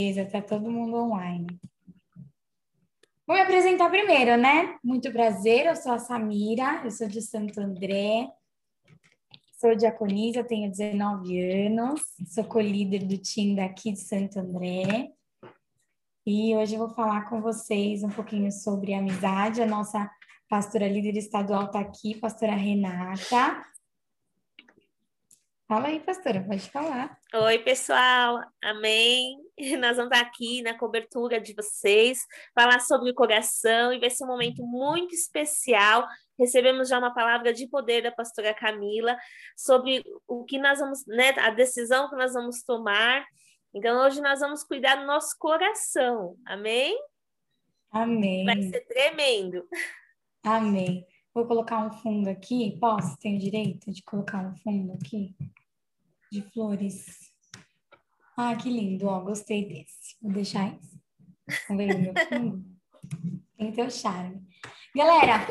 [0.00, 1.46] Beleza, tá todo mundo online.
[3.26, 4.78] Vou me apresentar primeiro, né?
[4.82, 8.26] Muito prazer, eu sou a Samira, eu sou de Santo André,
[9.60, 15.12] sou diaconisa, tenho 19 anos, sou co-líder do time daqui de Santo André.
[16.26, 19.60] E hoje eu vou falar com vocês um pouquinho sobre amizade.
[19.60, 20.10] A nossa
[20.48, 23.62] pastora líder estadual está aqui, pastora Renata.
[25.68, 27.16] Fala aí, pastora, pode falar.
[27.34, 29.38] Oi, pessoal, amém.
[29.80, 32.20] Nós vamos estar aqui na cobertura de vocês,
[32.54, 36.06] falar sobre o coração e vai ser um momento muito especial.
[36.38, 39.16] Recebemos já uma palavra de poder da pastora Camila
[39.56, 43.24] sobre o que nós vamos, né, a decisão que nós vamos tomar.
[43.74, 46.98] Então, hoje nós vamos cuidar do nosso coração, amém?
[47.92, 48.44] Amém.
[48.44, 49.66] Vai ser tremendo.
[50.42, 51.06] Amém.
[51.34, 52.76] Vou colocar um fundo aqui.
[52.80, 53.16] Posso?
[53.18, 55.34] Tenho direito de colocar um fundo aqui?
[56.30, 57.29] de flores.
[58.42, 60.16] Ah, que lindo, ó, gostei desse.
[60.22, 60.98] Vou deixar esse.
[61.68, 61.76] Tá?
[63.58, 64.40] Tem teu charme.
[64.96, 65.46] Galera,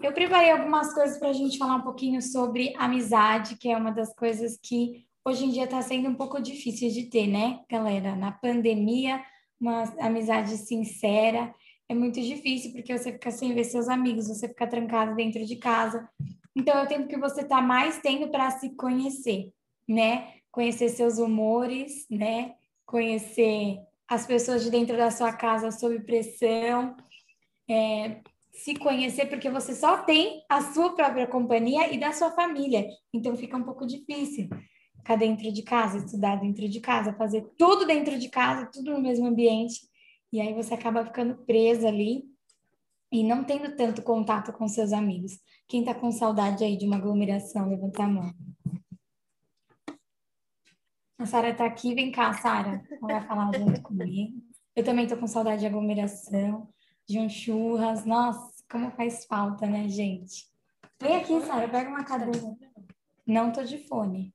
[0.00, 3.90] eu preparei algumas coisas para a gente falar um pouquinho sobre amizade, que é uma
[3.90, 8.14] das coisas que hoje em dia está sendo um pouco difícil de ter, né, galera?
[8.14, 9.20] Na pandemia,
[9.60, 11.52] uma amizade sincera
[11.88, 15.56] é muito difícil porque você fica sem ver seus amigos, você fica trancado dentro de
[15.56, 16.08] casa.
[16.54, 19.52] Então, é o tempo que você está mais tendo para se conhecer
[19.88, 20.34] né?
[20.58, 22.56] Conhecer seus humores, né?
[22.84, 23.78] Conhecer
[24.08, 26.96] as pessoas de dentro da sua casa sob pressão,
[27.70, 32.84] é, se conhecer, porque você só tem a sua própria companhia e da sua família.
[33.14, 34.48] Então fica um pouco difícil
[34.96, 39.00] ficar dentro de casa, estudar dentro de casa, fazer tudo dentro de casa, tudo no
[39.00, 39.78] mesmo ambiente.
[40.32, 42.24] E aí você acaba ficando presa ali
[43.12, 45.38] e não tendo tanto contato com seus amigos.
[45.68, 48.34] Quem está com saudade aí de uma aglomeração, levanta a mão.
[51.18, 52.80] A Sara está aqui, vem cá, Sara.
[52.90, 54.40] Ela vai falar junto comigo.
[54.76, 56.68] Eu também estou com saudade de aglomeração,
[57.08, 58.04] de um churras.
[58.04, 60.46] Nossa, como faz falta, né, gente?
[61.02, 62.56] Vem aqui, Sara, pega uma cadeira.
[63.26, 64.32] Não tô de fone.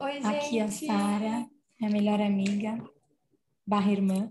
[0.00, 0.26] Oi, gente.
[0.26, 1.48] Aqui a Sara,
[1.80, 2.78] minha melhor amiga,
[3.66, 4.30] barra irmã.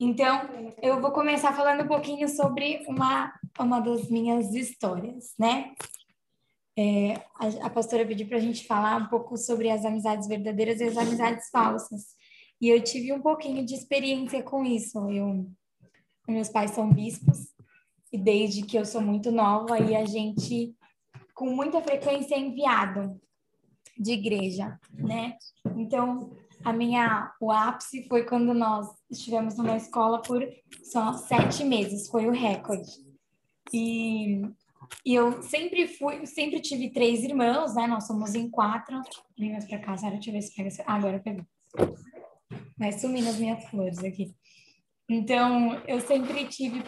[0.00, 0.40] Então,
[0.82, 5.72] eu vou começar falando um pouquinho sobre uma, uma das minhas histórias, né?
[6.80, 10.80] É, a, a, pastora pediu para a gente falar um pouco sobre as amizades verdadeiras
[10.80, 12.14] e as amizades falsas.
[12.60, 15.10] E eu tive um pouquinho de experiência com isso.
[15.10, 15.50] Eu,
[16.28, 17.48] meus pais são bispos,
[18.12, 20.72] e desde que eu sou muito nova, aí a gente,
[21.34, 23.20] com muita frequência, é enviado
[23.98, 25.36] de igreja, né?
[25.76, 26.30] Então,
[26.64, 30.46] a minha, o ápice foi quando nós estivemos numa escola por
[30.84, 32.92] só sete meses, foi o recorde.
[33.72, 34.42] E
[35.04, 37.86] e eu sempre fui, sempre tive três irmãos, né?
[37.86, 39.00] Nós somos em quatro.
[39.38, 40.70] Vem mais pra cá, Sara, deixa eu ver se pega.
[40.86, 41.46] Ah, agora pegou.
[42.76, 44.34] Vai sumir nas minhas flores aqui.
[45.08, 46.82] Então, eu sempre tive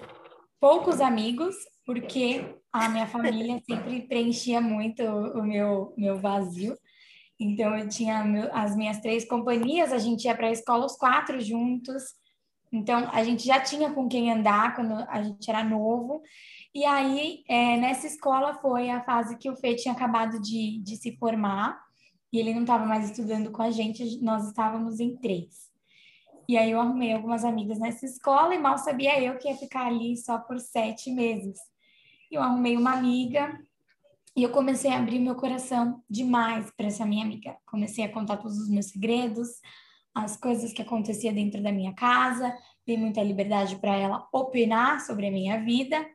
[0.61, 1.55] poucos amigos,
[1.87, 6.77] porque a minha família sempre preenchia muito o meu, meu vazio.
[7.41, 10.97] Então, eu tinha meu, as minhas três companhias, a gente ia para a escola os
[10.97, 12.03] quatro juntos.
[12.71, 16.23] Então, a gente já tinha com quem andar quando a gente era novo.
[16.75, 20.97] E aí, é, nessa escola foi a fase que o Fê tinha acabado de, de
[20.97, 21.81] se formar,
[22.33, 25.69] e ele não estava mais estudando com a gente, nós estávamos em três.
[26.49, 29.87] E aí eu arrumei algumas amigas nessa escola, e mal sabia eu que ia ficar
[29.87, 31.59] ali só por sete meses.
[32.31, 33.59] Eu arrumei uma amiga,
[34.37, 37.57] e eu comecei a abrir meu coração demais para essa minha amiga.
[37.67, 39.49] Comecei a contar todos os meus segredos,
[40.15, 45.27] as coisas que acontecia dentro da minha casa, dei muita liberdade para ela opinar sobre
[45.27, 46.07] a minha vida.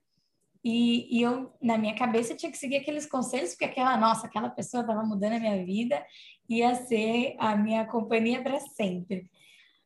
[0.67, 4.49] E, e, eu, na minha cabeça, tinha que seguir aqueles conselhos, porque aquela, nossa, aquela
[4.49, 6.03] pessoa estava mudando a minha vida,
[6.49, 9.29] ia ser a minha companhia para sempre.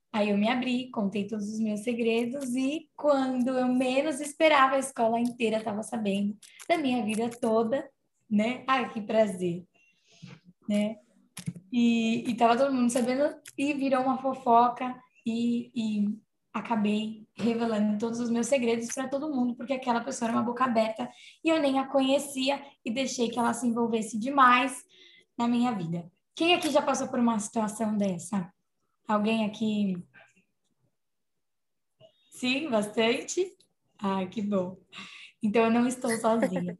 [0.10, 4.80] Aí eu me abri, contei todos os meus segredos e quando eu menos esperava, a
[4.80, 7.86] escola inteira estava sabendo da minha vida toda,
[8.30, 8.64] né?
[8.66, 9.66] Ai, que prazer,
[10.68, 10.96] né?
[11.74, 14.96] E, e tava todo mundo sabendo e virou uma fofoca
[15.26, 16.20] e, e
[16.54, 20.64] acabei revelando todos os meus segredos para todo mundo, porque aquela pessoa era uma boca
[20.66, 21.10] aberta
[21.44, 24.84] e eu nem a conhecia e deixei que ela se envolvesse demais
[25.38, 26.12] na minha vida.
[26.36, 28.52] Quem aqui já passou por uma situação dessa?
[29.08, 30.02] Alguém aqui?
[32.32, 33.56] Sim, bastante?
[33.98, 34.78] Ah, que bom.
[35.42, 36.78] Então eu não estou sozinha.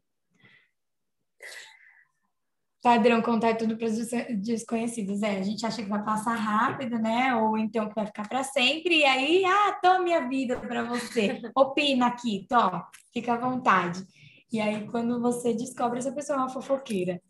[2.82, 4.10] Padrão contar tudo para os
[4.42, 5.22] desconhecidos.
[5.22, 7.34] É, a gente acha que vai passar rápido, né?
[7.34, 11.40] Ou então que vai ficar para sempre, e aí, ah, toma minha vida para você.
[11.54, 14.04] Opina aqui, tó, fica à vontade.
[14.52, 17.20] E aí, quando você descobre, essa pessoa é uma fofoqueira.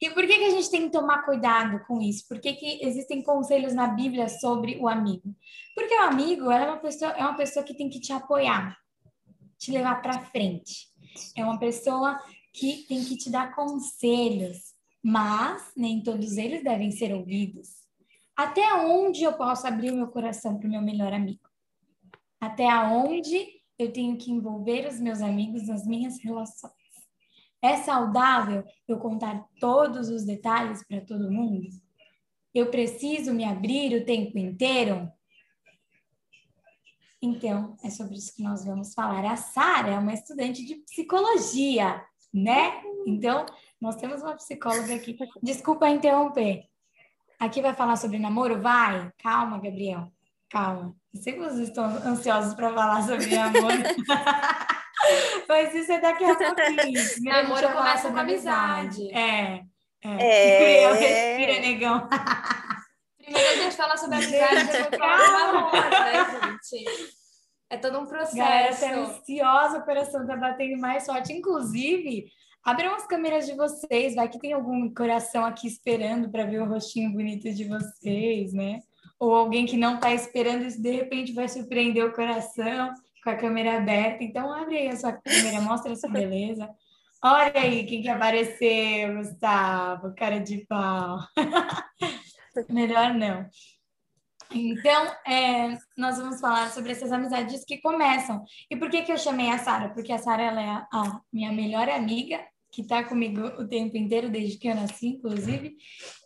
[0.00, 2.26] E por que, que a gente tem que tomar cuidado com isso?
[2.28, 5.34] Por que, que existem conselhos na Bíblia sobre o amigo?
[5.74, 8.76] Porque o amigo é uma pessoa, é uma pessoa que tem que te apoiar,
[9.58, 10.88] te levar para frente.
[11.36, 12.20] É uma pessoa
[12.54, 17.68] que tem que te dar conselhos, mas nem todos eles devem ser ouvidos.
[18.36, 21.42] Até onde eu posso abrir o meu coração para o meu melhor amigo?
[22.40, 23.44] Até onde
[23.76, 26.72] eu tenho que envolver os meus amigos nas minhas relações?
[27.60, 31.68] É saudável eu contar todos os detalhes para todo mundo?
[32.54, 35.10] Eu preciso me abrir o tempo inteiro?
[37.20, 39.24] Então, é sobre isso que nós vamos falar.
[39.24, 42.00] A Sara é uma estudante de psicologia,
[42.34, 42.82] né?
[43.06, 43.46] Então,
[43.80, 45.16] nós temos uma psicóloga aqui.
[45.40, 46.64] Desculpa interromper.
[47.38, 48.60] Aqui vai falar sobre namoro?
[48.60, 49.10] Vai.
[49.22, 50.12] Calma, Gabriel.
[50.50, 50.94] Calma.
[51.12, 53.82] Eu sei que vocês estão ansiosos para falar sobre namoro.
[55.48, 57.02] Mas isso é daqui a pouquinho.
[57.22, 59.12] Namoro começa com amizade.
[59.14, 59.62] É.
[60.02, 60.86] É.
[60.86, 60.92] É.
[61.36, 62.08] Respira, negão.
[63.18, 67.23] Primeiro a gente fala sobre amizade, depois fala sobre amor, né, gente?
[67.74, 68.36] É todo um processo.
[68.36, 71.32] Galera, tá ansiosa, o coração tá batendo mais forte.
[71.32, 72.26] Inclusive,
[72.62, 76.68] abram as câmeras de vocês, vai que tem algum coração aqui esperando para ver o
[76.68, 78.78] rostinho bonito de vocês, né?
[79.18, 82.94] Ou alguém que não tá esperando isso, de repente vai surpreender o coração
[83.24, 84.22] com a câmera aberta.
[84.22, 86.70] Então, abre aí a sua câmera, mostra a sua beleza.
[87.24, 91.18] Olha aí quem que apareceu, Gustavo, cara de pau.
[92.70, 93.48] Melhor não.
[94.50, 98.44] Então, é, nós vamos falar sobre essas amizades que começam.
[98.70, 99.88] E por que, que eu chamei a Sara?
[99.90, 104.30] Porque a Sara é a, a minha melhor amiga, que está comigo o tempo inteiro,
[104.30, 105.76] desde que eu nasci, inclusive.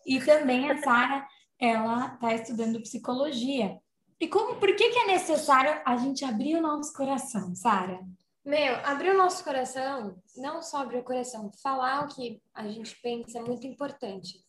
[0.07, 1.27] E também a Sara,
[1.59, 3.79] ela está estudando psicologia.
[4.21, 8.01] E como, por que, que é necessário a gente abrir o nosso coração, Sara?
[8.45, 12.99] Meu, abrir o nosso coração, não só abrir o coração, falar o que a gente
[13.03, 14.41] pensa é muito importante.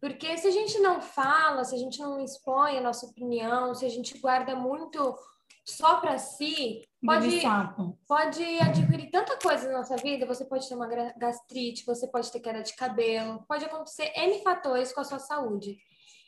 [0.00, 3.84] Porque se a gente não fala, se a gente não expõe a nossa opinião, se
[3.84, 5.16] a gente guarda muito
[5.64, 7.42] só para si, pode,
[8.06, 10.26] pode adquirir tanta coisa na nossa vida.
[10.26, 14.92] Você pode ter uma gastrite, você pode ter queda de cabelo, pode acontecer N fatores
[14.92, 15.76] com a sua saúde.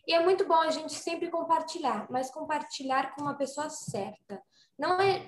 [0.07, 4.43] E é muito bom a gente sempre compartilhar, mas compartilhar com uma pessoa certa.
[4.79, 5.23] Não é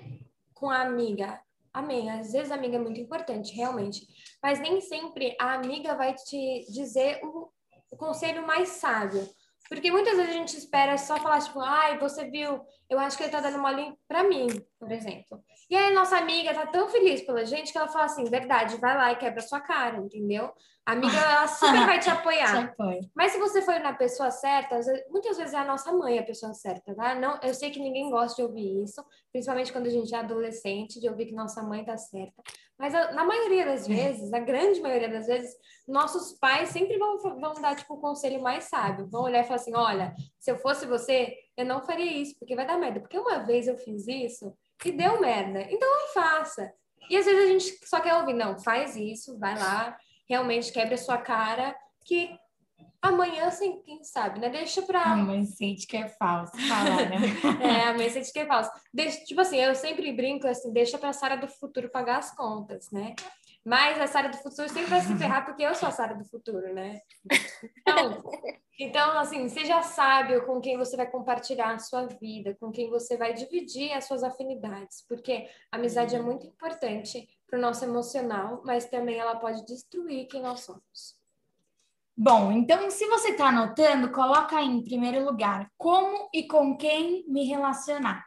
[0.55, 1.39] com a amiga.
[1.71, 2.09] Amém.
[2.09, 4.07] Às vezes a amiga é muito importante, realmente.
[4.41, 7.49] Mas nem sempre a amiga vai te dizer o,
[7.91, 9.27] o conselho mais sábio.
[9.69, 12.59] Porque muitas vezes a gente espera só falar, tipo, ai, você viu,
[12.89, 14.47] eu acho que ele tá dando mole pra mim,
[14.79, 15.41] por exemplo.
[15.69, 18.97] E aí nossa amiga tá tão feliz pela gente que ela fala assim, verdade, vai
[18.97, 20.51] lá e quebra sua cara, entendeu?
[20.85, 22.73] A amiga, ela super vai te apoiar.
[23.15, 24.79] Mas se você for na pessoa certa,
[25.09, 27.15] muitas vezes é a nossa mãe a pessoa certa, tá?
[27.15, 30.99] Não, eu sei que ninguém gosta de ouvir isso, principalmente quando a gente é adolescente,
[30.99, 32.41] de ouvir que nossa mãe tá certa.
[32.79, 35.55] Mas a, na maioria das vezes, na grande maioria das vezes,
[35.87, 39.07] nossos pais sempre vão, vão dar, tipo, o conselho mais sábio.
[39.07, 42.55] Vão olhar e falar assim, olha, se eu fosse você, eu não faria isso, porque
[42.55, 42.99] vai dar merda.
[42.99, 44.51] Porque uma vez eu fiz isso
[44.83, 45.61] e deu merda.
[45.69, 46.73] Então não faça.
[47.07, 49.95] E às vezes a gente só quer ouvir, não, faz isso, vai lá,
[50.31, 51.75] realmente quebra a sua cara,
[52.05, 52.33] que
[53.01, 54.49] amanhã, assim, quem sabe, né?
[54.49, 55.03] Deixa pra.
[55.03, 57.17] A mãe sente que é falso, falar, né?
[57.61, 58.71] é, a mãe sente que é falso.
[58.93, 62.89] Deixa, tipo assim, eu sempre brinco assim, deixa pra Sara do futuro pagar as contas,
[62.91, 63.13] né?
[63.63, 66.25] Mas a Sara do futuro sempre vai se ferrar porque eu sou a Sara do
[66.25, 67.01] futuro, né?
[67.77, 68.23] Então,
[68.79, 73.15] então, assim, seja sábio com quem você vai compartilhar a sua vida, com quem você
[73.15, 78.61] vai dividir as suas afinidades, porque a amizade é muito importante para o nosso emocional,
[78.65, 81.19] mas também ela pode destruir quem nós somos.
[82.15, 87.25] Bom, então se você está anotando, coloca aí em primeiro lugar como e com quem
[87.27, 88.25] me relacionar.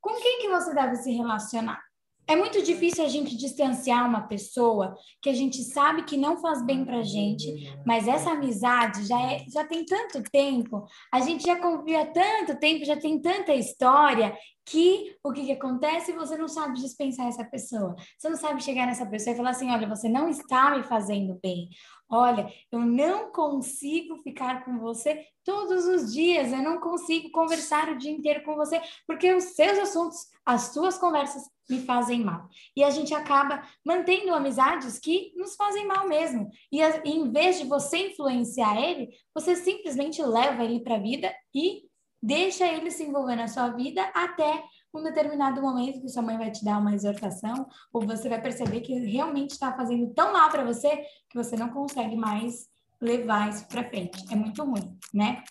[0.00, 1.85] Com quem que você deve se relacionar?
[2.28, 6.64] É muito difícil a gente distanciar uma pessoa que a gente sabe que não faz
[6.64, 11.56] bem pra gente, mas essa amizade já, é, já tem tanto tempo, a gente já
[11.56, 16.12] convivia tanto tempo, já tem tanta história, que o que, que acontece?
[16.12, 17.94] Você não sabe dispensar essa pessoa.
[18.18, 21.38] Você não sabe chegar nessa pessoa e falar assim: olha, você não está me fazendo
[21.40, 21.68] bem.
[22.08, 27.98] Olha, eu não consigo ficar com você todos os dias, eu não consigo conversar o
[27.98, 32.48] dia inteiro com você, porque os seus assuntos, as suas conversas me fazem mal.
[32.76, 36.48] E a gente acaba mantendo amizades que nos fazem mal mesmo.
[36.70, 41.34] E, e em vez de você influenciar ele, você simplesmente leva ele para a vida
[41.54, 41.82] e
[42.22, 44.64] deixa ele se envolver na sua vida até
[44.96, 48.80] um determinado momento que sua mãe vai te dar uma exortação, ou você vai perceber
[48.80, 52.68] que realmente está fazendo tão mal para você que você não consegue mais
[53.00, 54.24] levar isso para frente.
[54.30, 55.44] É muito ruim, né?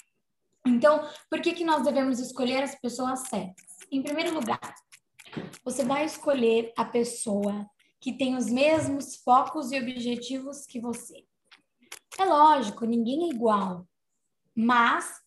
[0.66, 3.66] Então, por que, que nós devemos escolher as pessoas certas?
[3.92, 4.76] Em primeiro lugar,
[5.64, 11.24] você vai escolher a pessoa que tem os mesmos focos e objetivos que você.
[12.18, 13.88] É lógico, ninguém é igual.
[14.56, 15.22] Mas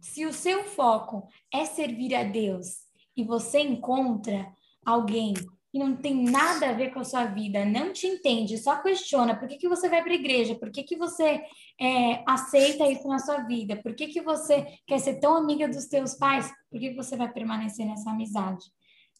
[0.00, 2.83] se o seu foco é servir a Deus
[3.16, 4.46] e você encontra
[4.84, 8.80] alguém que não tem nada a ver com a sua vida, não te entende, só
[8.80, 11.42] questiona por que, que você vai para a igreja, por que, que você
[11.80, 15.86] é, aceita isso na sua vida, por que, que você quer ser tão amiga dos
[15.86, 18.64] teus pais, por que, que você vai permanecer nessa amizade?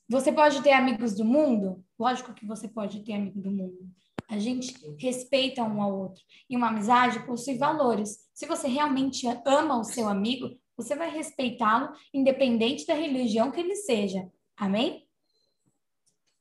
[0.08, 1.82] Você pode ter amigos do mundo?
[1.98, 3.88] Lógico que você pode ter amigo do mundo.
[4.28, 6.22] A gente respeita um ao outro.
[6.48, 8.18] E uma amizade possui valores.
[8.32, 13.76] Se você realmente ama o seu amigo, você vai respeitá-lo, independente da religião que ele
[13.76, 14.30] seja.
[14.56, 15.06] Amém?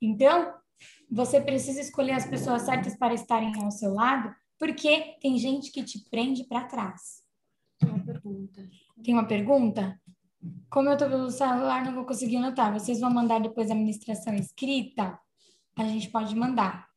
[0.01, 0.53] Então,
[1.09, 5.83] você precisa escolher as pessoas certas para estarem ao seu lado, porque tem gente que
[5.83, 7.23] te prende para trás.
[7.79, 8.69] Tem uma pergunta.
[9.03, 10.01] Tem uma pergunta?
[10.69, 12.73] Como eu estou pelo celular, não vou conseguir anotar.
[12.73, 15.17] Vocês vão mandar depois a administração escrita?
[15.75, 16.87] A gente pode mandar.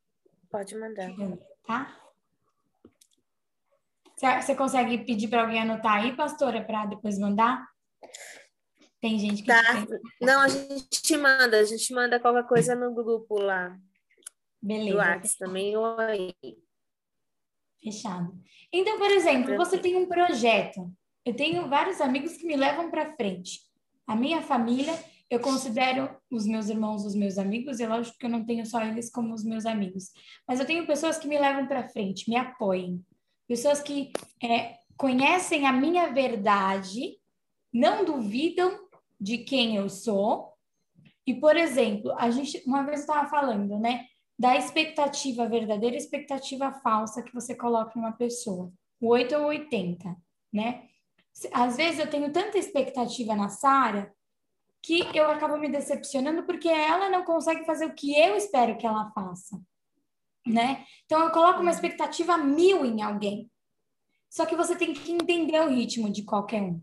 [0.51, 1.13] Pode mandar.
[1.67, 2.06] Tá?
[4.17, 7.67] Você consegue pedir para alguém anotar aí, pastora, para depois mandar?
[9.01, 9.49] Tem gente que.
[9.49, 9.63] Tá.
[10.21, 13.79] Não, a gente manda, a gente manda qualquer coisa no grupo lá.
[14.61, 14.91] Beleza.
[14.91, 16.35] Do WhatsApp também ou aí.
[17.83, 18.35] Fechado.
[18.73, 20.91] Então, por exemplo, você tem um projeto.
[21.25, 23.61] Eu tenho vários amigos que me levam para frente.
[24.07, 24.93] A minha família,
[25.29, 28.65] eu considero os meus irmãos os meus amigos, e é lógico que eu não tenho
[28.65, 30.11] só eles como os meus amigos.
[30.49, 33.05] Mas eu tenho pessoas que me levam para frente, me apoiem.
[33.49, 34.13] Pessoas que
[34.43, 37.17] é, conhecem a minha verdade,
[37.73, 38.87] não duvidam
[39.21, 40.55] de quem eu sou.
[41.27, 44.07] E, por exemplo, a gente uma vez estava falando, né,
[44.39, 50.17] da expectativa verdadeira expectativa falsa que você coloca em uma pessoa, o 8 ou 80,
[50.53, 50.89] né?
[51.53, 54.15] Às vezes eu tenho tanta expectativa na Sara
[54.83, 58.87] que eu acabo me decepcionando porque ela não consegue fazer o que eu espero que
[58.87, 59.61] ela faça,
[60.47, 60.85] né?
[61.05, 63.51] Então eu coloco uma expectativa mil em alguém.
[64.31, 66.81] Só que você tem que entender o ritmo de qualquer um.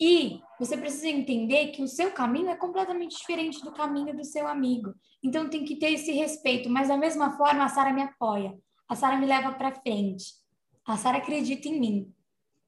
[0.00, 4.48] E você precisa entender que o seu caminho é completamente diferente do caminho do seu
[4.48, 4.94] amigo.
[5.22, 8.58] Então tem que ter esse respeito, mas da mesma forma a Sara me apoia.
[8.88, 10.24] A Sara me leva para frente.
[10.84, 12.12] A Sara acredita em mim.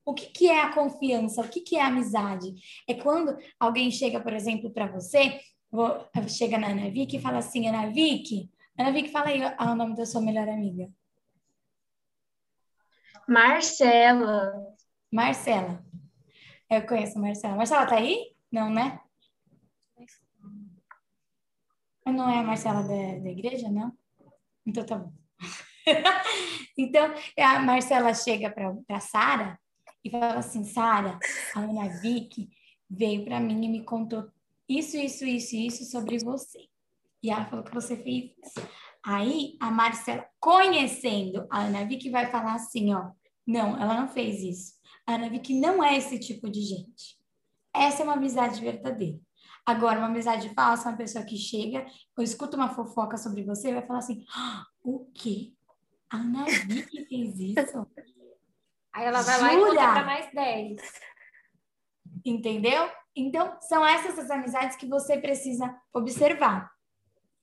[0.04, 1.40] O que, que é a confiança?
[1.40, 2.54] O que, que é a amizade?
[2.86, 5.40] É quando alguém chega, por exemplo, para você,
[6.28, 9.94] chega na Ana Vicky e fala assim, Ana Vicky, Ana Vicky, fala aí o nome
[9.94, 10.90] da sua melhor amiga.
[13.28, 14.52] Marcela.
[15.12, 15.84] Marcela.
[16.68, 17.56] Eu conheço a Marcela.
[17.56, 18.34] Marcela tá aí?
[18.50, 19.00] Não, né?
[22.04, 23.96] Não é a Marcela da, da igreja, não?
[24.66, 25.12] Então tá bom.
[26.76, 29.58] então, a Marcela chega para a Sara
[30.04, 31.18] e fala assim: Sara,
[31.54, 32.50] a Ana Vicky
[32.90, 34.28] veio para mim e me contou
[34.68, 36.68] isso, isso, isso, isso sobre você.
[37.24, 38.68] E ela falou que você fez isso.
[39.02, 43.12] Aí a Marcela, conhecendo a Ana Vicky, vai falar assim: ó,
[43.46, 44.74] não, ela não fez isso.
[45.06, 47.18] A Ana Vicky não é esse tipo de gente.
[47.74, 49.18] Essa é uma amizade verdadeira.
[49.64, 53.86] Agora, uma amizade falsa, uma pessoa que chega, eu escuto uma fofoca sobre você vai
[53.86, 55.54] falar assim: ah, o quê?
[56.10, 57.86] A Ana Vicky fez isso?
[58.92, 59.46] Aí ela vai Jura?
[59.46, 60.80] lá e conta para mais 10.
[62.22, 62.90] Entendeu?
[63.16, 66.73] Então, são essas as amizades que você precisa observar.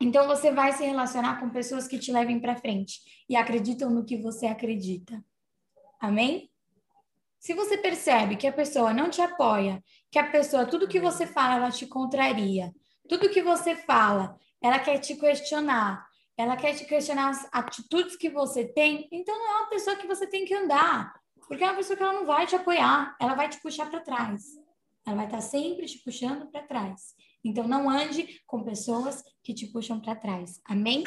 [0.01, 4.03] Então, você vai se relacionar com pessoas que te levem para frente e acreditam no
[4.03, 5.24] que você acredita.
[6.00, 6.50] Amém?
[7.39, 11.27] Se você percebe que a pessoa não te apoia, que a pessoa, tudo que você
[11.27, 12.74] fala, ela te contraria,
[13.08, 16.03] tudo que você fala, ela quer te questionar,
[16.36, 20.08] ela quer te questionar as atitudes que você tem, então não é uma pessoa que
[20.08, 21.13] você tem que andar,
[21.48, 24.00] porque é uma pessoa que ela não vai te apoiar, ela vai te puxar para
[24.00, 24.60] trás.
[25.05, 27.15] Ela vai estar sempre te puxando para trás.
[27.43, 30.62] Então não ande com pessoas que te puxam para trás.
[30.65, 31.03] Amém?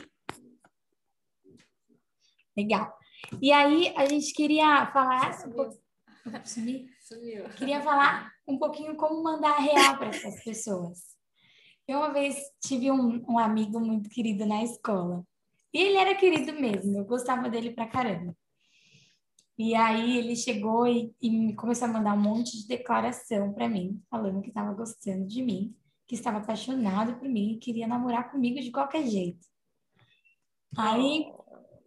[2.57, 2.97] Legal.
[3.41, 5.85] E aí a gente queria falar um pouco
[6.45, 6.87] Sumiu?
[7.01, 7.45] Sumiu.
[7.51, 11.15] Queria falar um pouquinho como mandar real para essas pessoas.
[11.87, 15.23] Eu uma vez tive um, um, amigo muito querido na escola.
[15.73, 18.35] E ele era querido mesmo, eu gostava dele pra caramba.
[19.59, 24.03] E aí ele chegou e, e começou a mandar um monte de declaração para mim,
[24.11, 28.61] falando que estava gostando de mim, que estava apaixonado por mim e queria namorar comigo
[28.61, 29.47] de qualquer jeito.
[30.77, 31.27] Aí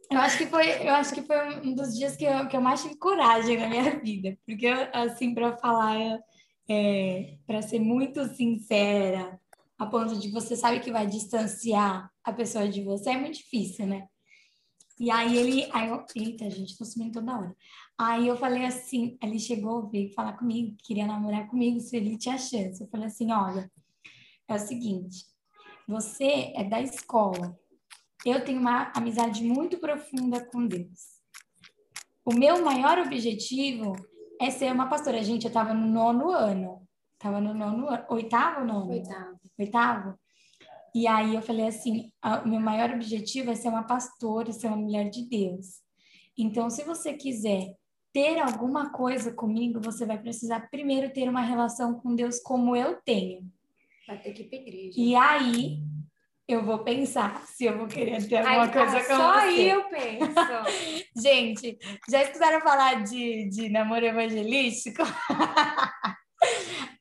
[0.09, 2.62] eu acho que foi, eu acho que foi um dos dias que eu, que eu
[2.62, 6.19] mais tive coragem na minha vida, porque assim para falar,
[6.69, 9.39] é, para ser muito sincera,
[9.77, 13.86] a ponto de você sabe que vai distanciar a pessoa de você é muito difícil,
[13.86, 14.07] né?
[15.00, 17.55] E aí ele, aí eu, eita, gente, tô sumindo toda hora.
[17.97, 22.38] Aí eu falei assim, ele chegou, veio falar comigo, queria namorar comigo, se ele tinha
[22.38, 22.81] chance.
[22.81, 23.71] Eu falei assim, olha,
[24.48, 25.25] é o seguinte,
[25.88, 27.58] você é da escola,
[28.25, 31.18] eu tenho uma amizade muito profunda com Deus.
[32.25, 33.96] o meu maior objetivo
[34.39, 35.24] é ser uma pastora.
[35.24, 36.88] Gente, eu estava no nono ano.
[37.18, 38.06] Tava no nono ano.
[38.10, 38.92] Oitavo nono?
[38.92, 39.39] Oitavo.
[39.58, 40.20] Oitavo?
[40.94, 42.12] E aí eu falei assim,
[42.44, 45.82] o meu maior objetivo é ser uma pastora, ser uma mulher de Deus.
[46.38, 47.75] Então, se você quiser
[48.12, 53.00] ter alguma coisa comigo, você vai precisar primeiro ter uma relação com Deus como eu
[53.04, 53.50] tenho.
[54.08, 54.94] Vai ter que ir pra igreja.
[54.98, 55.80] E aí
[56.48, 59.40] eu vou pensar se eu vou querer ter alguma Aí, coisa com só você.
[59.40, 61.12] aí eu penso.
[61.22, 61.78] Gente,
[62.10, 65.04] já escutaram falar de, de namoro evangelístico?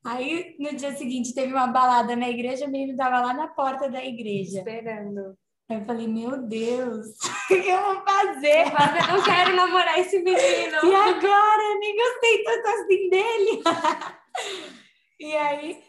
[0.05, 3.89] Aí, no dia seguinte, teve uma balada na igreja, o menino tava lá na porta
[3.89, 4.59] da igreja.
[4.59, 5.37] Esperando.
[5.69, 7.07] Aí eu falei, meu Deus,
[7.43, 8.67] o que eu vou fazer?
[8.67, 10.77] Eu não quero namorar esse menino.
[10.83, 11.63] E agora?
[11.63, 13.63] Eu nem gostei tanto assim dele.
[15.19, 15.83] e aí,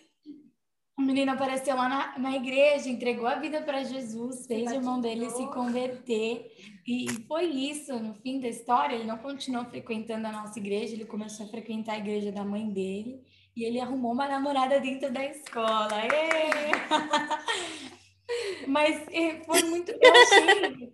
[0.98, 5.00] o menino apareceu lá na, na igreja, entregou a vida para Jesus, fez o irmão
[5.00, 6.50] dele se converter.
[6.84, 11.04] E foi isso, no fim da história, ele não continuou frequentando a nossa igreja, ele
[11.04, 13.22] começou a frequentar a igreja da mãe dele.
[13.56, 15.88] E ele arrumou uma namorada dentro da escola.
[18.66, 19.92] Mas eh, foi muito.
[19.92, 20.92] Eu achei.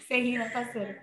[0.00, 1.02] Você ri, né, pastora?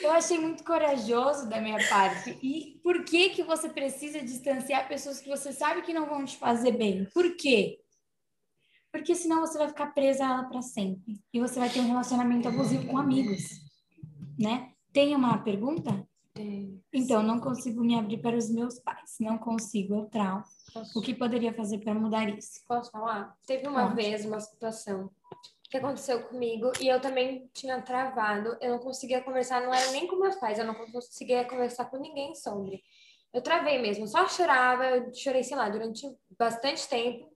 [0.00, 2.38] Eu achei muito corajoso da minha parte.
[2.42, 6.36] E por que que você precisa distanciar pessoas que você sabe que não vão te
[6.36, 7.06] fazer bem?
[7.12, 7.80] Por quê?
[8.92, 11.20] Porque senão você vai ficar presa a ela para sempre.
[11.32, 13.42] E você vai ter um relacionamento abusivo com amigos,
[14.38, 14.72] né?
[14.92, 16.06] Tem uma pergunta?
[16.92, 19.16] Então, não consigo me abrir para os meus pais.
[19.20, 20.42] Não consigo, eu trau.
[20.94, 22.60] O que poderia fazer para mudar isso?
[22.66, 23.36] Posso falar?
[23.46, 23.96] Teve uma Pode.
[23.96, 25.10] vez uma situação
[25.70, 28.56] que aconteceu comigo e eu também tinha travado.
[28.60, 31.96] Eu não conseguia conversar, não era nem com meus pais, eu não conseguia conversar com
[31.96, 32.82] ninguém sobre.
[33.32, 36.04] Eu travei mesmo, só chorava, eu chorei, sei lá, durante
[36.36, 37.30] bastante tempo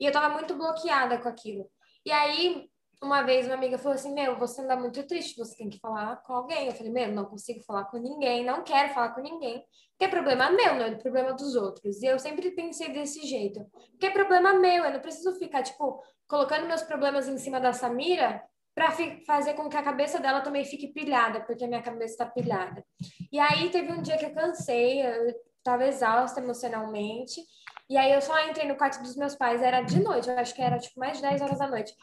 [0.00, 1.70] e eu tava muito bloqueada com aquilo.
[2.06, 2.70] E aí,
[3.02, 6.16] uma vez, uma amiga falou assim: Meu, você anda muito triste, você tem que falar
[6.22, 6.66] com alguém.
[6.66, 9.64] Eu falei: Meu, não consigo falar com ninguém, não quero falar com ninguém.
[9.90, 12.02] Porque é problema meu, não é problema dos outros.
[12.02, 13.64] E eu sempre pensei desse jeito.
[13.90, 17.72] Porque é problema meu, eu não preciso ficar, tipo, colocando meus problemas em cima da
[17.72, 18.42] Samira
[18.74, 18.90] para
[19.24, 22.84] fazer com que a cabeça dela também fique pilhada, porque a minha cabeça está pilhada.
[23.30, 27.40] E aí teve um dia que eu cansei, eu estava exausta emocionalmente.
[27.88, 30.54] E aí eu só entrei no quarto dos meus pais, era de noite, eu acho
[30.54, 31.94] que era tipo mais de 10 horas da noite.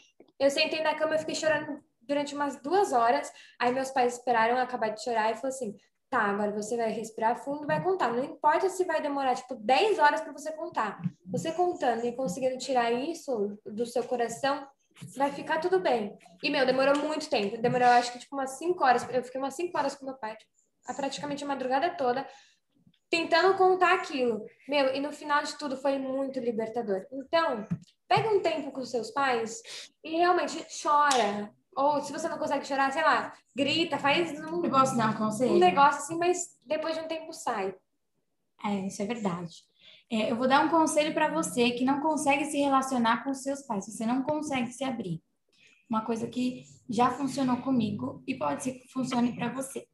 [0.42, 3.32] Eu sentei na cama e fiquei chorando durante umas duas horas.
[3.60, 5.76] Aí meus pais esperaram acabar de chorar e falou assim:
[6.10, 8.12] tá, agora você vai respirar fundo vai contar.
[8.12, 11.00] Não importa se vai demorar tipo 10 horas para você contar.
[11.28, 14.68] Você contando e conseguindo tirar isso do seu coração,
[15.16, 16.18] vai ficar tudo bem.
[16.42, 17.62] E meu, demorou muito tempo.
[17.62, 19.08] Demorou, acho que tipo umas 5 horas.
[19.14, 20.52] Eu fiquei umas 5 horas com meu pai, tipo,
[20.98, 22.26] praticamente a madrugada toda
[23.12, 24.46] tentando contar aquilo.
[24.68, 27.06] Meu, e no final de tudo foi muito libertador.
[27.12, 27.68] Então,
[28.08, 29.62] pega um tempo com seus pais
[30.02, 31.54] e realmente chora.
[31.76, 35.54] Ou se você não consegue chorar, sei lá, grita, faz um, posso dar um conselho?
[35.54, 37.76] um negócio assim, mas depois de um tempo sai.
[38.64, 39.56] É, isso é verdade.
[40.10, 43.62] É, eu vou dar um conselho para você que não consegue se relacionar com seus
[43.62, 45.22] pais, você não consegue se abrir.
[45.90, 49.86] Uma coisa que já funcionou comigo e pode ser que funcione para você.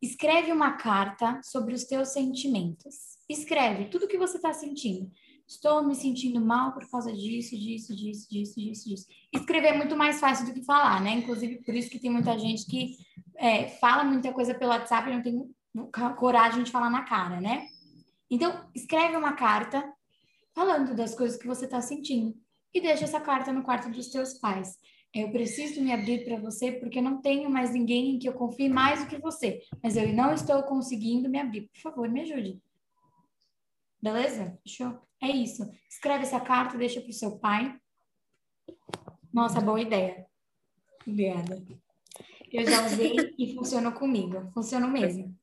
[0.00, 3.18] Escreve uma carta sobre os teus sentimentos.
[3.28, 5.10] Escreve tudo o que você está sentindo.
[5.46, 9.06] Estou me sentindo mal por causa disso, disso, disso, disso, disso, disso.
[9.32, 11.12] Escrever é muito mais fácil do que falar, né?
[11.12, 12.96] Inclusive, por isso que tem muita gente que
[13.36, 15.50] é, fala muita coisa pelo WhatsApp e não tem
[16.16, 17.66] coragem de falar na cara, né?
[18.30, 19.90] Então, escreve uma carta
[20.54, 22.34] falando das coisas que você está sentindo
[22.74, 24.76] e deixa essa carta no quarto dos teus pais.
[25.14, 28.34] Eu preciso me abrir para você porque eu não tenho mais ninguém em que eu
[28.34, 31.68] confie mais do que você, mas eu não estou conseguindo me abrir.
[31.68, 32.60] Por favor, me ajude.
[34.00, 34.58] Beleza?
[34.62, 35.00] Fechou?
[35.20, 35.68] É isso.
[35.88, 37.76] Escreve essa carta, deixa para o seu pai.
[39.32, 40.26] Nossa, boa ideia.
[41.06, 41.62] Obrigada.
[42.52, 44.50] Eu já usei e funcionou comigo.
[44.52, 45.36] Funcionou mesmo.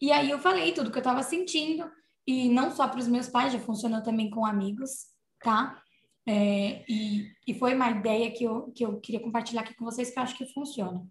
[0.00, 1.90] E aí eu falei tudo que eu estava sentindo.
[2.26, 5.06] E não só para os meus pais, já funcionou também com amigos,
[5.40, 5.82] tá?
[6.30, 10.10] É, e, e foi uma ideia que eu, que eu queria compartilhar aqui com vocês
[10.10, 11.08] que eu acho que funciona.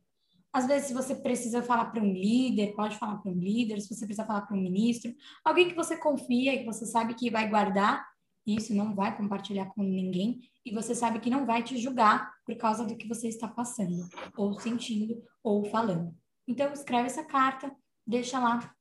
[0.54, 3.88] Às vezes, se você precisa falar para um líder, pode falar para um líder, se
[3.96, 5.12] você precisa falar para um ministro,
[5.44, 8.08] alguém que você confia que você sabe que vai guardar
[8.46, 12.56] isso, não vai compartilhar com ninguém, e você sabe que não vai te julgar por
[12.56, 16.16] causa do que você está passando, ou sentindo, ou falando.
[16.48, 17.76] Então, escreve essa carta,
[18.06, 18.72] deixa lá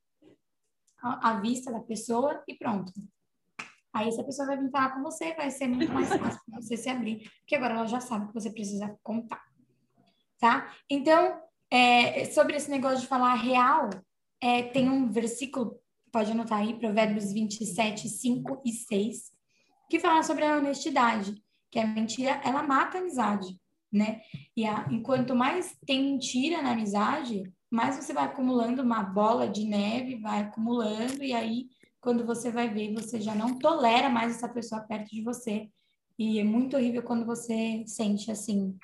[1.01, 2.93] à vista da pessoa e pronto.
[3.97, 6.77] Aí essa pessoa vai vir falar com você, vai ser muito mais fácil para você
[6.77, 9.41] se abrir, porque agora ela já sabe que você precisa contar,
[10.39, 10.71] tá?
[10.87, 13.89] Então, é, sobre esse negócio de falar real,
[14.39, 15.79] é, tem um versículo,
[16.11, 19.31] pode anotar aí, Provérbios 27, 5 e 6,
[19.89, 21.33] que fala sobre a honestidade,
[21.71, 23.59] que a mentira, ela mata a amizade,
[23.91, 24.21] né?
[24.55, 29.65] E a, enquanto mais tem mentira na amizade, mais você vai acumulando uma bola de
[29.65, 31.65] neve, vai acumulando, e aí,
[32.07, 35.69] quando você vai ver, você já não tolera mais essa pessoa perto de você.
[36.17, 38.77] E é muito horrível quando você sente assim,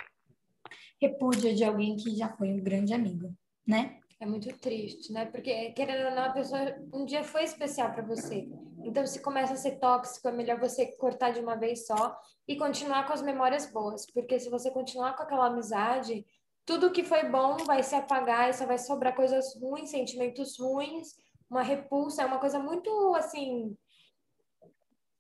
[1.02, 3.34] repúdia de alguém que já foi um grande amigo,
[3.66, 3.98] né?
[4.20, 5.24] É muito triste, né?
[5.28, 8.46] Porque, querendo ou não, a pessoa um dia foi especial para você.
[8.84, 12.58] Então, se começa a ser tóxico, é melhor você cortar de uma vez só e
[12.58, 14.06] continuar com as memórias boas.
[14.06, 16.26] Porque se você continuar com aquela amizade,
[16.66, 21.16] tudo que foi bom vai se apagar e só vai sobrar coisas ruins, sentimentos ruins,
[21.50, 23.76] uma repulsa, é uma coisa muito, assim,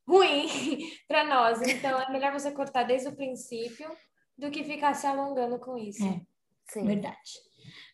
[0.08, 0.48] ruim
[1.08, 1.62] para nós.
[1.62, 3.90] Então, é melhor você cortar desde o princípio
[4.38, 6.04] do que ficar se alongando com isso.
[6.04, 6.22] É,
[6.70, 6.86] Sim.
[6.86, 7.32] verdade.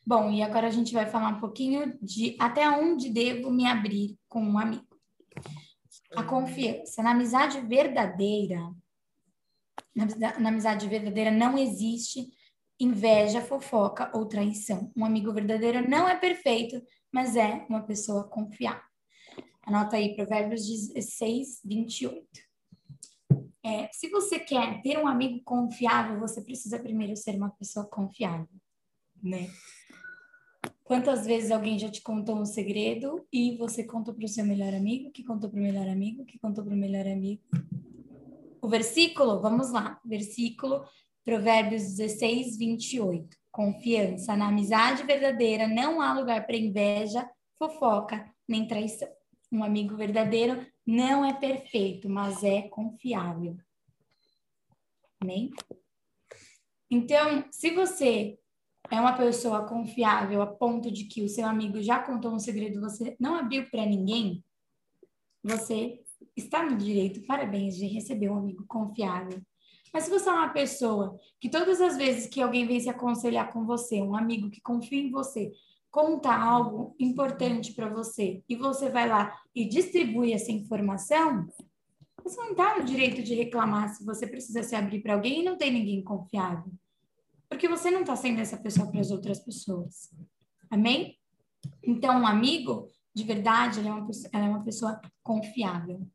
[0.05, 4.17] Bom, e agora a gente vai falar um pouquinho de até onde devo me abrir
[4.27, 4.87] com um amigo.
[6.15, 7.03] A confiança.
[7.03, 8.73] Na amizade verdadeira,
[9.95, 10.05] na,
[10.39, 12.31] na amizade verdadeira não existe
[12.79, 14.91] inveja, fofoca ou traição.
[14.95, 18.81] Um amigo verdadeiro não é perfeito, mas é uma pessoa confiável.
[19.63, 22.25] Anota aí, Provérbios 16, 28.
[23.63, 28.47] É, se você quer ter um amigo confiável, você precisa primeiro ser uma pessoa confiável,
[29.21, 29.49] né?
[30.83, 34.73] Quantas vezes alguém já te contou um segredo e você contou para o seu melhor
[34.73, 37.43] amigo, que contou para o melhor amigo, que contou para o melhor amigo?
[38.59, 40.83] O versículo, vamos lá, versículo
[41.23, 43.37] Provérbios 16, 28.
[43.51, 49.09] Confiança na amizade verdadeira não há lugar para inveja, fofoca nem traição.
[49.51, 53.57] Um amigo verdadeiro não é perfeito, mas é confiável.
[55.19, 55.51] Amém?
[56.89, 58.39] Então, se você
[58.89, 62.81] é uma pessoa confiável a ponto de que o seu amigo já contou um segredo,
[62.81, 64.43] você não abriu para ninguém,
[65.43, 66.01] você
[66.35, 69.41] está no direito, parabéns, de receber um amigo confiável.
[69.93, 73.51] Mas se você é uma pessoa que todas as vezes que alguém vem se aconselhar
[73.51, 75.51] com você, um amigo que confia em você,
[75.91, 81.47] conta algo importante para você e você vai lá e distribui essa informação,
[82.23, 85.43] você não está no direito de reclamar se você precisa se abrir para alguém e
[85.43, 86.71] não tem ninguém confiável.
[87.47, 90.13] Porque você não está sendo essa pessoa para as outras pessoas.
[90.69, 91.17] Amém?
[91.83, 96.05] Então, um amigo, de verdade, ela é uma, ela é uma pessoa confiável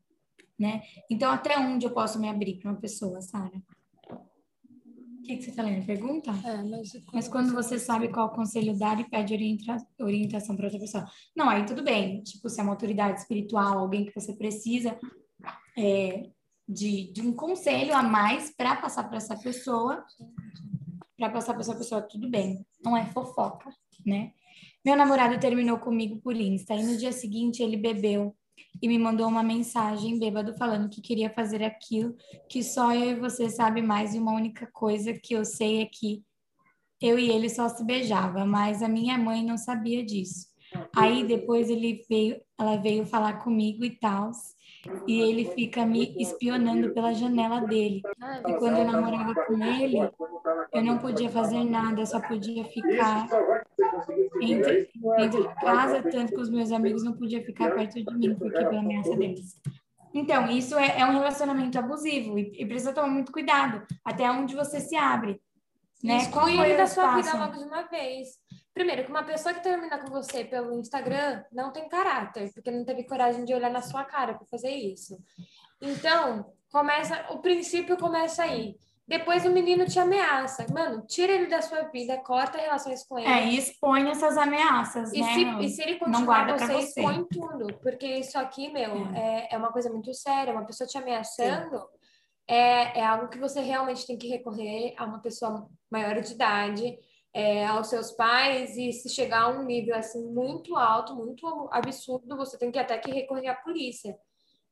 [0.59, 0.81] né?
[1.09, 3.61] Então, até onde eu posso me abrir para uma pessoa, Sara?
[4.09, 5.85] O que, que você está lendo?
[5.85, 6.31] Pergunta?
[6.45, 10.79] É, mas, mas, quando você sabe qual conselho dar e pede orienta orientação para outra
[10.79, 11.05] pessoa.
[11.35, 12.21] Não, aí tudo bem.
[12.21, 14.95] Tipo, se é uma autoridade espiritual, alguém que você precisa
[15.75, 16.29] é,
[16.69, 20.05] de, de um conselho a mais para passar para essa pessoa,
[21.17, 22.63] para passar para essa pessoa, tudo bem.
[22.83, 23.73] Não é fofoca,
[24.05, 24.31] né?
[24.85, 28.35] Meu namorado terminou comigo por Insta e no dia seguinte ele bebeu
[28.81, 32.15] e me mandou uma mensagem bêbado falando que queria fazer aquilo
[32.49, 35.85] que só eu e você sabe mais e uma única coisa que eu sei é
[35.85, 36.23] que
[37.01, 40.47] eu e ele só se beijava, mas a minha mãe não sabia disso.
[40.95, 44.31] Aí depois ele veio, ela veio falar comigo e tal,
[45.07, 48.01] e ele fica me espionando pela janela dele.
[48.47, 49.97] E quando eu namorava com ele,
[50.73, 53.27] eu não podia fazer nada, só podia ficar
[54.41, 58.57] entre, entre casa, tanto que os meus amigos não podiam ficar perto de mim, porque
[58.57, 59.61] pela ameaça deles.
[60.13, 64.55] Então, isso é, é um relacionamento abusivo e, e, precisa tomar muito cuidado até onde
[64.55, 65.41] você se abre.
[66.01, 66.17] Né?
[66.17, 68.39] Exclui ele da sua vida logo de uma vez.
[68.75, 72.83] Primeiro, que uma pessoa que termina com você pelo Instagram não tem caráter, porque não
[72.83, 75.17] teve coragem de olhar na sua cara para fazer isso.
[75.81, 78.75] Então, começa, o princípio começa aí.
[79.07, 80.65] Depois o menino te ameaça.
[80.73, 83.29] Mano, tira ele da sua vida, corta relações com ele.
[83.29, 85.33] É, e expõe essas ameaças, e né?
[85.33, 87.73] Se, e se ele continuar, você, você expõe tudo.
[87.81, 89.47] Porque isso aqui, meu, é.
[89.47, 90.51] é, é uma coisa muito séria.
[90.51, 91.81] Uma pessoa te ameaçando
[92.45, 96.97] é, é algo que você realmente tem que recorrer a uma pessoa maior de idade
[97.35, 102.37] é, aos seus pais e se chegar a um nível assim muito alto, muito absurdo,
[102.37, 104.17] você tem que até que recorrer à polícia.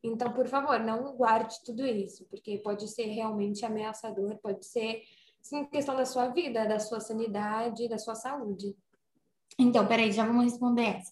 [0.01, 5.01] Então, por favor, não guarde tudo isso, porque pode ser realmente ameaçador, pode ser
[5.41, 8.73] sim questão da sua vida, da sua sanidade, da sua saúde.
[9.59, 11.11] Então, peraí, já vamos responder essa.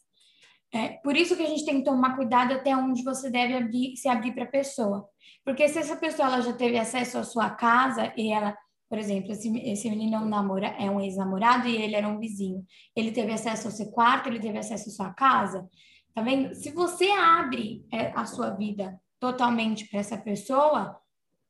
[0.73, 3.97] É, por isso que a gente tem que tomar cuidado até onde você deve abrir,
[3.97, 5.05] se abrir para a pessoa.
[5.43, 8.57] Porque se essa pessoa ela já teve acesso à sua casa e ela
[8.91, 12.65] por exemplo, esse, esse menino é namora, é um ex-namorado e ele era um vizinho.
[12.93, 15.65] Ele teve acesso ao seu quarto, ele teve acesso à sua casa.
[16.13, 16.53] Tá vendo?
[16.53, 20.99] Se você abre é, a sua vida totalmente para essa pessoa,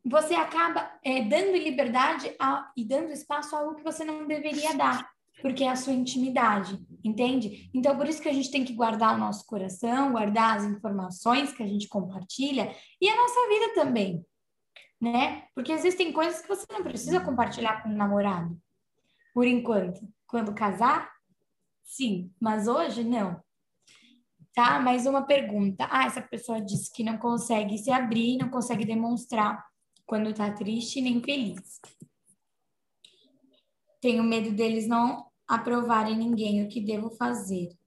[0.05, 4.75] você acaba é, dando liberdade a, e dando espaço a algo que você não deveria
[4.75, 5.09] dar,
[5.41, 7.71] porque é a sua intimidade, entende?
[7.73, 11.51] Então, por isso que a gente tem que guardar o nosso coração, guardar as informações
[11.51, 14.23] que a gente compartilha e a nossa vida também
[15.01, 15.47] né?
[15.55, 18.55] Porque existem coisas que você não precisa compartilhar com o namorado,
[19.33, 20.07] por enquanto.
[20.27, 21.11] Quando casar,
[21.91, 23.43] Sim, mas hoje não.
[24.53, 24.79] Tá?
[24.79, 25.85] Mais uma pergunta.
[25.91, 29.61] Ah, essa pessoa disse que não consegue se abrir, não consegue demonstrar
[30.05, 31.81] quando tá triste nem feliz.
[33.99, 37.77] Tenho medo deles não aprovarem ninguém o que devo fazer.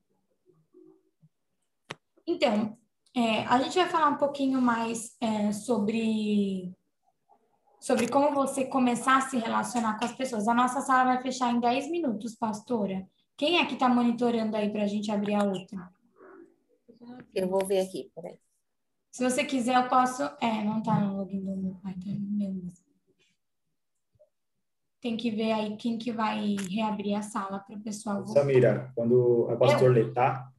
[2.27, 2.79] Então,
[3.17, 6.75] é, a gente vai falar um pouquinho mais é, sobre
[7.85, 10.49] sobre como você começar a se relacionar com as pessoas.
[10.49, 13.07] A nossa sala vai fechar em 10 minutos, pastora.
[13.37, 15.93] Quem é que está monitorando aí para a gente abrir a outra?
[17.35, 18.39] Eu vou ver aqui, peraí.
[19.11, 20.23] Se você quiser, eu posso.
[20.41, 22.85] É, não está no login do meu pai, tá no meu mesmo.
[25.03, 28.27] Tem que ver aí quem que vai reabrir a sala para o pessoal.
[28.29, 30.51] Samira, quando a pastor lê, tá?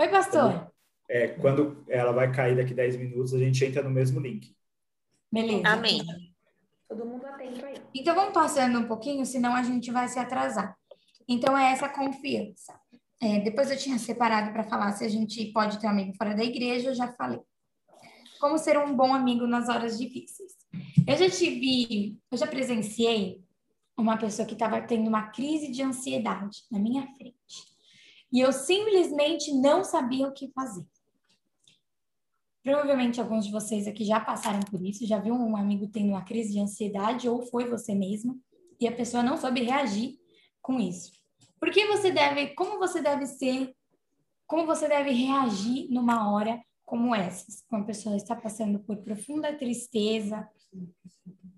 [0.00, 0.72] Oi, pastor.
[1.08, 4.54] É, quando ela vai cair daqui 10 minutos, a gente entra no mesmo link.
[5.32, 5.66] Beleza.
[5.66, 6.29] Amém.
[6.90, 7.76] Todo mundo atento aí.
[7.94, 10.76] Então vamos passando um pouquinho, senão a gente vai se atrasar.
[11.28, 12.74] Então é essa confiança.
[13.22, 16.34] É, depois eu tinha separado para falar se a gente pode ter um amigo fora
[16.34, 17.38] da igreja, eu já falei.
[18.40, 20.50] Como ser um bom amigo nas horas difíceis.
[21.06, 23.40] Eu já tive, eu já presenciei
[23.96, 27.36] uma pessoa que estava tendo uma crise de ansiedade na minha frente.
[28.32, 30.84] E eu simplesmente não sabia o que fazer.
[32.62, 36.24] Provavelmente alguns de vocês aqui já passaram por isso, já viu um amigo tendo uma
[36.24, 38.38] crise de ansiedade ou foi você mesmo
[38.78, 40.18] e a pessoa não soube reagir
[40.60, 41.12] com isso.
[41.58, 43.74] Por que você deve, como você deve ser,
[44.46, 47.46] como você deve reagir numa hora como essa?
[47.68, 50.48] Quando a pessoa está passando por profunda tristeza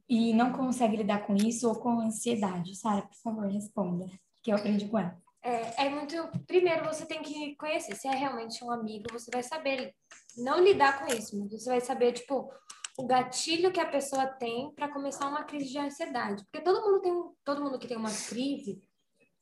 [0.08, 2.76] e não consegue lidar com isso ou com ansiedade.
[2.76, 4.06] Sara, por favor, responda,
[4.42, 5.16] que eu aprendi com ela.
[5.42, 6.14] É, é muito.
[6.46, 7.96] Primeiro, você tem que conhecer.
[7.96, 9.94] Se é realmente um amigo, você vai saber
[10.36, 11.48] não lidar com isso.
[11.48, 12.50] Você vai saber, tipo,
[12.98, 16.44] o gatilho que a pessoa tem para começar uma crise de ansiedade.
[16.44, 17.12] Porque todo mundo tem,
[17.44, 18.82] todo mundo que tem uma crise,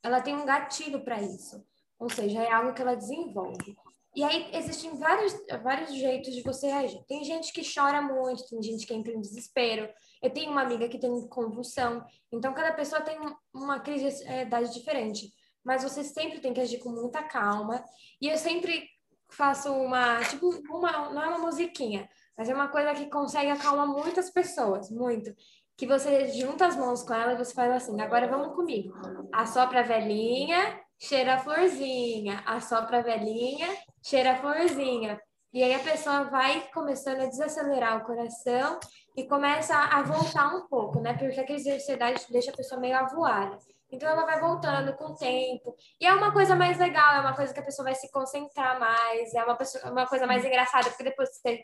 [0.03, 1.63] ela tem um gatilho para isso.
[1.99, 3.75] Ou seja, é algo que ela desenvolve.
[4.15, 7.01] E aí existem vários, vários jeitos de você reagir.
[7.07, 9.89] Tem gente que chora muito, tem gente que entra em desespero.
[10.21, 12.03] Eu tenho uma amiga que tem convulsão.
[12.31, 13.17] Então, cada pessoa tem
[13.53, 15.31] uma crise de ansiedade diferente
[15.63, 17.83] mas você sempre tem que agir com muita calma.
[18.19, 18.87] E eu sempre
[19.31, 23.87] faço uma, tipo, uma, não é uma musiquinha, mas é uma coisa que consegue acalmar
[23.87, 25.33] muitas pessoas, muito.
[25.77, 28.93] Que você junta as mãos com ela e você faz assim, agora vamos comigo.
[29.33, 32.43] Assopra a velhinha, cheira a florzinha.
[32.45, 33.67] Assopra a velhinha,
[34.03, 35.19] cheira a florzinha.
[35.53, 38.79] E aí a pessoa vai começando a desacelerar o coração
[39.17, 41.13] e começa a voltar um pouco, né?
[41.13, 43.57] Porque a crise de ansiedade deixa a pessoa meio avoada.
[43.91, 45.75] Então ela vai voltando com o tempo.
[45.99, 48.79] E é uma coisa mais legal, é uma coisa que a pessoa vai se concentrar
[48.79, 51.63] mais, é uma, pessoa, uma coisa mais engraçada, porque depois você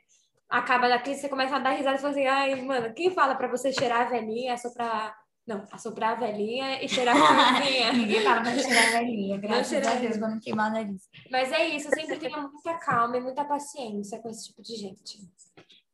[0.49, 3.35] acaba da crise, você começa a dar risada e fala assim, ai, mano, quem fala
[3.35, 5.11] para você cheirar a velhinha é.
[5.47, 7.19] Não, assoprar a velhinha e cheirar a
[7.55, 7.93] florzinha.
[7.93, 11.03] Ninguém fala pra cheirar a velhinha, graças a Deus, não queimar o nariz.
[11.31, 14.75] Mas é isso, eu sempre tenho muita calma e muita paciência com esse tipo de
[14.75, 15.19] gente.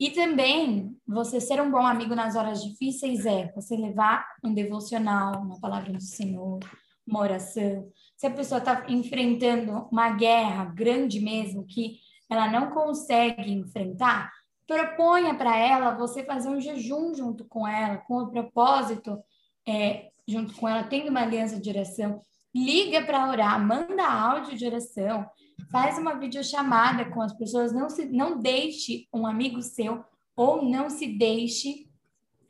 [0.03, 5.41] E também, você ser um bom amigo nas horas difíceis é você levar um devocional,
[5.41, 6.59] uma palavra do Senhor,
[7.07, 7.89] uma oração.
[8.17, 14.29] Se a pessoa está enfrentando uma guerra grande mesmo, que ela não consegue enfrentar,
[14.67, 19.17] proponha para ela você fazer um jejum junto com ela, com o propósito,
[19.65, 22.19] é, junto com ela, tendo uma aliança de oração.
[22.53, 25.25] Liga para orar, manda áudio de oração,
[25.71, 30.03] Faz uma videochamada com as pessoas, não, se, não deixe um amigo seu
[30.35, 31.89] ou não se deixe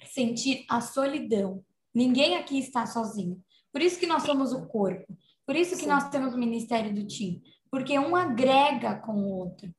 [0.06, 1.63] sentir a solidão.
[1.94, 3.42] Ninguém aqui está sozinho.
[3.72, 5.18] Por isso que nós somos o corpo.
[5.46, 5.89] Por isso que Sim.
[5.89, 7.42] nós temos o ministério do time.
[7.70, 9.74] Porque um agrega com o outro.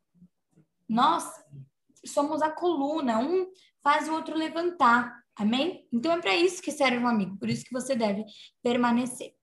[0.88, 1.24] Nós
[2.04, 3.46] somos a coluna, um
[3.82, 5.22] faz o outro levantar.
[5.36, 5.86] Amém?
[5.92, 7.36] Então é para isso que serve um amigo.
[7.38, 8.24] Por isso que você deve
[8.62, 9.34] permanecer.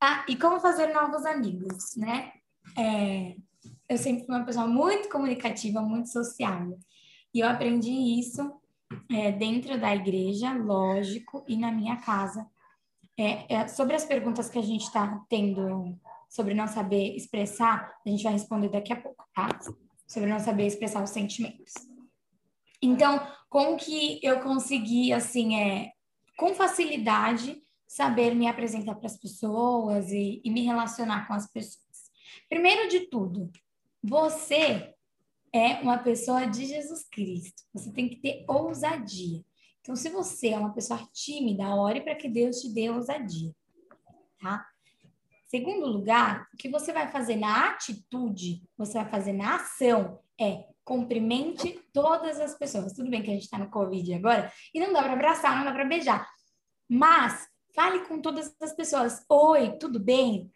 [0.00, 2.32] Ah, e como fazer novos amigos, né?
[2.76, 3.36] É,
[3.88, 6.78] eu sempre fui uma pessoa muito comunicativa, muito sociável.
[7.34, 8.52] E eu aprendi isso
[9.10, 12.46] é, dentro da igreja, lógico, e na minha casa.
[13.18, 18.08] É, é sobre as perguntas que a gente está tendo sobre não saber expressar, a
[18.08, 19.48] gente vai responder daqui a pouco, tá?
[20.06, 21.72] Sobre não saber expressar os sentimentos.
[22.82, 25.90] Então, como que eu consegui, assim, é,
[26.36, 31.87] com facilidade, saber me apresentar para as pessoas e, e me relacionar com as pessoas?
[32.48, 33.50] Primeiro de tudo,
[34.02, 34.94] você
[35.52, 37.62] é uma pessoa de Jesus Cristo.
[37.74, 39.44] Você tem que ter ousadia.
[39.80, 43.54] Então, se você é uma pessoa tímida, ore para que Deus te dê ousadia,
[44.40, 44.66] tá?
[45.46, 50.66] Segundo lugar, o que você vai fazer na atitude, você vai fazer na ação, é
[50.84, 52.92] cumprimente todas as pessoas.
[52.92, 55.64] Tudo bem que a gente está no Covid agora e não dá para abraçar, não
[55.64, 56.28] dá para beijar.
[56.86, 59.24] Mas fale com todas as pessoas.
[59.28, 60.50] Oi, tudo bem?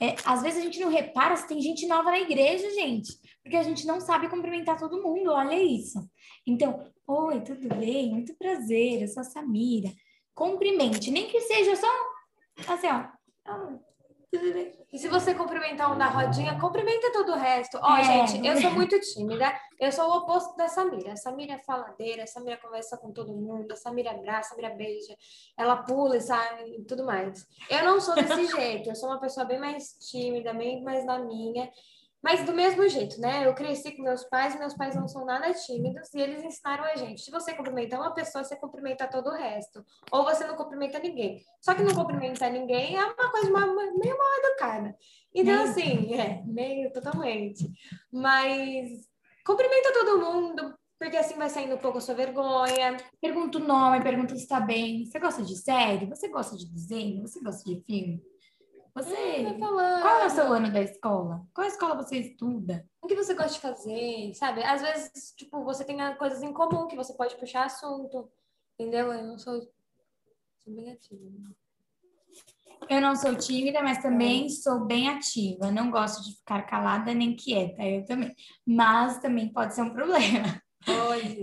[0.00, 3.56] É, às vezes a gente não repara se tem gente nova na igreja, gente, porque
[3.56, 5.98] a gente não sabe cumprimentar todo mundo, olha isso.
[6.46, 8.10] Então, oi, tudo bem?
[8.10, 9.90] Muito prazer, eu sou a Samira.
[10.34, 11.88] Cumprimente, nem que seja só
[12.66, 13.78] assim, ó.
[14.92, 17.78] E se você cumprimentar um da rodinha, cumprimenta todo o resto.
[17.82, 18.26] Ó, É.
[18.26, 19.52] gente, eu sou muito tímida.
[19.80, 21.12] Eu sou o oposto da Samira.
[21.12, 24.74] A Samira é faladeira, a Samira conversa com todo mundo, a Samira abraça, a Samira
[24.74, 25.16] beija,
[25.56, 27.46] ela pula e sai e tudo mais.
[27.70, 28.90] Eu não sou desse jeito.
[28.90, 31.70] Eu sou uma pessoa bem mais tímida, bem mais na minha.
[32.22, 33.46] Mas do mesmo jeito, né?
[33.46, 36.84] Eu cresci com meus pais, e meus pais não são nada tímidos, e eles ensinaram
[36.84, 39.84] a gente: se você cumprimentar uma pessoa, você cumprimenta todo o resto.
[40.10, 41.40] Ou você não cumprimenta ninguém.
[41.60, 44.96] Só que não cumprimentar ninguém é uma coisa ma- ma- meio mal educada.
[45.34, 45.68] Então, Meio.
[45.70, 47.70] assim, é, meio totalmente.
[48.12, 48.88] Mas
[49.46, 52.96] cumprimenta todo mundo, porque assim vai saindo um pouco a sua vergonha.
[53.20, 55.04] Pergunta o nome, pergunta se está bem.
[55.06, 56.06] Você gosta de série?
[56.06, 57.22] Você gosta de desenho?
[57.22, 58.20] Você gosta de filme?
[59.02, 59.58] Você.
[59.58, 60.02] Falando.
[60.02, 61.46] Qual é o seu ano da escola?
[61.54, 62.86] Qual escola você estuda?
[63.00, 64.62] O que você gosta de fazer, sabe?
[64.62, 68.30] Às vezes, tipo, você tem coisas em comum que você pode puxar assunto,
[68.78, 69.12] entendeu?
[69.12, 69.60] Eu não sou,
[70.64, 71.20] sou bem ativa.
[71.24, 71.50] né?
[72.88, 75.70] Eu não sou tímida, mas também sou bem ativa.
[75.70, 77.82] Não gosto de ficar calada nem quieta.
[77.82, 78.34] Eu também.
[78.66, 80.60] Mas também pode ser um problema.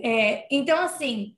[0.01, 1.37] É, então, assim,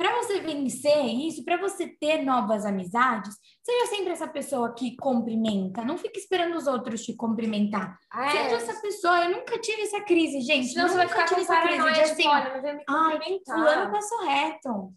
[0.00, 5.84] para você vencer isso, para você ter novas amizades, seja sempre essa pessoa que cumprimenta.
[5.84, 7.98] Não fique esperando os outros te cumprimentar.
[8.10, 8.52] Ah, Seja é.
[8.54, 9.24] essa pessoa.
[9.26, 10.68] Eu nunca tive essa crise, gente.
[10.68, 13.54] Senão você vai ficar com essa crise de assim, olha, não veio me ai, cumprimentar.
[13.58, 14.92] fulano passou reto.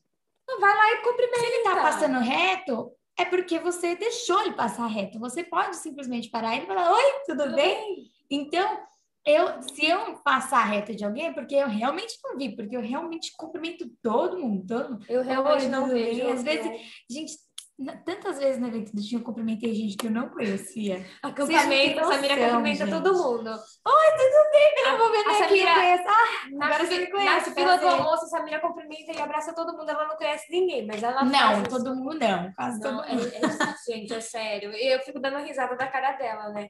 [0.62, 1.40] Vai lá e cumprimenta.
[1.40, 5.20] Se ele tá passando reto, é porque você deixou ele passar reto.
[5.20, 8.10] Você pode simplesmente parar e falar, oi, tudo, Tudo bem?
[8.32, 8.80] Então,
[9.26, 12.82] eu, se eu passar reto de alguém, é porque eu realmente não vi, porque eu
[12.82, 15.06] realmente cumprimento todo mundo, todo mundo.
[15.10, 16.04] Eu realmente Oi, não tudo bem?
[16.16, 16.30] vejo.
[16.30, 16.72] Às vezes,
[17.10, 17.34] Gente,
[17.80, 21.06] na- tantas vezes no evento do Tinha eu cumprimentei gente que eu não conhecia.
[21.24, 23.50] acampamento, a não Samira cumprimenta todo mundo.
[24.86, 26.04] Eu vou ver aqui, Samira- conheço.
[26.08, 27.54] Ah, Na, agora você me na conhece.
[27.54, 29.90] fila do almoço, a Samira cumprimenta e abraça todo mundo.
[29.90, 32.52] Ela não conhece ninguém, mas ela Não, todo mundo não.
[32.54, 33.28] Quase Não, todo é, mundo.
[33.34, 34.72] é- gente, é sério.
[34.74, 36.68] Eu fico dando risada da cara dela, né?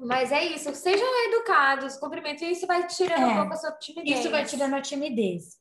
[0.00, 3.72] Mas é isso, sejam educados, cumprimentem, e isso vai tirando É, um pouco a sua
[3.72, 4.18] timidez.
[4.18, 5.58] Isso vai tirando a timidez.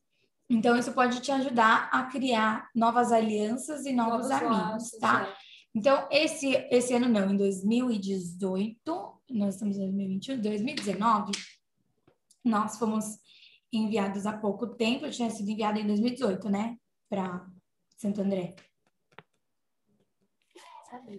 [0.49, 5.27] Então, isso pode te ajudar a criar novas alianças e novos, amigos, laços, tá?
[5.27, 5.33] é.
[5.75, 11.31] Então, esse, esse ano não, em 2018, nós estamos em 2021, 2019,
[12.43, 13.05] nós fomos
[13.71, 16.77] enviados há pouco tempo, eu tinha sido enviada em 2018, né?
[17.09, 17.47] Para
[17.97, 18.55] Santo André.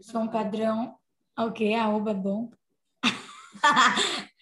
[0.03, 0.97] Sou um padrão.
[1.37, 2.51] Ok, arroba bom.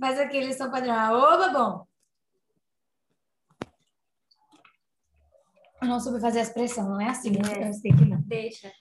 [0.00, 0.94] Faz aquele som padrão.
[0.94, 1.86] Arroba bom.
[5.80, 7.68] Eu não soube fazer a expressão, não é assim, É.
[7.68, 8.20] eu sei que não.
[8.22, 8.72] Deixa.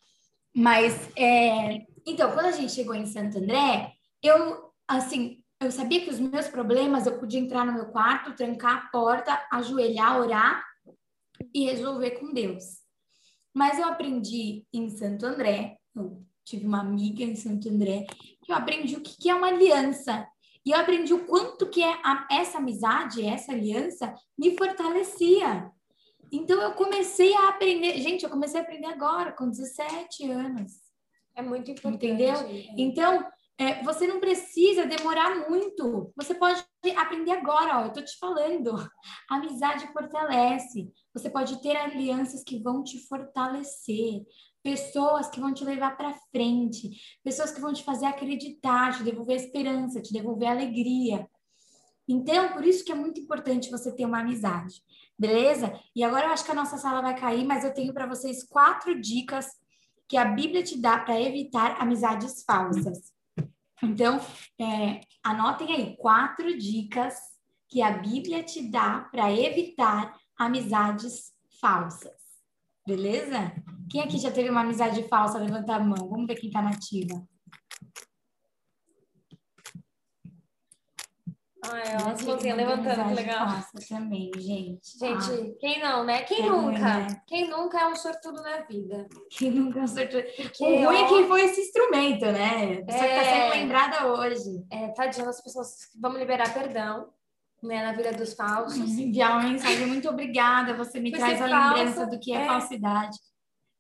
[0.56, 1.86] Mas, é...
[2.06, 3.92] então, quando a gente chegou em Santo André,
[4.22, 8.78] eu, assim, eu sabia que os meus problemas, eu podia entrar no meu quarto, trancar
[8.78, 10.64] a porta, ajoelhar, orar
[11.54, 12.82] e resolver com Deus.
[13.54, 18.06] Mas eu aprendi em Santo André, eu tive uma amiga em Santo André,
[18.48, 20.28] eu aprendi o que é uma aliança.
[20.66, 25.72] E eu aprendi o quanto que é a- essa amizade, essa aliança, me fortalecia.
[26.32, 30.72] Então eu comecei a aprender, gente, eu comecei a aprender agora, com 17 anos.
[31.36, 32.06] É muito importante.
[32.06, 32.36] Entendeu?
[32.36, 32.66] É.
[32.78, 33.26] Então,
[33.58, 36.12] é, você não precisa demorar muito.
[36.16, 36.64] Você pode
[36.96, 37.86] aprender agora, ó.
[37.86, 38.76] Eu tô te falando.
[39.30, 40.92] A amizade fortalece.
[41.14, 44.24] Você pode ter alianças que vão te fortalecer.
[44.64, 46.92] Pessoas que vão te levar para frente.
[47.24, 51.28] Pessoas que vão te fazer acreditar, te devolver esperança, te devolver alegria.
[52.08, 54.82] Então, por isso que é muito importante você ter uma amizade.
[55.18, 55.80] Beleza?
[55.96, 58.44] E agora eu acho que a nossa sala vai cair, mas eu tenho para vocês
[58.44, 59.48] quatro dicas
[60.08, 63.14] que a Bíblia te dá para evitar amizades falsas.
[63.82, 64.20] Então,
[64.60, 67.16] é, anotem aí quatro dicas
[67.68, 72.21] que a Bíblia te dá para evitar amizades falsas.
[72.96, 73.54] Beleza?
[73.90, 75.38] Quem aqui já teve uma amizade falsa?
[75.40, 76.10] Levanta a mão.
[76.10, 77.26] Vamos ver quem está nativa.
[81.64, 83.48] Ai, Já ó, as mãozinhas levantando, que legal.
[83.48, 84.98] falsa também, gente.
[84.98, 86.24] Gente, quem não, né?
[86.24, 86.80] Quem É ruim, nunca?
[86.80, 87.08] né?
[87.28, 89.08] Quem nunca é um sortudo na vida?
[89.16, 90.22] Ah, quem nunca acertou?
[90.24, 92.80] Porque, O ruim é quem foi esse instrumento, né?
[92.80, 93.42] A pessoa que está É.
[93.44, 94.66] sendo lembrada hoje.
[94.72, 97.10] é, tadinho, as pessoas vamos liberar perdão,
[97.62, 98.78] né, na vida dos falsos.
[98.98, 102.46] enviar uma mensagem muito obrigada, você me Por traz a lembrança do que é, é.
[102.46, 103.18] falsidade.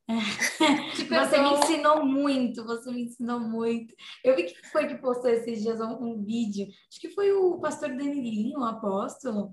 [0.95, 3.93] Te Você me ensinou muito, você me ensinou muito.
[4.23, 7.59] Eu vi que foi que postou esses dias um, um vídeo, acho que foi o
[7.59, 9.51] pastor Danilinho, o apóstolo,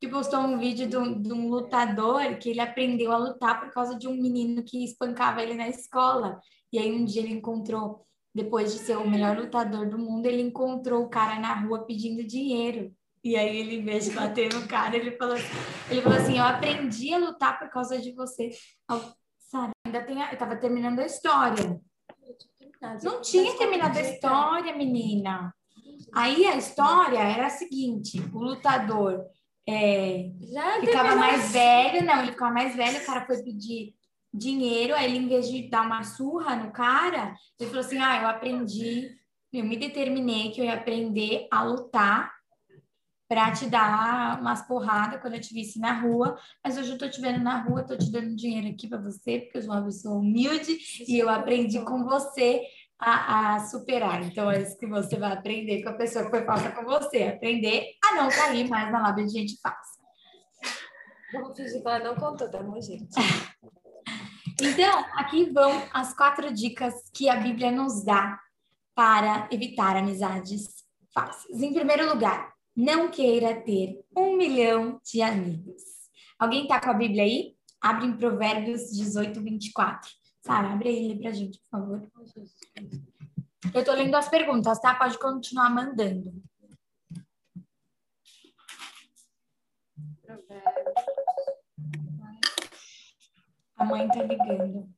[0.00, 3.72] que postou um vídeo de um, de um lutador que ele aprendeu a lutar por
[3.72, 6.38] causa de um menino que espancava ele na escola.
[6.70, 8.04] E aí um dia ele encontrou
[8.34, 12.26] depois de ser o melhor lutador do mundo, ele encontrou o cara na rua pedindo
[12.26, 12.92] dinheiro.
[13.24, 15.46] E aí ele, em vez de bater no cara, ele falou, assim-
[15.90, 18.50] ele falou assim, eu aprendi a lutar por causa de você.
[19.38, 21.80] Sabe, ainda tem, a- eu tava terminando a história.
[23.02, 25.54] Não tinha terminado a história, menina.
[26.14, 29.24] Aí a história era a seguinte: o lutador
[29.66, 30.30] é,
[30.86, 33.94] ficava mais velho, não, ele ficava mais velho, o cara foi pedir
[34.32, 38.20] dinheiro, aí ele, em vez de dar uma surra no cara, ele falou assim: Ah,
[38.22, 39.08] eu aprendi,
[39.52, 42.33] eu me determinei que eu ia aprender a lutar
[43.28, 47.08] pra te dar umas porradas quando eu te visse na rua, mas hoje eu tô
[47.08, 49.84] te vendo na rua, tô te dando dinheiro aqui pra você, porque eu sou uma
[49.84, 50.76] pessoa humilde
[51.08, 52.62] e eu aprendi com você
[52.98, 54.22] a, a superar.
[54.22, 57.24] Então, é isso que você vai aprender com a pessoa que foi falsa com você.
[57.24, 60.00] Aprender a não cair mais na lábia de gente falsa.
[61.32, 63.08] Vamos fingir que ela não contou, tá bom, gente?
[64.62, 68.38] Então, aqui vão as quatro dicas que a Bíblia nos dá
[68.94, 71.60] para evitar amizades falsas.
[71.60, 75.82] Em primeiro lugar, não queira ter um milhão de amigos.
[76.38, 77.54] Alguém tá com a Bíblia aí?
[77.80, 80.10] Abre em Provérbios 18, 24.
[80.40, 82.10] Sara, abre aí e lê pra gente, por favor.
[83.74, 84.94] Eu tô lendo as perguntas, tá?
[84.94, 86.32] Pode continuar mandando.
[93.76, 94.88] A mãe tá ligando.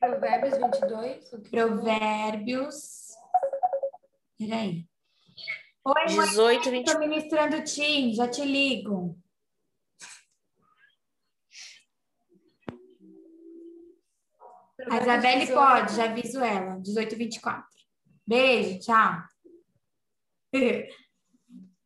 [0.00, 1.32] Provérbios 22.
[1.32, 3.14] o que Provérbios.
[4.38, 4.86] Peraí.
[5.86, 6.86] Oi, mãe, 18, 20.
[6.86, 9.18] tô ministrando o Tim, já te ligo.
[14.90, 15.54] A Isabelle 18.
[15.54, 16.80] pode, já aviso ela.
[16.80, 17.68] 18 24.
[18.26, 19.24] Beijo, tchau.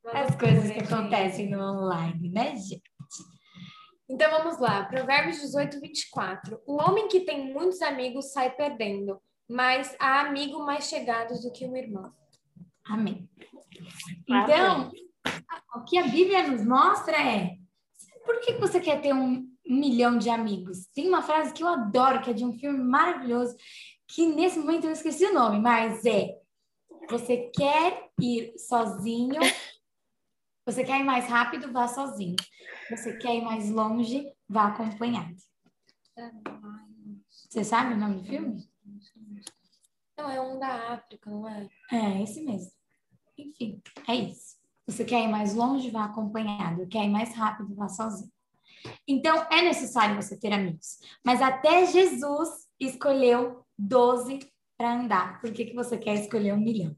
[0.06, 2.82] As coisas que acontecem no online, né, gente?
[4.08, 6.62] Então vamos lá, Provérbios 18, 24.
[6.64, 11.66] O homem que tem muitos amigos sai perdendo, mas há amigos mais chegados do que
[11.66, 12.14] um irmão.
[12.84, 13.28] Amém.
[14.28, 14.90] Então,
[15.74, 17.56] o que a Bíblia nos mostra é
[18.24, 20.86] por que você quer ter um milhão de amigos?
[20.94, 23.56] Tem uma frase que eu adoro, que é de um filme maravilhoso,
[24.06, 26.38] que nesse momento eu esqueci o nome, mas é
[27.10, 29.40] você quer ir sozinho,
[30.66, 32.36] você quer ir mais rápido, vá sozinho.
[32.90, 35.34] Você quer ir mais longe, vá acompanhado.
[37.30, 38.68] Você sabe o nome do filme?
[40.18, 41.68] Não, é um da África, não é?
[41.90, 42.77] É, esse mesmo.
[43.38, 44.56] Enfim, é isso.
[44.86, 46.86] Você quer ir mais longe, vá acompanhado.
[46.88, 48.32] Quer ir mais rápido, vá sozinho.
[49.06, 50.98] Então, é necessário você ter amigos.
[51.24, 54.40] Mas até Jesus escolheu 12
[54.76, 55.40] para andar.
[55.40, 56.96] Por que, que você quer escolher um milhão?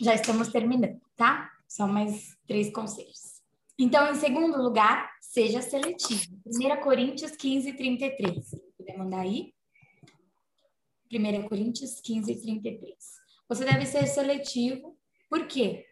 [0.00, 1.50] Já estamos terminando, tá?
[1.68, 3.40] Só mais três conselhos.
[3.78, 6.38] Então, em segundo lugar, seja seletivo.
[6.46, 8.44] 1 Coríntios 15, 33.
[8.46, 9.54] Se puder mandar aí.
[11.10, 13.21] 1 Coríntios 15, 33.
[13.52, 14.96] Você deve ser seletivo.
[15.28, 15.84] Por quê?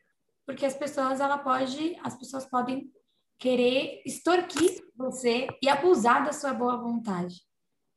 [0.47, 2.91] Porque as pessoas, ela pode, as pessoas podem
[3.39, 7.43] querer extorquir você e abusar da sua boa vontade.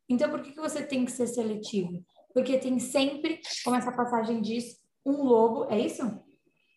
[0.09, 2.03] Então, por que, que você tem que ser seletivo?
[2.33, 6.03] Porque tem sempre, como essa passagem diz, um lobo, é isso?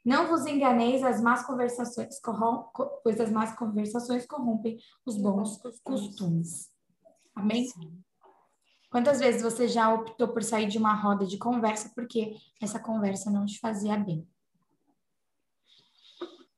[0.05, 5.61] Não vos enganeis, as más conversações corrom co- pois as más conversações corrompem os bons
[5.83, 6.71] costumes.
[7.35, 7.67] Amém?
[8.91, 13.31] Quantas vezes você já optou por sair de uma roda de conversa porque essa conversa
[13.31, 14.27] não te fazia bem?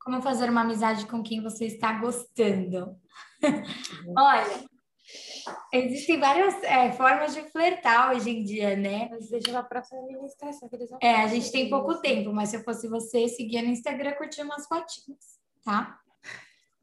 [0.01, 2.97] Como fazer uma amizade com quem você está gostando?
[4.17, 4.69] Olha,
[5.73, 9.09] existem várias é, formas de flertar hoje em dia, né?
[9.11, 12.51] Mas deixa pra próxima ministração, que eles vão É, a gente tem pouco tempo, mas
[12.51, 15.99] se eu fosse você, seguia no Instagram, curtir umas fotinhas, tá?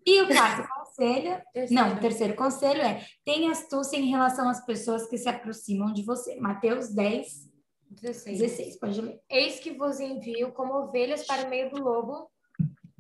[0.06, 1.74] E o quarto conselho, Terceiro.
[1.74, 6.04] não, o terceiro conselho é tenha astúcia em relação às pessoas que se aproximam de
[6.04, 6.36] você.
[6.40, 7.50] Mateus 10,
[7.90, 8.40] 16.
[8.40, 9.20] 16, pode ler.
[9.30, 12.30] Eis que vos envio como ovelhas para o meio do lobo,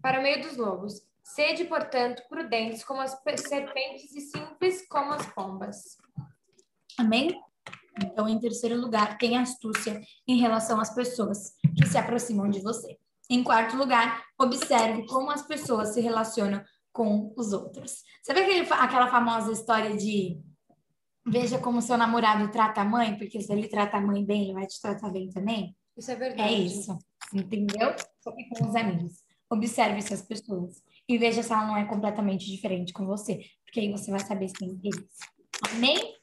[0.01, 1.01] para o meio dos lobos.
[1.23, 5.97] Sede, portanto, prudentes como as pe- serpentes e simples como as pombas.
[6.97, 7.39] Amém?
[8.03, 12.97] Então, em terceiro lugar, tenha astúcia em relação às pessoas que se aproximam de você.
[13.29, 16.63] Em quarto lugar, observe como as pessoas se relacionam
[16.95, 18.03] com os outros.
[18.23, 20.39] Sabe aquele, aquela famosa história de
[21.27, 24.53] veja como seu namorado trata a mãe, porque se ele trata a mãe bem, ele
[24.53, 25.75] vai te tratar bem também?
[25.97, 26.53] Isso é verdade.
[26.53, 26.97] É isso,
[27.33, 27.93] entendeu?
[28.21, 29.25] Só que com os amigos.
[29.49, 33.91] Observe essas pessoas e veja se ela não é completamente diferente com você, porque aí
[33.91, 35.05] você vai saber se tem interesse.
[35.71, 36.15] Amém?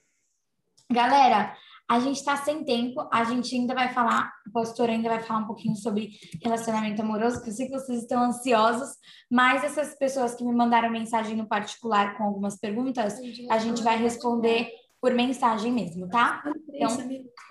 [0.90, 1.54] Galera,
[1.92, 5.40] a gente está sem tempo, a gente ainda vai falar, o pastor ainda vai falar
[5.40, 6.08] um pouquinho sobre
[6.42, 8.96] relacionamento amoroso, que eu sei que vocês estão ansiosos,
[9.30, 13.20] mas essas pessoas que me mandaram mensagem no particular com algumas perguntas,
[13.50, 14.70] a gente vai responder
[15.02, 16.42] por mensagem mesmo, tá?
[16.72, 16.96] Então,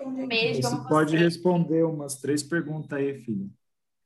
[0.04, 0.60] um beijo.
[0.60, 3.46] Você pode responder umas três perguntas aí, filha.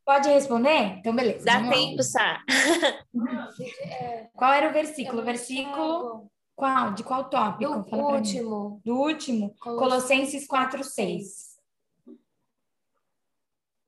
[0.04, 0.98] Pode responder?
[0.98, 1.46] Então, beleza.
[1.46, 2.44] Dá tempo, Sá.
[4.36, 5.22] Qual era o versículo?
[5.22, 6.94] O versículo qual?
[6.94, 7.82] De qual tópico?
[7.82, 8.80] Do último.
[8.84, 9.54] Do último?
[9.60, 11.56] Colossenses 4, 6.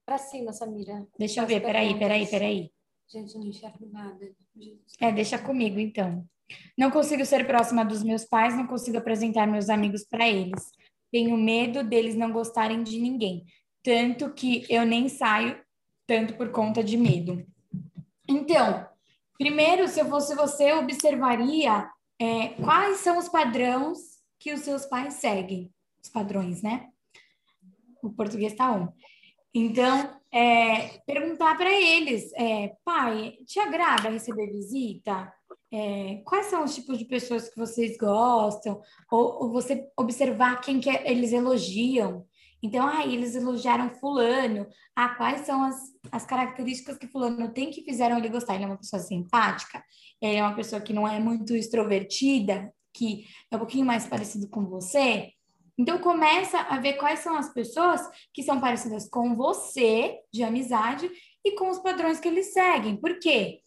[0.04, 1.06] Pra cima, Samira.
[1.18, 2.70] Deixa eu ver, peraí, peraí, peraí.
[3.10, 4.30] Gente, não enxergo nada.
[5.00, 6.24] É, deixa comigo, então.
[6.76, 10.70] Não consigo ser próxima dos meus pais, não consigo apresentar meus amigos para eles.
[11.10, 13.46] Tenho medo deles não gostarem de ninguém.
[13.82, 15.58] Tanto que eu nem saio
[16.06, 17.46] tanto por conta de medo.
[18.26, 18.86] Então,
[19.38, 21.88] primeiro, se eu fosse você, observaria
[22.18, 25.72] é, quais são os padrões que os seus pais seguem.
[26.02, 26.88] Os padrões, né?
[28.02, 28.88] O português tá on.
[29.52, 35.32] Então, é, perguntar para eles, é, pai, te agrada receber visita?
[35.70, 38.80] É, quais são os tipos de pessoas que vocês gostam?
[39.10, 42.26] Ou, ou você observar quem que é, eles elogiam.
[42.62, 44.66] Então, ah, eles elogiaram fulano.
[44.94, 45.76] Ah, quais são as,
[46.10, 48.54] as características que fulano tem que fizeram ele gostar?
[48.54, 49.82] Ele é uma pessoa simpática?
[50.20, 52.72] Ele é uma pessoa que não é muito extrovertida?
[52.92, 55.32] Que é um pouquinho mais parecido com você?
[55.78, 58.00] Então começa a ver quais são as pessoas
[58.34, 61.08] que são parecidas com você, de amizade,
[61.44, 62.96] e com os padrões que eles seguem.
[62.96, 63.60] Por quê?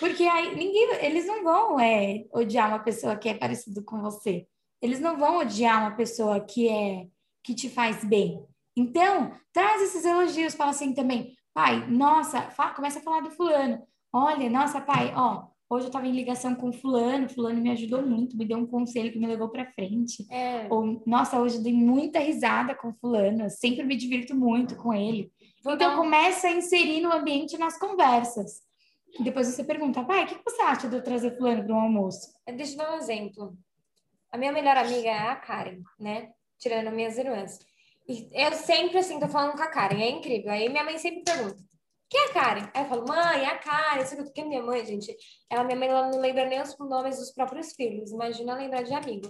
[0.00, 4.46] Porque aí ninguém, eles não vão é, odiar uma pessoa que é parecido com você.
[4.80, 7.06] Eles não vão odiar uma pessoa que é
[7.42, 8.44] que te faz bem.
[8.76, 13.82] Então, traz esses elogios, fala assim também, pai, nossa, fala, começa a falar do fulano.
[14.12, 18.36] Olha, nossa, pai, ó, hoje eu estava em ligação com fulano, fulano me ajudou muito,
[18.36, 20.26] me deu um conselho que me levou para frente.
[20.30, 20.66] É.
[20.70, 24.92] Ou, nossa, hoje eu dei muita risada com fulano, eu sempre me divirto muito com
[24.92, 25.30] ele.
[25.62, 25.96] Vou então, dar...
[25.96, 28.62] começa a inserir no ambiente nas conversas.
[29.20, 32.32] Depois você pergunta, pai, o que você acha de eu trazer fulano para um almoço?
[32.46, 33.54] Deixa eu dar um exemplo.
[34.30, 36.30] A minha melhor amiga é a Karen, né?
[36.62, 37.58] Tirando minhas irmãs.
[38.08, 40.52] E eu sempre, assim, tô falando com a Karen, é incrível.
[40.52, 41.56] Aí minha mãe sempre pergunta,
[42.08, 42.68] quem é a Karen?
[42.72, 44.02] Aí eu falo, mãe, é a Karen.
[44.02, 45.12] Isso aqui, minha mãe, gente,
[45.50, 48.12] ela, minha mãe ela não lembra nem os nomes dos próprios filhos.
[48.12, 49.28] Imagina lembrar de amigo.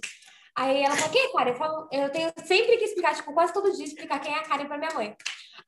[0.55, 1.51] Aí ela falou, quem é a Karen?
[1.51, 4.43] Eu, falo, eu tenho sempre que explicar, tipo, quase todo dia, explicar quem é a
[4.43, 5.17] Karen para minha mãe.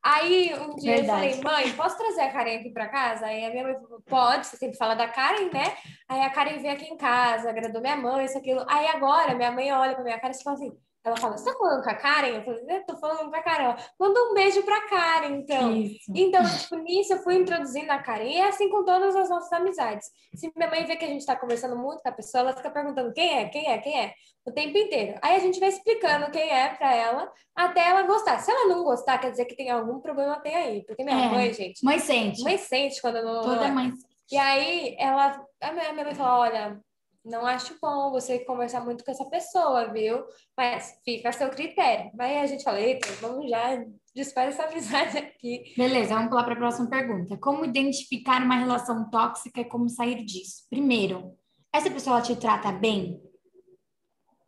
[0.03, 1.37] Aí um dia Verdade.
[1.37, 3.25] eu falei, mãe, posso trazer a Karen aqui para casa?
[3.25, 5.75] Aí a minha mãe falou, pode, você sempre fala da Karen, né?
[6.07, 8.63] Aí a Karen veio aqui em casa, agradou minha mãe, isso, aquilo.
[8.69, 10.71] Aí agora minha mãe olha para minha cara e fala assim,
[11.05, 12.27] ela fala, você tá falando com a Karen?
[12.29, 13.75] Eu falei, eu tô falando com a Karen.
[13.99, 15.75] Manda um beijo pra Karen, então.
[15.75, 16.11] Isso.
[16.15, 18.23] Então, tipo, nisso eu fui introduzindo a Karen.
[18.23, 20.07] E é assim com todas as nossas amizades.
[20.33, 22.71] Se minha mãe vê que a gente tá conversando muito com a pessoa, ela fica
[22.71, 25.19] perguntando quem é, quem é, quem é, o tempo inteiro.
[25.21, 28.39] Aí a gente vai explicando quem é pra ela, até ela gostar.
[28.39, 30.83] Se ela não gostar, quer dizer que tem algum problema tem aí.
[30.85, 31.29] Porque minha é.
[31.29, 31.85] mãe, gente...
[31.85, 32.41] Mãe sente.
[32.41, 33.43] Mãe sente quando não...
[33.43, 33.93] Toda mãe
[34.31, 35.39] E aí, ela...
[35.61, 36.81] A minha mãe fala, olha
[37.25, 40.23] não acho bom você conversar muito com essa pessoa, viu?
[40.55, 42.11] Mas fica a seu critério.
[42.19, 45.73] Aí a gente fala, eita, vamos já desfaz essa amizade aqui.
[45.75, 47.35] Beleza, vamos pular para a próxima pergunta.
[47.37, 50.65] Como identificar uma relação tóxica e como sair disso?
[50.69, 51.35] Primeiro,
[51.73, 53.19] essa pessoa te trata bem?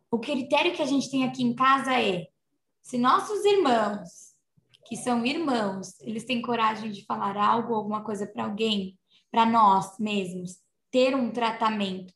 [0.08, 2.28] O critério que a gente tem aqui em casa é
[2.80, 4.34] se nossos irmãos,
[4.86, 8.96] que são irmãos, eles têm coragem de falar algo, alguma coisa para alguém,
[9.30, 10.58] para nós mesmos,
[10.90, 12.14] ter um tratamento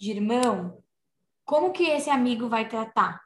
[0.00, 0.82] de irmão,
[1.44, 3.20] como que esse amigo vai tratar?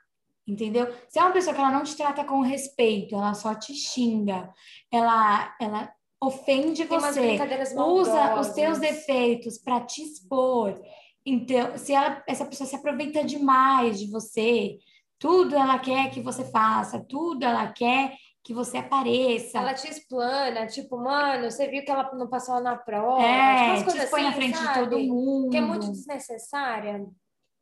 [0.47, 0.93] Entendeu?
[1.09, 4.53] Se é uma pessoa que ela não te trata com respeito, ela só te xinga,
[4.93, 7.39] ela, ela ofende Tem você,
[7.77, 10.79] usa os teus defeitos para te expor.
[11.25, 14.77] Então, se ela, essa pessoa se aproveita demais de você,
[15.19, 18.15] tudo ela quer que você faça, tudo ela quer
[18.45, 19.59] que você apareça.
[19.59, 23.23] Ela te explana, tipo, mano, você viu que ela não passou na prova.
[23.23, 24.69] É, tipo, te põe assim, na frente sabe?
[24.69, 25.51] de todo mundo.
[25.51, 27.07] Que é muito desnecessária.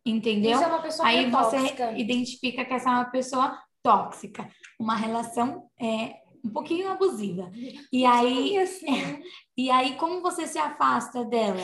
[0.05, 0.51] Entendeu?
[0.51, 1.93] Isso é uma pessoa Aí você tóxica.
[1.93, 4.51] identifica que essa é uma pessoa tóxica.
[4.80, 7.53] Uma relação é, um pouquinho abusiva.
[7.93, 8.93] E aí, assim.
[8.93, 9.22] é,
[9.57, 11.62] e aí, como você se afasta dela?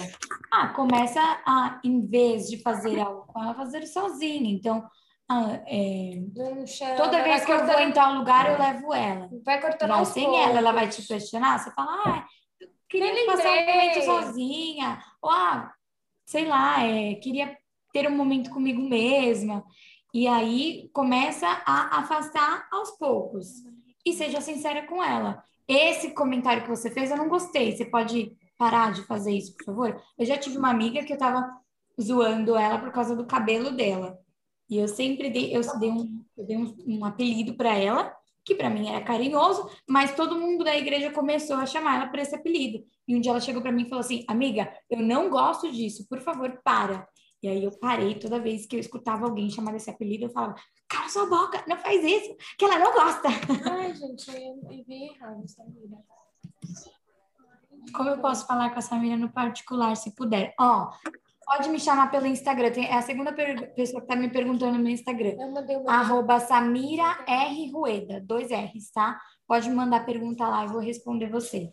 [0.53, 4.49] Ah, começa a, em vez de fazer algo com ela, fazer sozinha.
[4.49, 4.89] Então,
[5.31, 6.13] ah, é...
[6.97, 9.29] Toda vez que eu vou em tal lugar, eu levo ela.
[9.45, 10.41] Vai cortando Mas sem poucos.
[10.41, 11.59] ela, ela vai te questionar.
[11.59, 12.27] Você fala, ah,
[12.89, 15.03] queria passar um momento sozinha.
[15.21, 15.71] Ou, ah,
[16.25, 17.55] sei lá, é, queria
[17.93, 19.63] ter um momento comigo mesma.
[20.15, 23.49] E aí começa a afastar aos poucos.
[24.07, 25.45] E seja sincera com ela.
[25.69, 27.77] Esse comentário que você fez, eu não gostei.
[27.77, 30.03] Você pode parar de fazer isso, por favor?
[30.19, 31.47] Eu já tive uma amiga que eu tava
[32.01, 34.19] zoando ela por causa do cabelo dela.
[34.69, 38.15] E eu sempre dei, eu dei um, eu dei um, um apelido para ela,
[38.45, 42.19] que para mim era carinhoso, mas todo mundo da igreja começou a chamar ela por
[42.19, 42.85] esse apelido.
[43.07, 46.07] E um dia ela chegou para mim e falou assim: "Amiga, eu não gosto disso,
[46.09, 47.07] por favor, para".
[47.43, 50.57] E aí eu parei toda vez que eu escutava alguém chamar esse apelido, eu falava,
[50.89, 53.29] cala sua boca, não faz isso, que ela não gosta.
[53.71, 55.99] Ai, gente, eu vi errado, Samira.
[57.95, 60.53] Como eu posso falar com a Samira no particular, se puder?
[60.59, 60.91] Ó,
[61.49, 62.71] pode me chamar pelo Instagram.
[62.71, 65.35] Tem, é a segunda pessoa que tá me perguntando no meu Instagram.
[65.39, 65.91] Eu mandei uma.
[65.91, 67.71] Arroba Samira R.
[67.73, 69.19] Rueda, dois R's, tá?
[69.47, 71.71] Pode me mandar pergunta lá, eu vou responder vocês.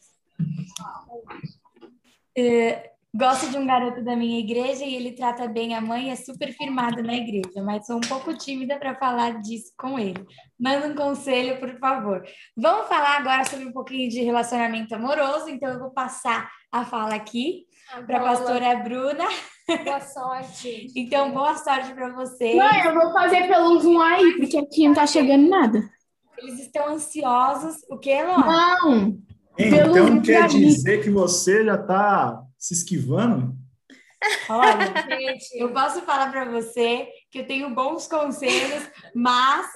[2.37, 6.15] É, gosto de um garoto da minha igreja e ele trata bem a mãe é
[6.15, 10.25] super firmado na igreja, mas sou um pouco tímida para falar disso com ele.
[10.57, 12.25] Manda um conselho, por favor.
[12.55, 17.15] Vamos falar agora sobre um pouquinho de relacionamento amoroso, então eu vou passar a fala
[17.15, 17.65] aqui
[18.05, 19.25] para a pastora Bruna.
[19.83, 20.87] Boa sorte.
[20.95, 22.55] Então, boa sorte para vocês.
[22.55, 25.83] Mãe, eu vou fazer pelo Zoom aí, porque aqui não tá chegando nada.
[26.37, 27.77] Eles estão ansiosos.
[27.89, 28.37] O que, Lô?
[28.37, 29.17] Não,
[29.57, 33.55] Então quer dizer que você já está se esquivando?
[34.49, 39.67] Olha, Gente, eu posso falar para você que eu tenho bons conselhos, mas,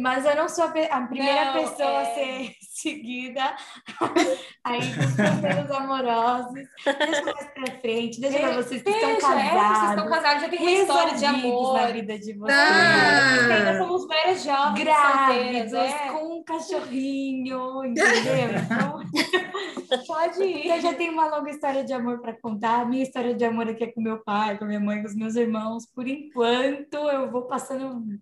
[0.00, 2.14] mas eu não sou a, a primeira Não, pessoa a é.
[2.14, 3.56] ser seguida
[4.64, 6.52] aí dos conselhos amorosos.
[6.84, 10.10] Deixa mais para frente, deixa para vocês que estão Deixa, é, vocês estão casados.
[10.10, 11.80] casados, já tem uma história de amor.
[11.80, 12.58] na vida de vocês.
[12.58, 16.08] Nós ainda somos mulheres jovens, Grávidos, é.
[16.10, 19.02] com um cachorrinho, entendeu?
[19.92, 20.66] Então, Pode ir.
[20.68, 22.80] Eu já tenho uma longa história de amor para contar.
[22.80, 25.14] A minha história de amor aqui é com meu pai, com minha mãe, com os
[25.14, 25.84] meus irmãos.
[25.86, 28.18] Por enquanto, eu vou passando um,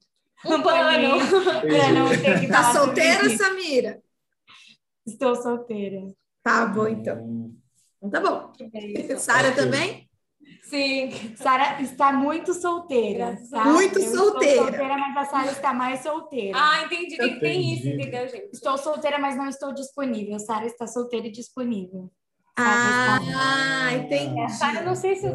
[0.46, 1.18] Um pano.
[1.94, 3.28] não ter que Tá solteira.
[3.36, 4.02] Samira?
[5.06, 6.00] Estou solteira.
[6.42, 7.52] Tá bom, então.
[8.02, 8.52] Então tá bom.
[9.18, 10.08] Sara também?
[10.62, 11.10] Sim.
[11.36, 13.36] Sara está muito solteira.
[13.50, 13.64] Tá?
[13.64, 14.62] Muito Eu estou solteira.
[14.62, 16.58] solteira, mas a Sara está mais solteira.
[16.58, 17.16] Ah, entendi.
[17.16, 18.02] Tem, tem isso, Entendi.
[18.02, 18.50] entendeu, gente?
[18.52, 20.38] Estou solteira, mas não estou disponível.
[20.38, 22.10] Sara está solteira e disponível.
[22.58, 24.48] Está- Ah, entendi.
[24.52, 25.26] Sara, não sei se.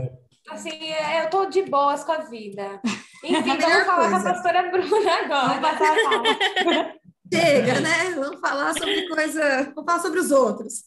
[0.50, 2.80] Assim, é, eu tô de boas com a vida.
[3.24, 5.62] Enfim, vamos falar com a pastora Bruna Vamos agora.
[5.62, 6.96] passar a.
[7.34, 8.12] Chega, né?
[8.16, 9.64] Vamos falar sobre coisa.
[9.76, 10.84] Vamos falar sobre os outros.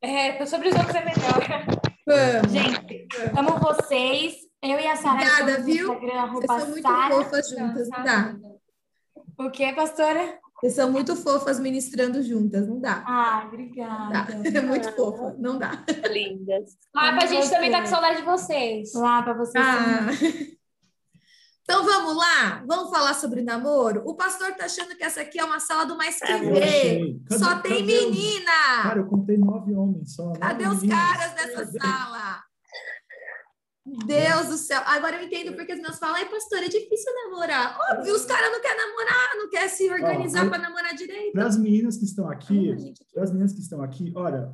[0.00, 1.66] É, sobre os outros é melhor.
[2.06, 2.52] Vamos.
[2.52, 4.34] Gente, amo vocês.
[4.62, 5.92] Eu e a Sara Obrigada, viu?
[5.92, 7.14] Instagram, Vocês são muito Sara.
[7.14, 8.34] fofas juntas, não dá.
[9.38, 10.38] O que, pastora?
[10.60, 13.02] Vocês são muito fofas ministrando juntas, não dá.
[13.04, 13.48] Ah, Dá.
[13.48, 14.48] obrigada.
[14.56, 15.84] É muito fofa, não dá.
[16.08, 16.76] Lindas.
[16.94, 18.94] Ah, pra gente também tá com saudade de vocês.
[18.94, 19.64] Lá para vocês.
[19.66, 20.06] Ah.
[21.62, 24.02] Então vamos lá, vamos falar sobre namoro.
[24.04, 26.62] O pastor tá achando que essa aqui é uma sala do mais que vê.
[26.62, 27.20] achei.
[27.28, 28.82] Cadê- Só tem cadê os- menina.
[28.82, 30.32] Cara, eu contei nove homens só.
[30.32, 30.98] Cadê os meninas.
[30.98, 32.42] caras dessa sala?
[34.06, 34.80] Deus do céu.
[34.86, 37.76] Agora eu entendo porque os meus falam, ai, pastor, é difícil namorar.
[37.92, 41.32] Óbvio, os caras não querem namorar, não querem se organizar para namorar direito.
[41.32, 42.74] Para as meninas que estão aqui,
[43.12, 44.52] para as meninas que estão aqui, olha,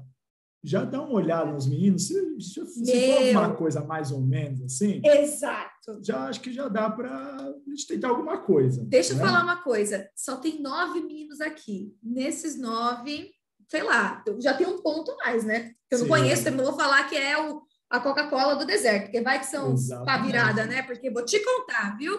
[0.62, 2.06] já dá uma olhada nos meninos.
[2.06, 6.00] Se, se, for uma coisa mais ou menos assim, Exato.
[6.02, 8.84] já acho que já dá para a gente tentar alguma coisa.
[8.84, 9.24] Deixa eu né?
[9.24, 10.08] falar uma coisa.
[10.14, 11.94] Só tem nove meninos aqui.
[12.02, 13.30] Nesses nove,
[13.68, 15.72] sei lá, eu já tem um ponto mais, né?
[15.90, 16.10] Eu não Sim.
[16.10, 19.46] conheço, eu não vou falar que é o, a Coca-Cola do deserto, porque vai que
[19.46, 20.06] são Exatamente.
[20.06, 20.82] pá virada, né?
[20.82, 22.18] Porque vou te contar, viu?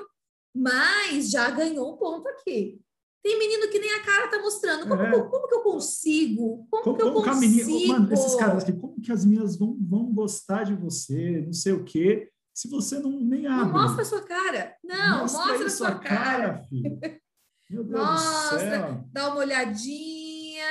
[0.56, 2.82] Mas já ganhou um ponto aqui.
[3.22, 4.88] Tem menino que nem a cara tá mostrando.
[4.88, 5.10] Como, É.
[5.10, 6.68] que, eu, como que eu consigo?
[6.72, 7.40] Como, Como, que eu como consigo?
[7.70, 11.54] menina, mano, esses caras aqui, como que as meninas vão, vão gostar de você, não
[11.54, 13.66] sei o quê, se você não nem abre.
[13.74, 14.76] Não mostra a sua cara.
[14.84, 16.64] Não, mostra, aí a sua cara.
[16.70, 17.00] filho.
[17.70, 18.58] Meu Deus Mostra.
[18.58, 19.04] do céu.
[19.12, 20.66] dá uma olhadinha,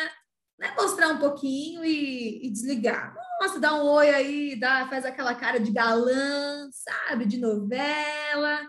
[0.59, 0.75] né?
[0.77, 3.15] Mostrar um pouquinho e, e desligar.
[3.41, 7.25] Mostra, dá um oi aí, dá, faz aquela cara de galã, sabe?
[7.25, 8.61] De novela.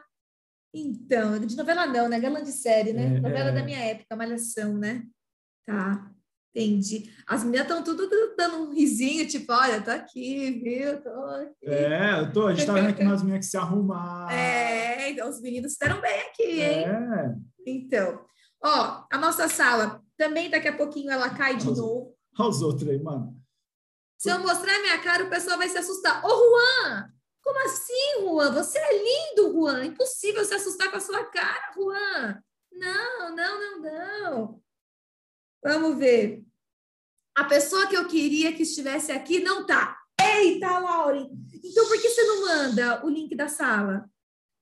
[0.74, 2.20] Então, de novela não, né?
[2.20, 3.18] Galã de série, né?
[3.18, 3.54] É, novela é.
[3.54, 5.04] da minha época, Malhação, né?
[5.66, 6.12] Tá,
[6.54, 7.12] entendi.
[7.28, 8.08] As meninas estão tudo
[8.38, 11.02] dando um risinho, tipo, olha, tô aqui, viu?
[11.02, 11.66] Tô aqui.
[11.66, 14.30] É, eu tô, a gente tá vendo aqui umas meninas que se arrumaram.
[14.30, 16.86] É, então os meninos fizeram bem aqui, hein?
[16.86, 17.36] É.
[17.66, 18.24] Então,
[18.64, 21.82] ó, a nossa sala também daqui a pouquinho ela cai de Nossa.
[21.82, 22.16] novo.
[22.38, 23.40] Olha os outros aí, mano.
[24.18, 26.24] Se eu mostrar a minha cara, o pessoal vai se assustar.
[26.26, 27.14] Ô, Juan!
[27.44, 28.52] Como assim, Juan?
[28.54, 29.86] Você é lindo, Juan.
[29.86, 32.42] Impossível se assustar com a sua cara, Juan.
[32.72, 34.62] Não, não, não, não.
[35.64, 36.44] Vamos ver.
[37.38, 39.98] A pessoa que eu queria que estivesse aqui não tá.
[40.22, 41.30] Eita, Lauren!
[41.64, 44.10] Então por que você não manda o link da sala?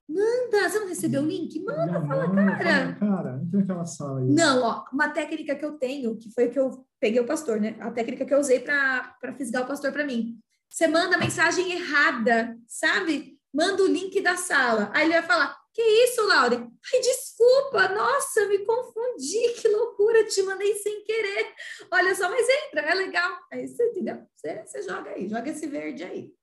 [0.07, 0.69] Manda!
[0.69, 1.59] Você não recebeu o link?
[1.63, 2.95] Manda, Minha fala, mãe, cara.
[2.97, 4.28] fala, Cara, entra naquela sala aí.
[4.28, 7.75] Não, ó, uma técnica que eu tenho, que foi que eu peguei o pastor, né?
[7.80, 10.39] A técnica que eu usei para fisgar o pastor para mim.
[10.70, 13.39] Você manda a mensagem errada, sabe?
[13.53, 14.91] Manda o link da sala.
[14.93, 16.55] Aí ele vai falar: Que isso, Laura?
[16.57, 21.53] Ai, desculpa, nossa, me confundi, que loucura, te mandei sem querer.
[21.91, 23.39] Olha só, mas entra, é legal.
[23.51, 24.26] Aí você entendeu?
[24.36, 26.34] Você, você joga aí, joga esse verde aí.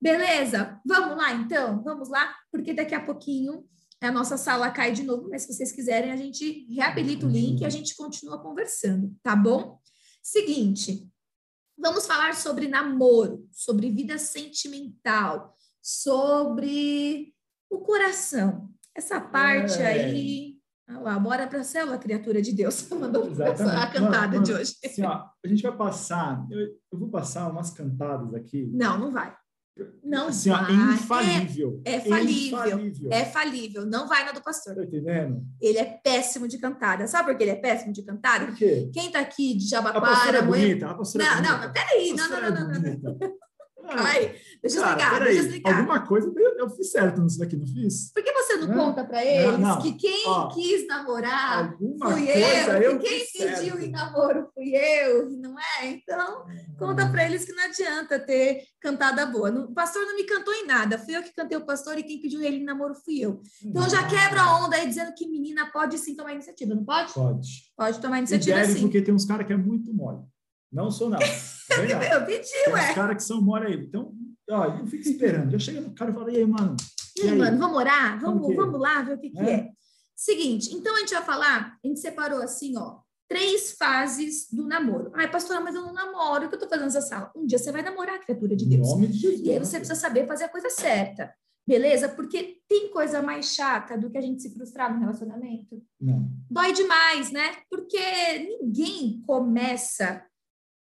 [0.00, 0.80] Beleza?
[0.84, 1.82] Vamos lá, então?
[1.82, 2.36] Vamos lá?
[2.50, 3.64] Porque daqui a pouquinho
[4.00, 7.60] a nossa sala cai de novo, mas se vocês quiserem, a gente reabilita o link
[7.60, 9.80] e a gente continua conversando, tá bom?
[10.22, 11.08] Seguinte,
[11.78, 17.34] vamos falar sobre namoro, sobre vida sentimental, sobre
[17.70, 18.70] o coração.
[18.94, 19.86] Essa parte É.
[19.86, 20.56] aí.
[20.88, 22.88] Ah lá, bora para a célula, criatura de Deus.
[22.90, 24.74] Mandou a cantada Mano, de hoje.
[24.84, 26.60] Assim, ó, a gente vai passar, eu,
[26.92, 28.70] eu vou passar umas cantadas aqui.
[28.72, 29.36] Não, não vai.
[30.02, 30.72] Não assim, ó, vai.
[30.72, 31.82] infalível.
[31.84, 32.58] É- é falível.
[32.58, 33.08] Infalível.
[33.12, 34.74] É falível, não vai na do pastor.
[34.74, 35.42] Tá entendendo?
[35.60, 37.06] Ele é péssimo de cantada.
[37.06, 38.46] Sabe por que ele é péssimo de cantada?
[38.46, 38.88] Por quê?
[38.92, 40.86] Quem tá aqui de A pastora Jabaquara, é bonita.
[40.88, 41.66] A pastora é Não, não, bonita.
[41.66, 42.12] não, peraí.
[42.12, 43.36] Não, não, não, é não, não, não.
[43.86, 44.02] Bonita.
[44.08, 44.58] Ah.
[44.62, 45.76] Deixa eu cara, explicar, peraí, deixa eu explicar.
[45.78, 48.12] Alguma coisa eu, eu fiz certo nisso daqui, não fiz?
[48.12, 48.74] Por que você não Não.
[48.86, 49.82] conta para eles Não, não.
[49.82, 53.84] que quem Ó, quis namorar Alguma fui coisa eu, eu que quem pediu certo.
[53.84, 55.86] em namoro fui eu, não é?
[55.86, 56.44] Então,
[56.78, 59.50] conta para eles que não adianta ter cantada boa.
[59.50, 62.02] Não- O pastor não me cantou em nada, fui eu que cantei o pastor e
[62.02, 63.40] quem pediu ele em namoro fui eu.
[63.64, 67.12] Então já quebra a onda aí dizendo que menina pode sim tomar iniciativa, não pode?
[67.12, 67.48] Pode.
[67.76, 68.80] Pode tomar E iniciativa deve, sim.
[68.82, 70.20] porque tem uns caras que é muito mole.
[70.72, 71.18] Não sou não.
[71.18, 71.24] Lá.
[72.14, 72.94] Eu pedi, Tem ué.
[72.94, 73.74] caras que são mole aí.
[73.74, 74.12] Então,
[74.50, 75.50] ó, não fica esperando.
[75.52, 76.76] Já chega no cara e fala, e aí, mano?
[77.16, 78.20] E aí, mano, vamos orar?
[78.20, 78.54] Vamos, é?
[78.54, 79.50] vamos lá ver o que, que É.
[79.50, 79.68] é.
[80.14, 85.10] Seguinte, então a gente vai falar, a gente separou assim, ó, três fases do namoro.
[85.14, 87.30] Ai, pastora, mas eu não namoro, o que eu tô fazendo nessa sala?
[87.36, 88.88] Um dia você vai namorar, criatura de Deus.
[88.88, 89.40] nome de Jesus.
[89.42, 91.34] E aí você precisa saber fazer a coisa certa,
[91.68, 92.08] beleza?
[92.08, 95.82] Porque tem coisa mais chata do que a gente se frustrar no relacionamento.
[96.00, 96.30] Não.
[96.50, 97.56] Dói demais, né?
[97.68, 97.98] Porque
[98.62, 100.24] ninguém começa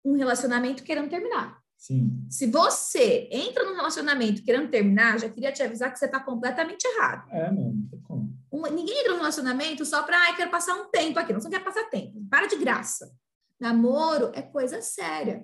[0.04, 1.60] um relacionamento querendo terminar.
[1.78, 2.26] Sim.
[2.30, 6.86] Se você entra num relacionamento querendo terminar, já queria te avisar que você está completamente
[6.86, 7.28] errado.
[7.32, 7.74] É, mano.
[7.74, 8.32] Não tem como.
[8.52, 11.34] Um- ninguém entra num relacionamento só para, ai, quero passar um tempo aqui.
[11.34, 12.22] Não, você não quer passar tempo.
[12.30, 13.12] Para de graça.
[13.60, 15.44] Namoro é coisa séria.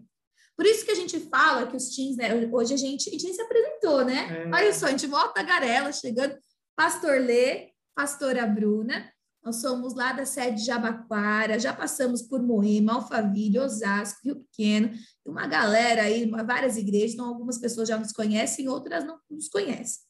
[0.55, 2.29] Por isso que a gente fala que os teens, né?
[2.51, 4.43] Hoje a gente, a gente nem se apresentou, né?
[4.45, 4.55] É.
[4.55, 6.35] Olha só, a gente volta a garela chegando.
[6.75, 9.11] Pastor Lê, pastora Bruna.
[9.47, 14.91] Nós somos lá da sede de Jabaquara, já passamos por Moema, Alphaville, Osasco, Rio Pequeno,
[15.25, 19.47] e uma galera aí, várias igrejas, então algumas pessoas já nos conhecem, outras não nos
[19.47, 20.01] conhecem.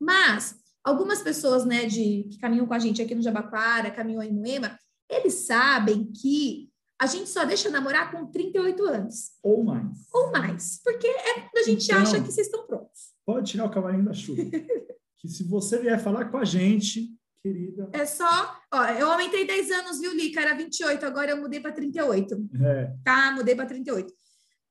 [0.00, 4.32] Mas algumas pessoas, né, de, que caminham com a gente aqui no Jabaquara, caminham em
[4.32, 4.76] Moema,
[5.08, 6.68] eles sabem que
[7.00, 9.96] a gente só deixa namorar com 38 anos Ou mais.
[10.12, 13.12] ou mais, porque é quando a gente Então- acha que vocês estão prontos.
[13.24, 14.42] Pode tirar o cavalinho da chuva.
[15.18, 19.70] que se você vier falar com a gente, querida, É só, ó, eu aumentei 10
[19.70, 20.40] anos, viu, Lica?
[20.40, 22.48] Era 28, agora eu mudei para 38.
[22.62, 23.32] é, tá?
[23.32, 24.12] Mudei para 38.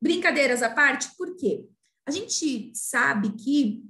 [0.02, 1.66] Brincadeiras à parte, por quê?
[2.08, 3.84] A gente sabe que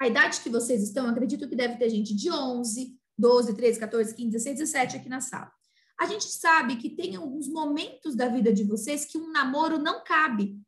[0.00, 4.14] a idade que vocês estão, acredito que deve ter gente de 11, 12, 13, 14,
[4.14, 5.50] 15, 16, 17 aqui na sala.
[5.98, 10.04] A gente sabe que tem alguns momentos da vida de vocês que um namoro não
[10.04, 10.60] cabe.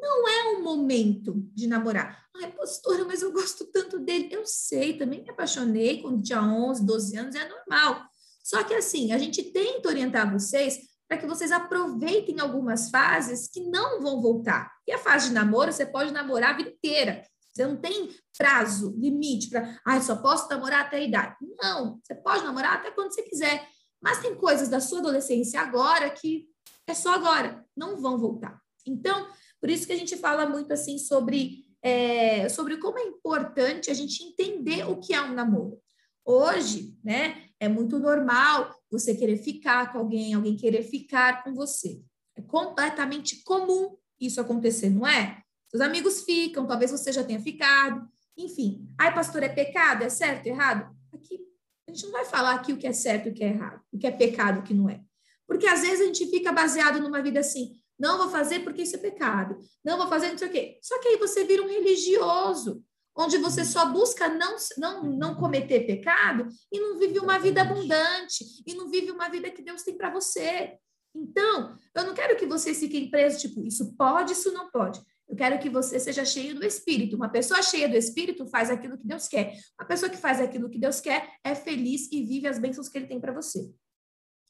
[0.00, 2.24] Não é um momento de namorar.
[2.36, 4.28] Ai, pastora, mas eu gosto tanto dele.
[4.30, 8.02] Eu sei, também me apaixonei quando tinha 11, 12 anos, é normal.
[8.42, 13.60] Só que assim, a gente tenta orientar vocês para que vocês aproveitem algumas fases que
[13.60, 14.70] não vão voltar.
[14.86, 17.22] E a fase de namoro, você pode namorar a vida inteira.
[17.52, 21.36] Você não tem prazo, limite para, ai, só posso namorar até a idade.
[21.60, 23.68] Não, você pode namorar até quando você quiser.
[24.00, 26.48] Mas tem coisas da sua adolescência agora que
[26.86, 28.60] é só agora, não vão voltar.
[28.86, 29.28] Então,
[29.60, 33.94] por isso que a gente fala muito assim sobre, é, sobre como é importante a
[33.94, 35.78] gente entender o que é um namoro.
[36.24, 42.00] Hoje, né, é muito normal você querer ficar com alguém, alguém querer ficar com você.
[42.36, 45.42] É completamente comum isso acontecer, não é?
[45.68, 48.88] Seus amigos ficam, talvez você já tenha ficado, enfim.
[48.98, 50.02] Ai, pastor, é pecado?
[50.02, 50.94] É certo, errado?
[51.12, 51.38] Aqui,
[51.88, 53.80] a gente não vai falar aqui o que é certo e o que é errado,
[53.92, 55.00] o que é pecado e o que não é.
[55.46, 58.96] Porque às vezes a gente fica baseado numa vida assim, não vou fazer porque isso
[58.96, 60.78] é pecado, não vou fazer não sei o quê.
[60.82, 62.82] Só que aí você vira um religioso,
[63.14, 68.44] onde você só busca não, não, não cometer pecado e não vive uma vida abundante,
[68.66, 70.78] e não vive uma vida que Deus tem para você.
[71.14, 75.00] Então, eu não quero que vocês fiquem presos, tipo, isso pode, isso não pode.
[75.28, 77.16] Eu quero que você seja cheio do Espírito.
[77.16, 79.56] Uma pessoa cheia do Espírito faz aquilo que Deus quer.
[79.78, 82.98] Uma pessoa que faz aquilo que Deus quer é feliz e vive as bênçãos que
[82.98, 83.70] Ele tem para você.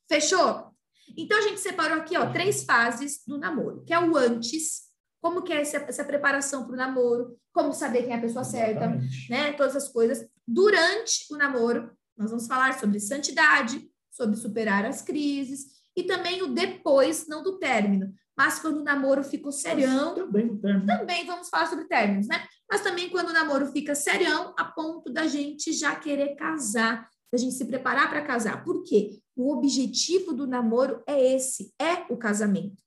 [0.08, 0.74] Fechou?
[1.16, 4.82] Então, a gente separou aqui, ó, três fases do namoro, que é o antes,
[5.20, 8.44] como que é essa, essa preparação para o namoro, como saber quem é a pessoa
[8.44, 9.30] certa, exatamente.
[9.30, 9.52] né?
[9.52, 10.26] Todas as coisas.
[10.46, 16.48] Durante o namoro, nós vamos falar sobre santidade, sobre superar as crises, e também o
[16.48, 18.12] depois, não do término.
[18.36, 20.86] Mas quando o namoro ficou serião, Também no término.
[20.86, 22.42] também vamos falar sobre términos, né?
[22.70, 27.38] Mas também quando o namoro fica serião, a ponto da gente já querer casar, da
[27.38, 28.64] gente se preparar para casar.
[28.64, 29.20] Por quê?
[29.36, 32.82] O objetivo do namoro é esse, é o casamento.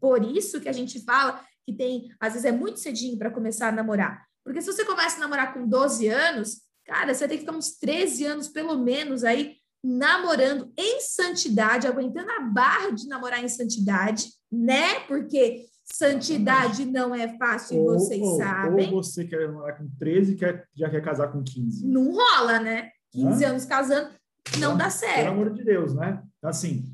[0.00, 3.68] Por isso que a gente fala que tem, às vezes é muito cedinho para começar
[3.68, 4.24] a namorar.
[4.44, 7.76] Porque se você começa a namorar com 12 anos, cara, você tem que ficar uns
[7.78, 14.28] 13 anos pelo menos aí namorando em santidade, aguentando a barra de namorar em santidade,
[14.50, 15.00] né?
[15.00, 18.92] Porque santidade não é fácil, Ou- vocês ou- sabem.
[18.92, 21.86] Ou você quer namorar com 13 e quer, já quer casar com 15.
[21.86, 22.90] Não rola, né?
[23.14, 23.48] 15 Hã?
[23.50, 24.10] anos casando,
[24.58, 25.28] não dá Pelo certo.
[25.28, 26.22] amor de Deus, né?
[26.38, 26.84] Então, assim,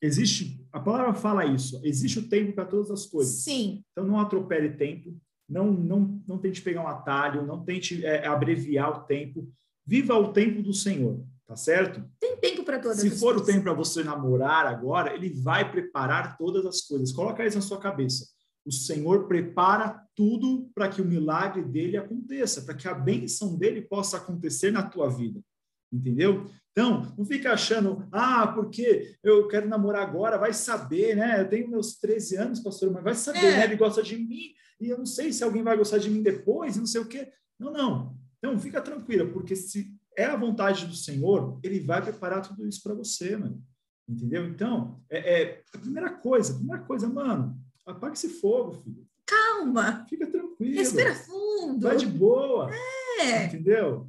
[0.00, 3.34] existe, a palavra fala isso, existe o tempo para todas as coisas.
[3.42, 5.14] Sim, Então, não atropele tempo,
[5.48, 9.48] não, não, não tente pegar um atalho, não tente é, abreviar o tempo.
[9.86, 12.02] Viva o tempo do Senhor, tá certo?
[12.20, 13.46] tem tempo para todas Se as for o coisas.
[13.54, 17.12] tempo para você namorar agora, ele vai preparar todas as coisas.
[17.12, 18.26] Coloca isso na sua cabeça.
[18.64, 23.82] O Senhor prepara tudo para que o milagre dele aconteça, para que a bênção dele
[23.82, 25.40] possa acontecer na tua vida.
[25.92, 26.48] Entendeu?
[26.72, 31.40] Então, não fica achando, ah, porque eu quero namorar agora, vai saber, né?
[31.40, 33.56] Eu tenho meus 13 anos, pastor, mas vai saber, É.
[33.58, 33.64] né?
[33.64, 36.76] Ele gosta de mim, e eu não sei se alguém vai gostar de mim depois,
[36.76, 37.30] não sei o quê.
[37.58, 38.16] Não, não.
[38.38, 42.82] Então, fica tranquila, porque se é a vontade do Senhor, ele vai preparar tudo isso
[42.82, 43.60] para você, mano.
[44.08, 44.46] Entendeu?
[44.46, 49.06] Então, é, é a primeira coisa, a primeira coisa, mano, apaga esse fogo, filho.
[49.26, 50.74] Calma, Fica tranquilo.
[50.76, 51.80] respira fundo.
[51.80, 52.70] Vai de boa.
[53.20, 53.44] É.
[53.46, 54.08] Entendeu?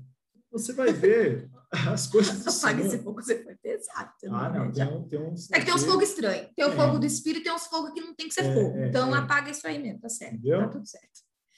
[0.51, 1.47] Você vai ver
[1.91, 4.11] as coisas Apaga esse fogo, você foi pesado.
[4.29, 5.49] Ah, não, tem, um, tem uns.
[5.51, 6.49] É que tem uns fogos estranhos.
[6.55, 6.77] Tem o Tem.
[6.77, 8.77] fogo do espírito e tem uns fogos que não tem que ser É, fogo.
[8.77, 9.19] é, então é.
[9.19, 10.33] apaga isso aí mesmo, tá certo.
[10.35, 10.59] Entendeu?
[10.59, 11.07] Tá tudo certo.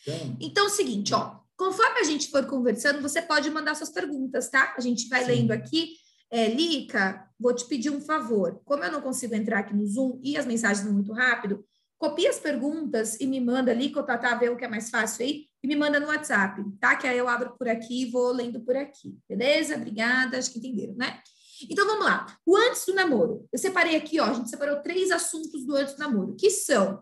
[0.06, 1.40] Então, Então é o seguinte, ó.
[1.56, 4.74] Conforme a gente for conversando, você pode mandar suas perguntas, tá?
[4.78, 5.28] A gente vai Sim.
[5.32, 5.94] lendo aqui.
[6.32, 8.60] É, Lica, vou te pedir um favor.
[8.66, 11.64] Como eu não consigo entrar aqui no Zoom e as mensagens vão muito rápido,
[11.98, 15.24] copia as perguntas e me manda, Lica ou Tatá, vê o que é mais fácil
[15.26, 16.96] aí, e me manda no WhatsApp, tá?
[16.98, 19.18] Que aí eu abro por aqui e vou lendo por aqui.
[19.30, 19.78] Beleza?
[19.78, 21.22] Obrigada, acho que entenderam, né?
[21.70, 22.38] Então vamos lá.
[22.46, 23.48] O antes do namoro.
[23.52, 27.02] Eu separei aqui, ó, a gente separou três assuntos do antes do namoro, que são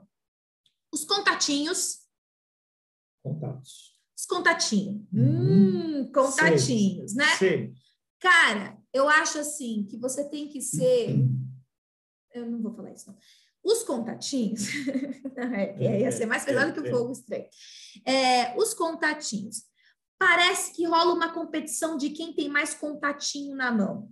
[0.93, 2.01] os contatinhos,
[3.23, 3.97] contatos.
[4.15, 5.07] os contatinhos.
[5.11, 6.03] Uhum.
[6.03, 7.35] Hum, contatinhos, né?
[7.37, 7.73] Sei.
[8.19, 11.17] Cara, eu acho assim que você tem que ser.
[12.31, 13.17] Eu não vou falar isso, não.
[13.63, 14.67] Os contatinhos.
[15.55, 16.91] é, é, ia ser mais pesado que o É, é.
[16.91, 17.45] fogo estranho.
[18.05, 19.63] É, os contatinhos.
[20.17, 24.11] Parece que rola uma competição de quem tem mais contatinho na mão.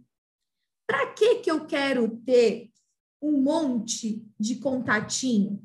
[0.88, 2.72] Para que que eu quero ter
[3.22, 5.64] um monte de contatinho?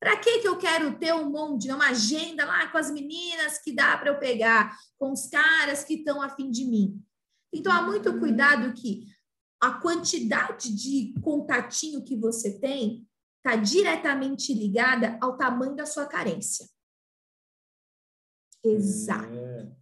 [0.00, 3.72] Para que que eu quero ter um monte, uma agenda lá com as meninas que
[3.72, 7.00] dá para eu pegar, com os caras que estão afim de mim?
[7.52, 9.06] Então, há muito cuidado que
[9.62, 16.68] a quantidade de contatinho que você tem está diretamente ligada ao tamanho da sua carência.
[18.64, 19.32] Exato.
[19.32, 19.72] É,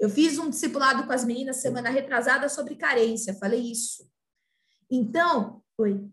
[0.00, 4.10] Eu fiz um discipulado com as meninas semana retrasada sobre carência, falei isso.
[4.90, 6.10] Então, oi.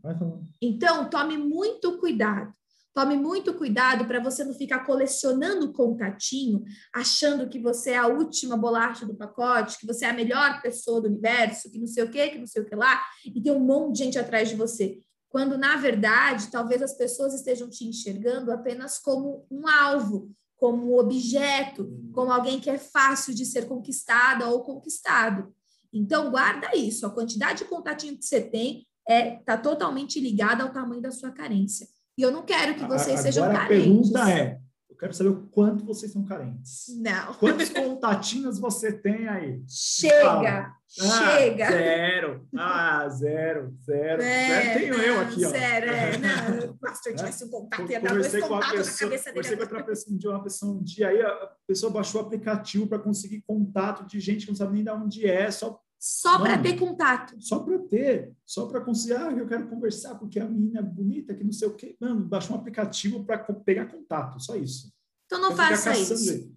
[0.62, 2.54] Então, tome muito cuidado.
[2.93, 6.63] Tome muito cuidado para você não ficar colecionando contatinho,
[6.93, 10.99] achando que você é a última bolacha do pacote, que você é a melhor pessoa
[10.99, 13.51] do universo, que não sei o que, que não sei o que lá, e tem
[13.51, 14.99] um monte de gente atrás de você.
[15.29, 20.97] Quando, na verdade, talvez as pessoas estejam te enxergando apenas como um alvo, como um
[20.97, 25.53] objeto, como alguém que é fácil de ser conquistada ou conquistado.
[25.93, 27.05] Então, guarda isso.
[27.05, 31.31] A quantidade de contatinho que você tem é tá totalmente ligada ao tamanho da sua
[31.31, 31.87] carência.
[32.20, 33.63] E eu não quero que vocês sejam carentes.
[33.63, 34.59] a pergunta é:
[34.89, 36.88] eu quero saber o quanto vocês são carentes.
[36.97, 37.34] Não.
[37.36, 39.63] Quantos contatinhos você tem aí?
[39.65, 40.70] Chega!
[40.99, 41.72] Ah, chega!
[41.72, 42.47] Zero.
[42.57, 44.22] Ah, zero, zero.
[44.22, 44.80] É, zero.
[44.80, 45.49] Tenho eu não, aqui, ó.
[45.49, 46.17] Zero, é.
[46.20, 49.05] Não, o pastor tivesse um contato, ia dar dois Conversei com uma contatos na cabeça
[49.07, 49.36] dele.
[49.36, 52.26] conversei com outra pessoa, um dia, uma pessoa um dia aí a pessoa baixou o
[52.26, 56.39] aplicativo para conseguir contato de gente que não sabe nem de onde é, só Só
[56.39, 57.36] para ter contato.
[57.41, 61.36] só para ter, só para conseguir, ah, eu quero conversar porque a menina é bonita,
[61.36, 61.97] que não sei o quê.
[62.00, 64.93] Mano, baixou um aplicativo para pegar contato, só isso.
[65.26, 66.32] Então não Pra faça isso.
[66.32, 66.56] ele.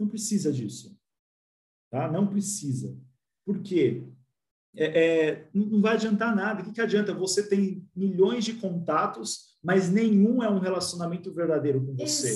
[0.00, 0.98] Não precisa disso.
[1.90, 2.10] Tá?
[2.10, 2.96] Não precisa.
[3.46, 4.02] Por quê?
[4.74, 4.86] É,
[5.30, 6.62] é, não vai adiantar nada.
[6.62, 7.14] O que, que adianta?
[7.14, 12.26] Você tem milhões de contatos, mas nenhum é um relacionamento verdadeiro com você.
[12.26, 12.32] né?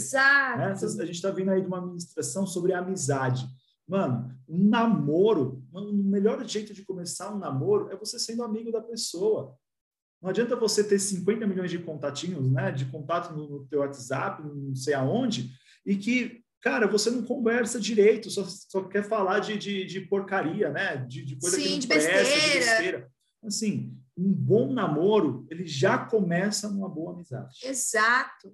[0.73, 1.01] Exato.
[1.03, 3.49] A gente está vindo aí de uma administração sobre amizade.
[3.89, 8.81] Mano, um namoro, o melhor jeito de começar um namoro é você sendo amigo da
[8.81, 9.57] pessoa.
[10.21, 14.43] Não adianta você ter 50 milhões de contatinhos, né, de contato no, no teu WhatsApp,
[14.43, 15.53] não sei aonde,
[15.85, 20.71] e que, cara, você não conversa direito, só, só quer falar de, de, de porcaria,
[20.71, 22.67] né, de, de coisa que Sim, não de presta, de besteira.
[22.67, 23.13] besteira.
[23.45, 27.59] Assim, um bom namoro, ele já começa numa boa amizade.
[27.63, 28.53] Exato.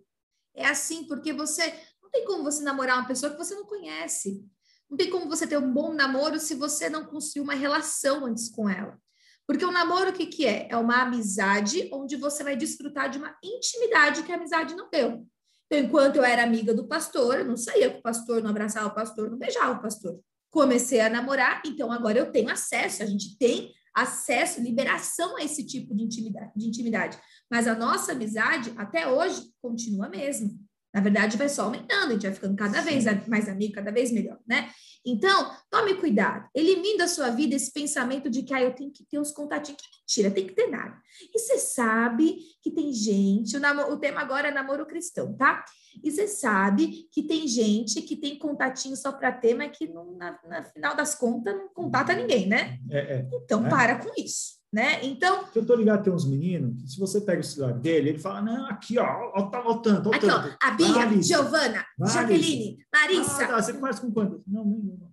[0.54, 1.72] É assim, porque você
[2.02, 4.44] não tem como você namorar uma pessoa que você não conhece.
[4.92, 8.50] Não tem como você ter um bom namoro se você não construiu uma relação antes
[8.50, 8.98] com ela.
[9.46, 10.68] Porque o namoro, o que, que é?
[10.70, 15.26] É uma amizade onde você vai desfrutar de uma intimidade que a amizade não deu.
[15.64, 18.88] Então, enquanto eu era amiga do pastor, eu não saía com o pastor, não abraçava
[18.88, 20.20] o pastor, não beijava o pastor.
[20.50, 25.66] Comecei a namorar, então agora eu tenho acesso, a gente tem acesso, liberação a esse
[25.66, 27.18] tipo de intimidade, de intimidade.
[27.50, 30.50] Mas a nossa amizade, até hoje, continua a mesma.
[30.92, 34.12] Na verdade, vai só aumentando, a gente vai ficando cada vez mais amigo, cada vez
[34.12, 34.70] melhor, né?
[35.04, 36.48] Então, tome cuidado.
[36.54, 39.80] Elimine da sua vida esse pensamento de que ah, eu tenho que ter uns contatinhos.
[39.80, 40.96] Que mentira, tem que ter nada.
[41.34, 45.64] E você sabe que tem gente, o, namoro, o tema agora é namoro cristão, tá?
[46.02, 50.12] E você sabe que tem gente que tem contatinho só para ter, mas que não,
[50.12, 52.78] na, na, final das contas não contata ninguém, né?
[52.90, 53.28] É, é.
[53.32, 53.68] Então, É.
[53.68, 55.04] para com isso, né?
[55.04, 58.18] Então, Eu tô ligado, tem uns meninos que se você pega o celular dele, ele
[58.18, 60.56] fala, não, aqui, ó, ó, tá ó, tanto, ó, aqui, ó, tanto.
[60.62, 61.22] a Bia.
[61.22, 61.84] Giovana.
[62.06, 64.40] Jaqueline, Larissa, Ah, tá, você conversa com quantas?
[64.46, 65.12] Não, nenhuma.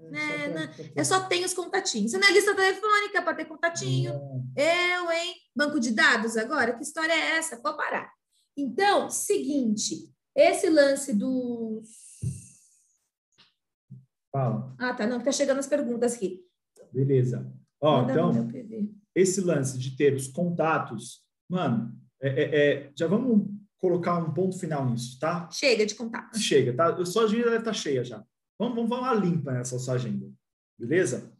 [0.00, 2.12] É, só né, pra- eu só tenho os contatinhos.
[2.12, 4.12] Você não é lista telefônica para ter contatinho.
[4.56, 4.96] É.
[4.96, 5.34] Eu, hein?
[5.54, 6.72] Banco de dados agora?
[6.74, 7.56] Que história é essa?
[7.58, 8.10] Pode parar.
[8.56, 11.82] Então, seguinte, esse lance do.
[14.32, 16.42] Fala, Ah, tá, não, tá chegando as perguntas aqui.
[16.92, 17.52] beleza.
[17.80, 18.32] Ó, Manda então,
[19.14, 23.48] esse lance de ter os contatos, mano, é, é- é- já vamos
[23.78, 25.48] colocar um ponto final nisso, tá?
[25.52, 26.36] Chega de contato.
[26.38, 26.94] Chega, tá?
[26.94, 28.24] A sua agenda deve estar cheia já.
[28.58, 30.28] Vamos, vamos dar uma limpa nessa sua agenda,
[30.78, 31.32] beleza?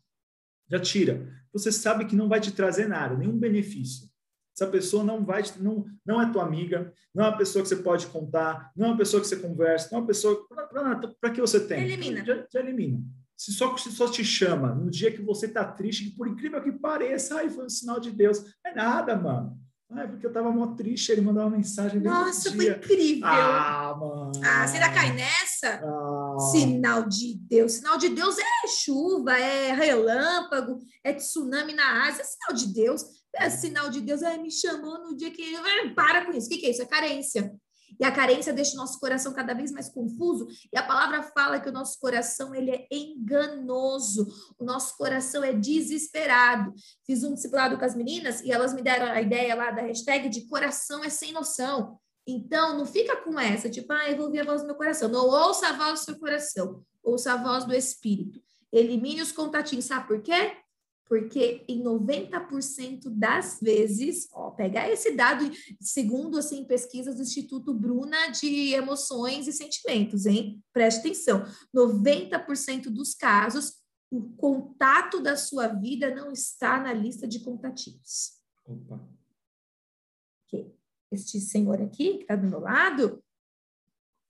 [0.70, 1.28] Já tira.
[1.52, 4.08] Você sabe que não vai te trazer nada, nenhum benefício.
[4.54, 7.68] Essa pessoa não vai, te- não, não é tua amiga, não é uma pessoa que
[7.68, 10.46] você pode contar, não é uma pessoa que você conversa, não é uma pessoa.
[11.20, 11.82] Para que você tem?
[11.82, 12.24] Elimina.
[12.24, 13.00] Já, já elimina.
[13.38, 16.60] Se só, se só te chama no dia que você tá triste, que por incrível
[16.60, 18.42] que pareça, ai, foi um sinal de Deus.
[18.66, 19.56] É nada, mano.
[19.90, 23.24] Ah, é porque eu tava mó triste, ele mandou uma mensagem Nossa, foi incrível.
[23.26, 24.32] Ah, Ah, mano.
[24.34, 25.80] você ainda cai nessa?
[25.82, 26.36] Ah.
[26.50, 27.72] Sinal de Deus.
[27.74, 32.22] Sinal de Deus é chuva, é relâmpago, é tsunami na Ásia.
[32.22, 33.02] É sinal de Deus.
[33.34, 34.22] É sinal de Deus.
[34.22, 35.54] Ai, me chamou no dia que.
[35.94, 36.48] Para com isso.
[36.48, 36.82] O que, que é isso?
[36.82, 37.54] É carência.
[37.98, 40.46] E a carência deixa o nosso coração cada vez mais confuso.
[40.72, 44.26] E a palavra fala que o nosso coração ele é enganoso.
[44.58, 46.72] O nosso coração é desesperado.
[47.04, 50.28] Fiz um discipulado com as meninas e elas me deram a ideia lá da hashtag
[50.28, 51.98] de coração é sem noção.
[52.26, 55.08] Então, não fica com essa, tipo, ah, eu vou ouvir a voz do meu coração.
[55.08, 58.38] Não ouça a voz do seu coração, ouça a voz do Espírito.
[58.70, 59.86] Elimine os contatinhos.
[59.86, 60.52] Sabe por quê?
[61.08, 65.50] Porque em 90% das vezes, ó, pegar esse dado,
[65.80, 70.62] segundo assim, pesquisas do Instituto Bruna de Emoções e Sentimentos, hein?
[70.72, 71.44] Preste atenção.
[71.74, 73.78] 90% dos casos,
[74.10, 79.06] o contato da sua vida não está na lista de contatinhos Opa.
[81.10, 83.22] este senhor aqui, que está do meu lado,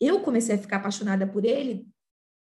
[0.00, 1.88] eu comecei a ficar apaixonada por ele,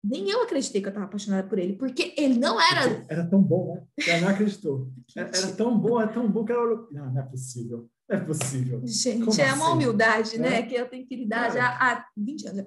[0.04, 3.06] nem eu acreditei que eu estava apaixonada por ele, porque ele não era.
[3.08, 3.84] Era tão bom, né?
[4.06, 4.92] Ela não acreditou.
[5.16, 6.88] Era, era tão bom, era tão bom que ela olhou.
[6.92, 7.90] Não, não é possível.
[8.10, 8.82] Não é possível.
[8.84, 9.74] Gente, Como é uma assim?
[9.74, 10.60] humildade, né?
[10.60, 10.64] É.
[10.64, 11.54] Que eu tenho que lidar Cara.
[11.54, 12.66] já há 20 anos.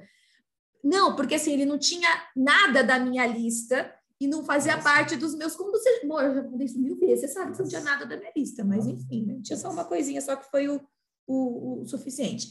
[0.83, 4.89] Não, porque assim, ele não tinha nada da minha lista e não fazia Nossa.
[4.89, 5.55] parte dos meus.
[5.55, 6.01] Como você.
[6.05, 8.17] Amor, eu já contei isso mil vezes, você sabe que você não tinha nada da
[8.17, 9.41] minha lista, mas enfim, né?
[9.43, 10.81] Tinha só uma coisinha, só que foi o,
[11.27, 12.49] o, o suficiente.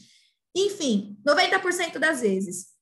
[0.54, 2.75] Enfim, 90% das vezes,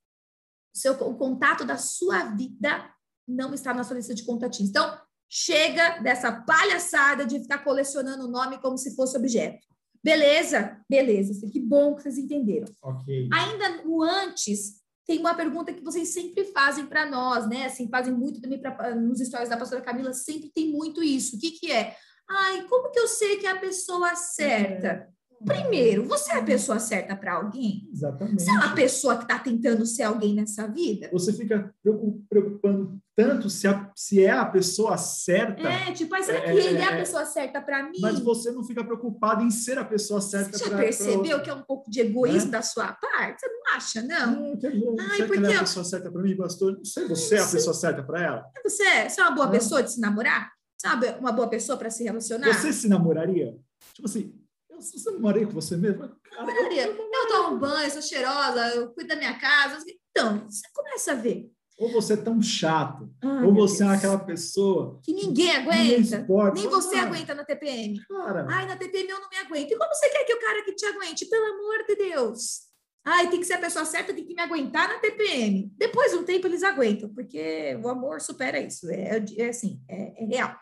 [0.75, 2.91] seu, o contato da sua vida
[3.27, 4.71] não está na sua lista de contatinhos.
[4.71, 4.99] Então,
[5.29, 9.67] chega dessa palhaçada de ficar colecionando o nome como se fosse objeto.
[10.03, 10.79] Beleza?
[10.89, 11.49] Beleza.
[11.51, 12.67] Que bom que vocês entenderam.
[12.83, 13.29] Ok.
[13.33, 17.67] Ainda no antes, tem uma pergunta que vocês sempre fazem para nós, né?
[17.67, 21.37] Assim, fazem muito também pra, nos stories da pastora Camila, sempre tem muito isso.
[21.37, 21.97] O que, que é?
[22.29, 25.09] Ai, como que eu sei que é a pessoa certa?
[25.45, 27.89] Primeiro, você é a pessoa certa para alguém?
[27.93, 28.43] Exatamente.
[28.43, 31.09] Você é uma pessoa que está tentando ser alguém nessa vida?
[31.13, 36.41] Você fica preocu- preocupando tanto se, a- se é a pessoa certa, É, tipo, será
[36.41, 37.99] que É, ele é a é, pessoa certa para mim?
[38.01, 41.55] mas você não fica preocupado em ser a pessoa certa Você já percebeu que é
[41.55, 42.51] um pouco de egoísmo Né?
[42.53, 43.41] da sua parte?
[43.41, 44.41] Você não acha, não?
[44.51, 46.73] Não, quer dizer, Ai, será que ela é a pessoa certa para mim, pastor?
[46.77, 48.45] Não sei, você é a pessoa certa para ela?
[48.65, 49.53] Você, é- você é uma boa Não.
[49.53, 50.51] pessoa de se namorar?
[50.77, 52.53] Sabe, uma boa pessoa para se relacionar?
[52.53, 53.57] Você se namoraria?
[53.95, 54.35] Tipo assim,
[54.75, 56.01] eu, você namoraria com você mesmo?
[56.23, 59.85] Cara, eu- Maria, eu tomo banho, sou cheirosa, eu cuido da minha casa.
[60.11, 61.51] Então, você começa a ver.
[61.77, 63.99] ou você é tão chato, Ai, ou você é Deus.
[63.99, 66.25] aquela pessoa Que ninguém aguenta.
[66.55, 68.01] Nem você Cara, aguenta na TPM.
[68.07, 69.73] Cara, Ai, na TPM eu não me aguento.
[69.73, 71.27] E como você quer que o cara que te aguente?
[71.27, 72.61] Pelo amor de Deus.
[73.05, 75.71] Ai, tem que ser a pessoa certa, tem que me aguentar na TPM.
[75.77, 78.89] Depois de um tempo eles aguentam, porque o amor supera isso.
[78.91, 80.57] É, é assim, é, é real.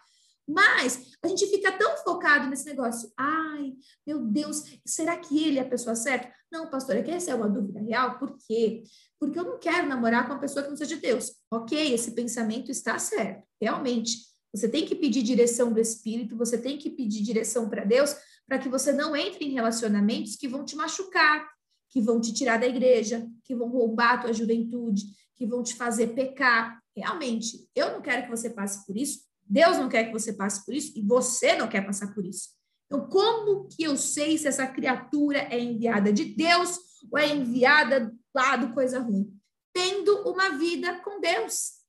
[0.48, 3.10] Mas a gente fica tão focado nesse negócio.
[3.16, 3.74] Ai,
[4.06, 6.32] meu Deus, será que ele é a pessoa certa?
[6.50, 8.18] Não, pastor, é essa é uma dúvida real.
[8.18, 8.82] Por quê?
[9.18, 11.32] Porque eu não quero namorar com uma pessoa que não seja de Deus.
[11.50, 14.18] Ok, esse pensamento está certo, realmente.
[14.54, 18.14] Você tem que pedir direção do Espírito, você tem que pedir direção para Deus,
[18.46, 21.48] para que você não entre em relacionamentos que vão te machucar,
[21.88, 25.74] que vão te tirar da igreja, que vão roubar a tua juventude, que vão te
[25.74, 26.82] fazer pecar.
[26.94, 30.64] Realmente, eu não quero que você passe por isso, Deus não quer que você passe
[30.64, 32.50] por isso e você não quer passar por isso.
[32.86, 36.78] Então, como que eu sei se essa criatura é enviada de Deus
[37.10, 39.34] ou é enviada lá do coisa ruim?
[39.72, 41.80] Tendo uma vida com Deus.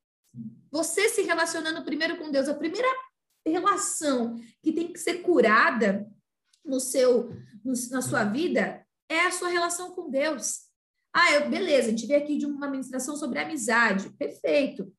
[0.71, 2.87] Você se relacionando primeiro com Deus, a primeira
[3.45, 6.09] relação que tem que ser curada
[6.63, 7.29] no seu
[7.63, 10.61] no, na sua vida é a sua relação com Deus.
[11.13, 14.09] Ah, eu, beleza, a gente veio aqui de uma ministração sobre amizade.
[14.11, 14.91] Perfeito.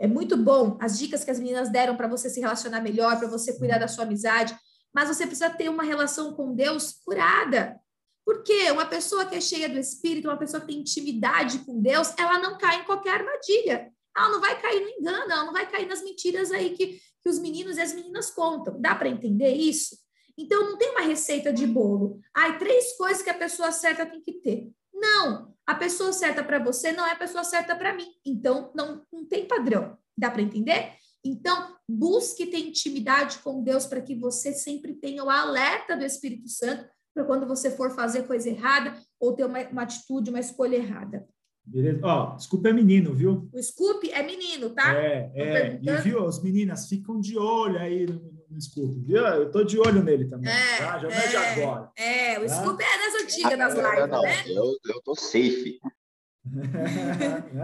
[0.00, 3.28] É muito bom as dicas que as meninas deram para você se relacionar melhor, para
[3.28, 4.56] você cuidar da sua amizade,
[4.94, 7.78] mas você precisa ter uma relação com Deus curada.
[8.24, 12.14] Porque uma pessoa que é cheia do Espírito, uma pessoa que tem intimidade com Deus,
[12.18, 13.92] ela não cai em qualquer armadilha.
[14.16, 17.28] Ela não vai cair no engano, ela não vai cair nas mentiras aí que, que
[17.28, 18.80] os meninos e as meninas contam.
[18.80, 19.96] Dá para entender isso?
[20.36, 22.18] Então, não tem uma receita de bolo.
[22.34, 24.70] Ai, três coisas que a pessoa certa tem que ter.
[24.94, 28.08] Não, a pessoa certa para você não é a pessoa certa para mim.
[28.26, 29.96] Então, não, não tem padrão.
[30.18, 30.94] Dá para entender?
[31.24, 36.48] Então, busque ter intimidade com Deus para que você sempre tenha o alerta do Espírito
[36.48, 40.76] Santo para quando você for fazer coisa errada ou ter uma, uma atitude, uma escolha
[40.76, 41.26] errada.
[41.64, 42.00] Beleza?
[42.02, 43.48] Ó, Scoop é menino, viu?
[43.52, 44.94] O Scoop é menino, tá?
[44.94, 45.80] É, é.
[45.80, 49.18] E viu, as meninas ficam de olho aí no, no Scoop, viu?
[49.18, 50.98] Eu tô de olho nele também, é, tá?
[50.98, 51.92] Já é de agora.
[51.96, 52.48] É, o tá?
[52.48, 54.44] Scoop é das antigas, das lives, não, né?
[54.48, 55.80] Eu, eu tô safe.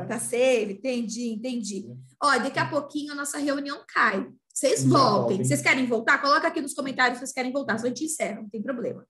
[0.08, 1.86] tá safe, entendi, entendi.
[2.22, 4.26] Ó, daqui a pouquinho a nossa reunião cai.
[4.52, 5.44] Vocês voltem.
[5.44, 6.20] Vocês querem voltar?
[6.20, 9.06] Coloca aqui nos comentários se vocês querem voltar, só a gente encerra, não tem problema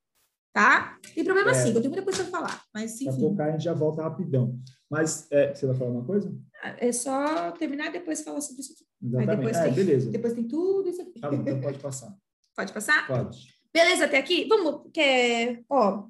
[0.57, 0.97] tá?
[1.15, 1.55] Tem problema é.
[1.55, 3.05] sim, eu tenho muita coisa para falar, mas enfim.
[3.05, 4.59] Daqui a pouco a gente já volta rapidão.
[4.91, 6.35] Mas é, você vai falar uma coisa?
[6.79, 8.87] É só terminar e depois falar sobre isso aqui.
[9.03, 9.37] Exatamente.
[9.37, 10.11] depois, é, tem, beleza.
[10.11, 11.21] depois tem tudo isso aqui.
[11.21, 12.17] Tá bom, então pode passar.
[12.55, 13.07] Pode passar?
[13.07, 13.55] Pode.
[13.73, 14.47] Beleza até aqui?
[14.49, 16.07] Vamos, quer, ó,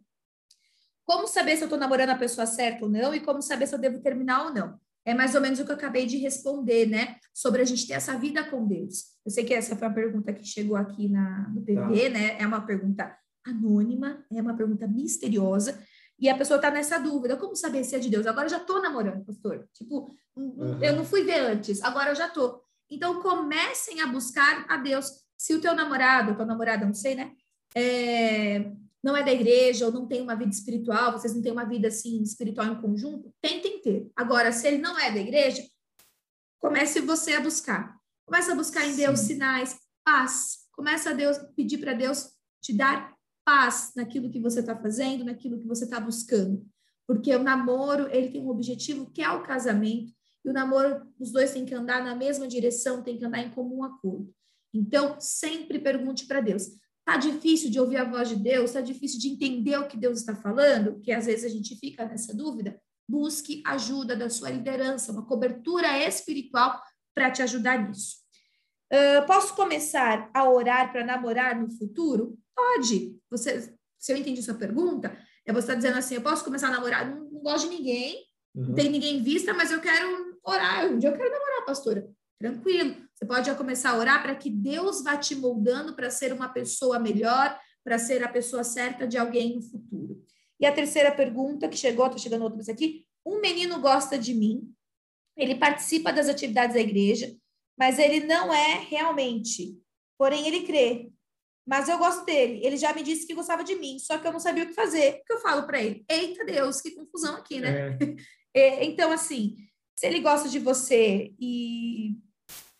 [1.07, 3.74] como saber se eu estou namorando a pessoa certa ou não e como saber se
[3.74, 4.79] eu devo terminar ou não?
[5.05, 7.16] É mais ou menos o que eu acabei de responder, né?
[7.33, 9.05] Sobre a gente ter essa vida com Deus.
[9.24, 12.18] Eu sei que essa foi uma pergunta que chegou aqui na, no PV, tá.
[12.18, 12.37] né?
[12.41, 13.16] É uma pergunta
[13.47, 15.81] anônima, é uma pergunta misteriosa,
[16.19, 18.27] e a pessoa está nessa dúvida, como saber se é de Deus?
[18.27, 19.69] Agora eu já estou namorando, pastor.
[19.73, 20.83] Tipo, uhum.
[20.83, 22.62] eu não fui ver antes, agora eu já estou.
[22.91, 25.11] Então comecem a buscar a Deus.
[25.37, 27.33] Se o teu namorado, tua namorada, não sei, né?
[27.75, 31.64] É, não é da igreja ou não tem uma vida espiritual, vocês não têm uma
[31.64, 34.11] vida assim espiritual em conjunto, tentem ter.
[34.17, 35.62] Agora, se ele não é da igreja,
[36.59, 37.97] comece você a buscar.
[38.25, 39.27] Comece a buscar em Deus Sim.
[39.27, 40.67] sinais, paz.
[40.73, 42.31] Comece a Deus pedir para Deus
[42.62, 43.16] te dar
[43.47, 46.66] paz naquilo que você está fazendo, naquilo que você está buscando.
[47.07, 50.12] Porque o namoro, ele tem um objetivo que é o casamento,
[50.44, 53.51] e o namoro, os dois têm que andar na mesma direção, têm que andar em
[53.51, 54.34] comum acordo.
[54.74, 56.64] Então, sempre pergunte para Deus.
[57.05, 58.72] Tá difícil de ouvir a voz de Deus?
[58.72, 61.01] Tá difícil de entender o que Deus está falando?
[61.01, 62.80] Que às vezes a gente fica nessa dúvida.
[63.09, 66.82] Busque ajuda da sua liderança, uma cobertura espiritual
[67.14, 68.16] para te ajudar nisso.
[68.92, 72.36] Uh, posso começar a orar para namorar no futuro?
[72.57, 73.21] Pode.
[73.31, 76.73] Você, se eu entendi sua pergunta, é você está dizendo assim: eu posso começar a
[76.73, 78.69] namorar, não, não gosto de ninguém, uhum.
[78.69, 80.87] não tem ninguém em vista, mas eu quero orar.
[80.87, 82.09] Um dia eu quero namorar, pastora.
[82.39, 82.97] Tranquilo.
[83.15, 86.49] Você pode já começar a orar para que Deus vá te moldando para ser uma
[86.49, 90.23] pessoa melhor, para ser a pessoa certa de alguém no futuro.
[90.59, 93.07] E a terceira pergunta que chegou, está chegando outras aqui.
[93.25, 94.71] Um menino gosta de mim,
[95.37, 97.35] ele participa das atividades da igreja,
[97.78, 99.78] mas ele não é realmente.
[100.19, 101.11] Porém, ele crê
[101.66, 102.60] mas eu gosto dele.
[102.64, 104.74] Ele já me disse que gostava de mim, só que eu não sabia o que
[104.74, 105.20] fazer.
[105.20, 106.05] O que eu falo para ele?
[106.09, 107.90] Eita Deus, que confusão aqui, né?
[107.90, 107.98] É.
[108.56, 109.55] É, então, assim,
[109.94, 112.16] se ele gosta de você e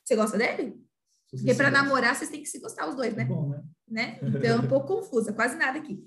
[0.03, 0.75] você gosta dele?
[1.31, 3.25] Porque para namorar vocês têm que se gostar os dois, né?
[3.25, 3.63] É bom, né?
[3.87, 4.19] né?
[4.25, 6.03] Então é um pouco confusa, quase nada aqui.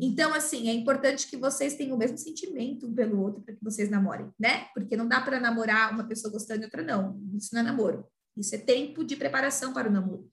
[0.00, 3.62] Então, assim, é importante que vocês tenham o mesmo sentimento um pelo outro para que
[3.62, 4.68] vocês namorem, né?
[4.72, 7.20] Porque não dá para namorar uma pessoa gostando e outra não.
[7.34, 8.06] Isso não é namoro.
[8.36, 10.30] Isso é tempo de preparação para o namoro.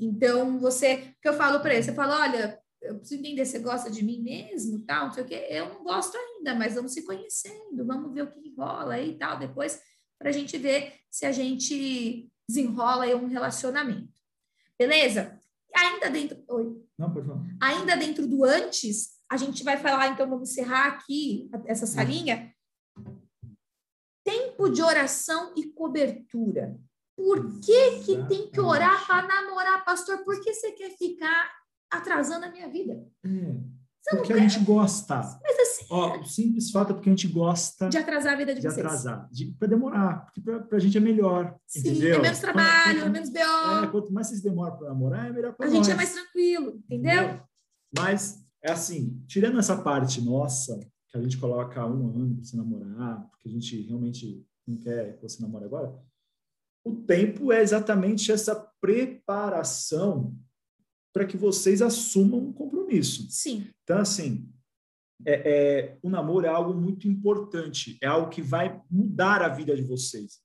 [0.00, 3.90] Então, você, que eu falo para ele, você fala, olha, eu preciso entender, você gosta
[3.90, 5.46] de mim mesmo, tal, não sei o quê.
[5.50, 9.18] Eu não gosto ainda, mas vamos se conhecendo, vamos ver o que rola aí e
[9.18, 9.80] tal, depois,
[10.18, 14.12] para a gente ver se a gente desenrola aí um relacionamento.
[14.78, 15.38] Beleza?
[15.74, 16.42] Ainda dentro.
[16.48, 16.82] Oi.
[16.96, 17.44] Não, pode falar.
[17.60, 22.54] Ainda dentro do antes, a gente vai falar, então, vamos encerrar aqui essa salinha.
[24.24, 26.78] Tempo de oração e cobertura.
[27.18, 30.18] Por que, que tem que orar para namorar, pastor?
[30.18, 31.50] Por que você quer ficar
[31.90, 33.04] atrasando a minha vida?
[33.24, 35.16] É, porque a gente gosta.
[35.42, 38.54] Mas assim, Ó, o simples fato é porque a gente gosta de atrasar a vida
[38.54, 38.86] de, de vocês.
[38.86, 41.58] atrasar, de, para demorar, porque para a gente é melhor.
[41.66, 42.20] Sim, entendeu?
[42.20, 43.38] é menos trabalho, é menos BO.
[43.84, 45.74] É, quanto mais vocês demoram para namorar, é melhor para nós.
[45.74, 47.20] A gente é mais tranquilo, entendeu?
[47.20, 47.40] entendeu?
[47.98, 50.78] Mas é assim, tirando essa parte nossa,
[51.08, 55.16] que a gente coloca um ano para você namorar, porque a gente realmente não quer
[55.16, 55.92] que você namore agora.
[56.88, 60.34] O tempo é exatamente essa preparação
[61.12, 63.26] para que vocês assumam um compromisso.
[63.28, 63.66] Sim.
[63.82, 64.48] Então, assim,
[65.26, 69.76] é, é, o namoro é algo muito importante, é algo que vai mudar a vida
[69.76, 70.38] de vocês.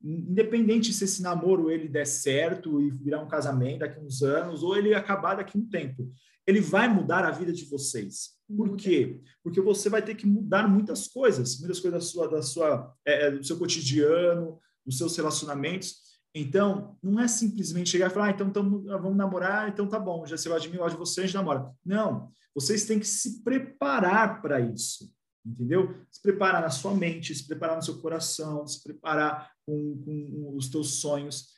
[0.00, 4.62] Independente se esse namoro ele der certo e virar um casamento daqui a uns anos,
[4.62, 6.08] ou ele acabar daqui a um tempo,
[6.46, 8.36] ele vai mudar a vida de vocês.
[8.56, 9.20] Por quê?
[9.42, 13.26] Porque você vai ter que mudar muitas coisas, muitas coisas da sua, da sua, é,
[13.26, 15.96] é do seu cotidiano, dos seus relacionamentos.
[16.34, 20.26] Então, não é simplesmente chegar e falar, ah, então tamo, vamos namorar, então tá bom,
[20.26, 21.70] já você vai de mim, eu gosto de você, a gente namora.
[21.84, 25.12] Não, vocês têm que se preparar para isso,
[25.44, 25.94] entendeu?
[26.10, 30.68] Se preparar na sua mente, se preparar no seu coração, se preparar com, com os
[30.68, 31.48] teus sonhos.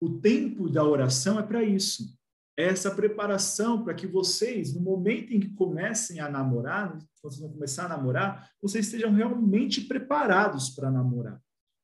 [0.00, 2.18] O tempo da oração é para isso.
[2.56, 7.40] É essa preparação para que vocês, no momento em que comecem a namorar, quando vocês
[7.40, 11.40] vão começar a namorar, vocês estejam realmente preparados para namorar.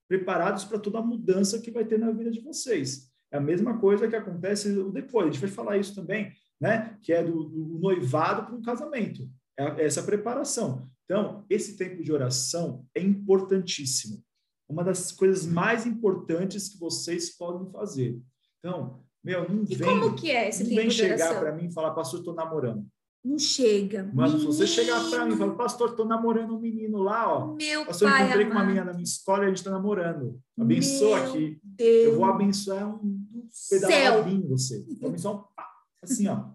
[0.09, 3.11] Preparados para toda a mudança que vai ter na vida de vocês.
[3.33, 5.27] É a mesma coisa que acontece depois.
[5.27, 6.99] A gente vai falar isso também né?
[7.03, 9.29] Que é do, do noivado para um casamento.
[9.59, 10.89] É essa preparação.
[11.05, 14.23] Então, esse tempo de oração é importantíssimo.
[14.69, 18.21] Uma das coisas mais importantes que vocês podem fazer.
[18.59, 19.87] Então, meu, não e vem.
[19.87, 22.85] como que é esse não tempo vem chegar para mim e falar, pastor, estou namorando.
[23.27, 24.09] Não chega.
[24.15, 27.29] Mas se você Menino, chegar para mim e falar, pastor, estou namorando um menino lá,
[27.29, 27.55] ó.
[27.55, 29.71] Meu Pastor, eu pai encontrei com uma menina na minha escola e a gente está
[29.73, 30.41] namorando.
[30.57, 31.61] Abençoa Meu aqui.
[31.65, 34.87] Deus Eu vou abençoar um pedal em você.
[35.01, 35.69] Vou abençoar um pá,
[36.01, 36.51] assim, ó.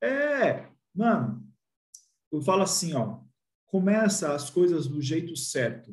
[0.00, 1.44] É, mano,
[2.30, 3.18] eu falo assim, ó.
[3.66, 5.90] Começa as coisas do jeito certo.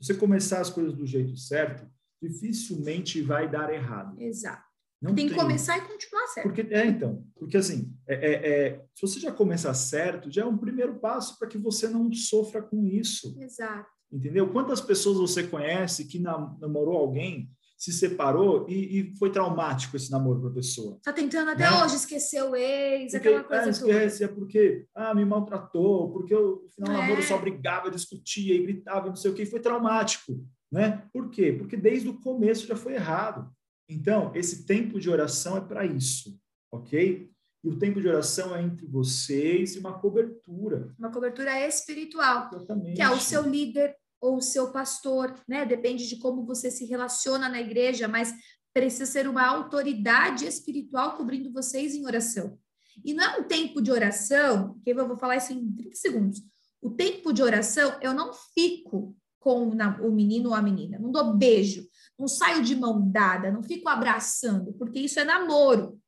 [0.00, 1.88] Se você começar as coisas do jeito certo,
[2.20, 4.20] dificilmente vai dar errado.
[4.20, 4.71] Exato.
[5.02, 6.46] Não Tem que começar e continuar certo.
[6.46, 8.32] Porque, é, então, porque assim, é, é,
[8.68, 12.12] é, se você já começar certo, já é um primeiro passo para que você não
[12.12, 13.36] sofra com isso.
[13.40, 13.88] Exato.
[14.12, 14.48] Entendeu?
[14.52, 20.08] Quantas pessoas você conhece que nam- namorou alguém, se separou e, e foi traumático esse
[20.10, 21.00] namoro para a pessoa?
[21.02, 21.82] Tá tentando até Né?
[21.82, 23.90] hoje esquecer o ex, Porque, aquela coisa ah, toda.
[23.92, 27.02] esquece, é porque ah, me maltratou, porque eu, no final do É.
[27.02, 30.46] namoro só brigava, discutia e gritava, e não sei o que, foi traumático.
[30.70, 31.02] Né?
[31.12, 31.52] Por quê?
[31.52, 33.50] Porque desde o começo já foi errado.
[33.92, 36.38] Então, esse tempo de oração é para isso,
[36.70, 37.30] ok?
[37.64, 40.92] E o tempo de oração é entre vocês e uma cobertura.
[40.98, 42.96] Uma cobertura espiritual, Exatamente.
[42.96, 45.64] que é o seu líder ou o seu pastor, né?
[45.64, 48.34] Depende de como você se relaciona na igreja, mas
[48.72, 52.58] precisa ser uma autoridade espiritual cobrindo vocês em oração.
[53.04, 56.42] E não é um tempo de oração, que eu vou falar isso em 30 segundos.
[56.80, 61.34] O tempo de oração, eu não fico com o menino ou a menina, não dou
[61.34, 61.86] beijo,
[62.18, 66.00] não saio de mão dada, não fico abraçando, porque isso é namoro.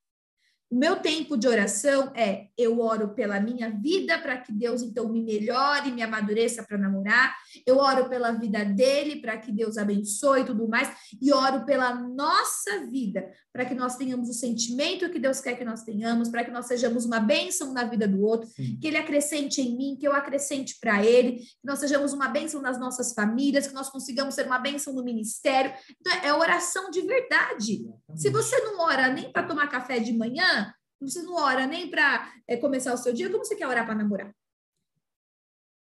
[0.75, 5.09] O meu tempo de oração é eu oro pela minha vida para que Deus então
[5.09, 7.33] me melhore, me amadureça para namorar.
[7.65, 10.93] Eu oro pela vida dele para que Deus abençoe e tudo mais.
[11.23, 15.65] E oro pela nossa vida para que nós tenhamos o sentimento que Deus quer que
[15.65, 18.77] nós tenhamos, para que nós sejamos uma bênção na vida do outro, Sim.
[18.81, 22.61] que ele acrescente em mim, que eu acrescente para ele, que nós sejamos uma bênção
[22.61, 25.73] nas nossas famílias, que nós consigamos ser uma bênção no ministério.
[26.01, 27.87] Então, é oração de verdade.
[28.17, 30.64] Se você não ora nem para tomar café de manhã,
[31.09, 34.35] você não ora nem para começar o seu dia, como você quer orar para namorar?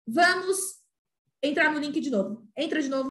[0.06, 0.58] Vamos
[1.42, 2.46] entrar no link de novo.
[2.56, 3.10] Entra de novo.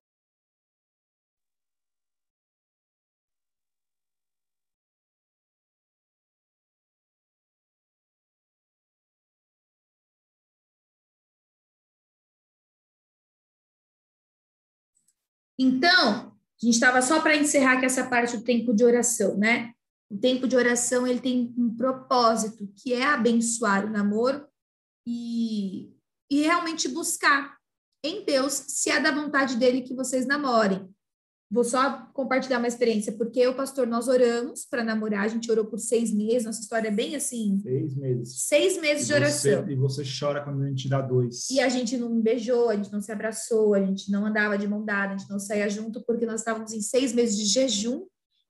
[15.61, 16.29] Então,
[16.61, 19.73] a gente estava só para encerrar aqui essa parte do tempo de oração, né?
[20.11, 24.45] O tempo de oração ele tem um propósito, que é abençoar o namoro
[25.07, 25.91] e,
[26.31, 27.57] e realmente buscar
[28.03, 30.89] em Deus se é da vontade dele que vocês namorem.
[31.51, 35.65] Vou só compartilhar uma experiência, porque eu, pastor, nós oramos para namorar, a gente orou
[35.65, 38.41] por seis meses, nossa história é bem assim, Seis meses.
[38.45, 39.69] seis meses de E você- oração.
[39.71, 41.49] e você chora quando a gente dá dois.
[41.49, 44.67] E a gente não beijou, a gente não se abraçou, a gente não andava de
[44.67, 48.05] mão dada, a gente não saía junto, porque nós estávamos em seis meses de jejum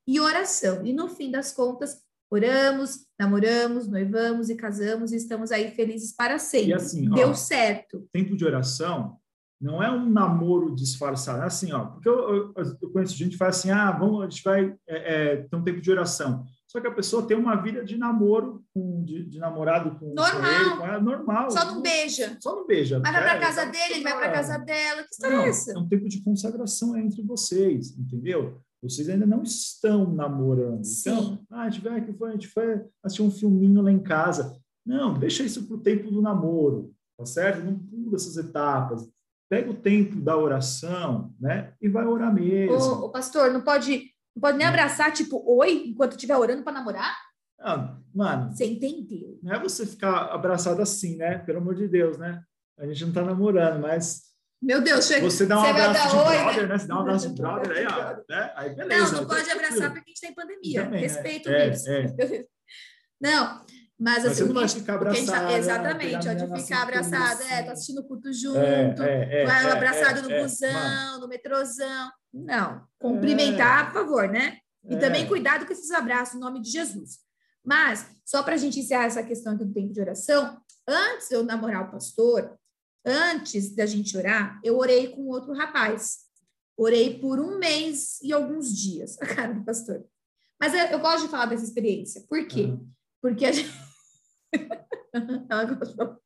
[0.09, 0.83] e oração.
[0.83, 6.39] E no fim das contas, oramos, namoramos, noivamos e casamos e estamos aí felizes para
[6.39, 6.69] sempre.
[6.69, 8.07] E assim, ó, Deu certo.
[8.11, 9.17] tempo de oração
[9.61, 13.37] não é um namoro disfarçado, é assim, ó, porque eu, eu, eu conheço gente que
[13.37, 16.45] fala assim, ah, vamos, a gente vai é, é, ter um tempo de oração.
[16.65, 20.51] Só que a pessoa tem uma vida de namoro, com, de, de namorado com, Normal.
[20.51, 21.51] ele, com ela, normal.
[21.51, 22.37] Só não beija.
[22.39, 22.99] Só não beija.
[22.99, 25.03] Vai para É, casa dele, ele vai para casa dela.
[25.03, 25.73] Que história Não, é essa?
[25.73, 28.61] É um tempo de consagração entre vocês, entendeu?
[28.81, 30.83] Vocês ainda não estão namorando.
[30.83, 31.09] Sim.
[31.11, 34.57] Então, ah, a gente vai, a gente foi assistir um filminho lá em casa.
[34.85, 36.93] Não, deixa isso para o tempo do namoro.
[37.17, 37.63] tá certo?
[37.65, 39.05] Não pula essas etapas.
[39.49, 41.73] Pega o tempo da oração, né?
[41.81, 42.75] E vai orar mesmo.
[42.75, 44.69] Ô, pastor, não pode, não pode nem Hum.
[44.69, 47.13] abraçar, tipo, oi, enquanto estiver orando para namorar?
[47.59, 49.37] Ah, mano, Você entendeu?
[49.43, 51.39] não é você ficar abraçado assim, né?
[51.39, 52.41] Pelo amor de Deus, né?
[52.77, 54.28] A gente não tá namorando, mas
[54.61, 55.29] Meu Deus, chega.
[55.29, 56.67] você dá um Você abraço de oi, brother, né?
[56.67, 56.77] né?
[56.77, 58.53] Você dá um abraço de brother, aí, ó, né?
[58.55, 59.03] Aí beleza.
[59.13, 60.83] Não, não tá pode abraçar porque a gente está em pandemia.
[60.83, 61.07] Também, né?
[61.07, 61.89] Respeito É, isso.
[61.89, 62.45] é.
[63.21, 63.65] Não,
[63.99, 64.35] mas Mas assim.
[64.35, 67.41] você não vai ficar o que a gente tá- abraçado, Exatamente, ó, de ficar abraçado,
[67.43, 67.69] é, assim.
[67.69, 71.19] assistindo o culto junto, É, é, é, vai é, abraçado é, no é, busão, mano.
[71.19, 72.09] no metrozão.
[72.33, 74.57] Não, cumprimentar, por favor, né?
[74.89, 74.97] E É.
[74.99, 77.17] também cuidado com esses abraços em nome de Jesus.
[77.65, 80.57] Mas, só para a gente encerrar essa questão aqui do tempo de oração,
[80.87, 82.57] antes de eu namorar o pastor,
[83.05, 86.19] antes da gente orar, eu orei com outro rapaz.
[86.77, 90.05] Orei por um mês e alguns dias, a cara do pastor.
[90.59, 92.23] Mas eu, eu gosto de falar dessa experiência.
[92.27, 92.63] Por quê?
[92.63, 92.85] Aham.
[93.21, 93.69] Porque a gente.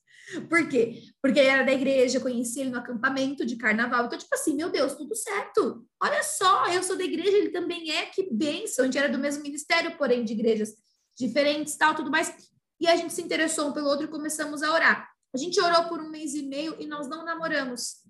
[0.49, 1.01] Por quê?
[1.21, 4.05] Porque ele era da igreja, conheci ele no acampamento de carnaval.
[4.05, 5.85] Então, tipo assim, meu Deus, tudo certo.
[6.01, 8.83] Olha só, eu sou da igreja, ele também é, que bênção.
[8.83, 10.73] A gente era do mesmo ministério, porém de igrejas
[11.17, 12.33] diferentes, tal, tudo mais.
[12.79, 15.12] E a gente se interessou um pelo outro e começamos a orar.
[15.34, 18.03] A gente orou por um mês e meio e nós não namoramos.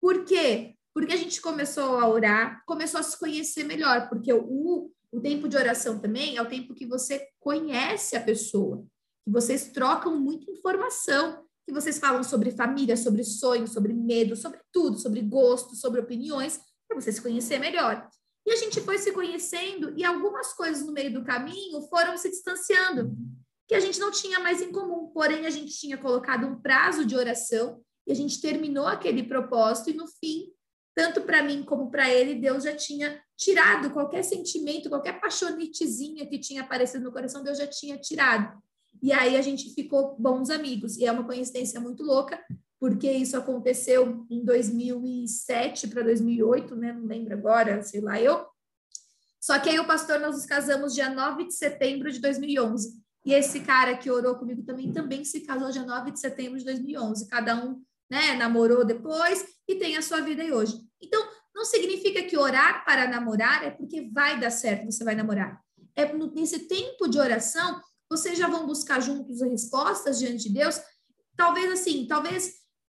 [0.00, 0.74] Por quê?
[0.92, 5.48] Porque a gente começou a orar, começou a se conhecer melhor, porque o, o tempo
[5.48, 8.84] de oração também é o tempo que você conhece a pessoa,
[9.24, 14.60] que vocês trocam muita informação, que vocês falam sobre família, sobre sonhos, sobre medo, sobre
[14.72, 18.08] tudo, sobre gosto, sobre opiniões, para você se conhecer melhor.
[18.46, 22.30] E a gente foi se conhecendo e algumas coisas no meio do caminho foram se
[22.30, 23.16] distanciando,
[23.66, 27.04] que a gente não tinha mais em comum, porém a gente tinha colocado um prazo
[27.04, 30.52] de oração e a gente terminou aquele propósito e no fim
[30.96, 36.38] tanto para mim como para ele, Deus já tinha tirado qualquer sentimento, qualquer paixonitezinha que
[36.38, 38.58] tinha aparecido no coração, Deus já tinha tirado.
[39.02, 40.96] E aí a gente ficou bons amigos.
[40.96, 42.42] E é uma coincidência muito louca,
[42.80, 46.94] porque isso aconteceu em 2007 para 2008, né?
[46.94, 48.46] Não lembro agora, sei lá eu.
[49.38, 53.05] Só que aí o pastor nós nos casamos dia 9 de setembro de 2011.
[53.26, 56.64] E esse cara que orou comigo também também se casou dia 9 de setembro de
[56.64, 57.26] 2011.
[57.26, 60.74] Cada um, né, namorou depois e tem a sua vida aí hoje.
[61.02, 65.60] Então, não significa que orar para namorar é porque vai dar certo, você vai namorar.
[65.96, 70.80] É nesse tempo de oração, vocês já vão buscar juntos as respostas diante de Deus.
[71.36, 72.52] Talvez assim, talvez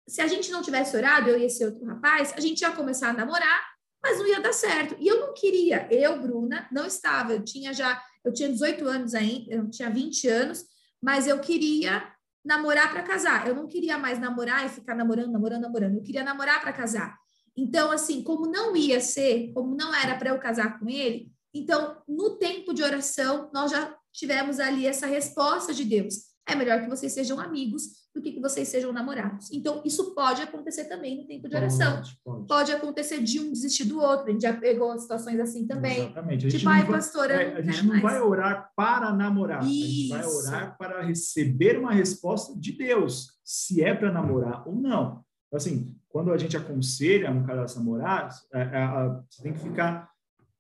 [0.07, 3.11] se a gente não tivesse orado, eu e esse outro rapaz, a gente ia começar
[3.11, 3.61] a namorar,
[4.03, 4.97] mas não ia dar certo.
[4.99, 9.15] E eu não queria, eu, Bruna, não estava, eu tinha já, eu tinha 18 anos
[9.15, 10.65] ainda, eu tinha 20 anos,
[11.03, 12.13] mas eu queria
[12.45, 13.47] namorar para casar.
[13.47, 15.97] Eu não queria mais namorar e ficar namorando, namorando, namorando.
[15.97, 17.17] Eu queria namorar para casar.
[17.57, 22.01] Então, assim, como não ia ser, como não era para eu casar com ele, então,
[22.07, 26.28] no tempo de oração, nós já tivemos ali essa resposta de Deus.
[26.49, 27.83] É melhor que vocês sejam amigos
[28.15, 29.53] do que que vocês sejam namorados.
[29.53, 31.97] Então, isso pode acontecer também no tempo de oração.
[31.97, 32.47] Pode, pode.
[32.47, 34.27] Pode acontecer de um desistir do outro.
[34.29, 35.99] A gente já pegou situações assim também.
[36.07, 36.47] Exatamente.
[36.47, 38.03] A gente Tipo, não ai, vai- pastora, é, a gente não mais.
[38.03, 39.59] vai orar para namorar.
[39.59, 40.39] A gente vai Isso.
[40.49, 45.23] orar para receber uma resposta de Deus, se é para namorar ou não.
[45.53, 49.61] Assim, quando a gente aconselha um cara a namorar, é, é, a- você tem que
[49.61, 50.09] ficar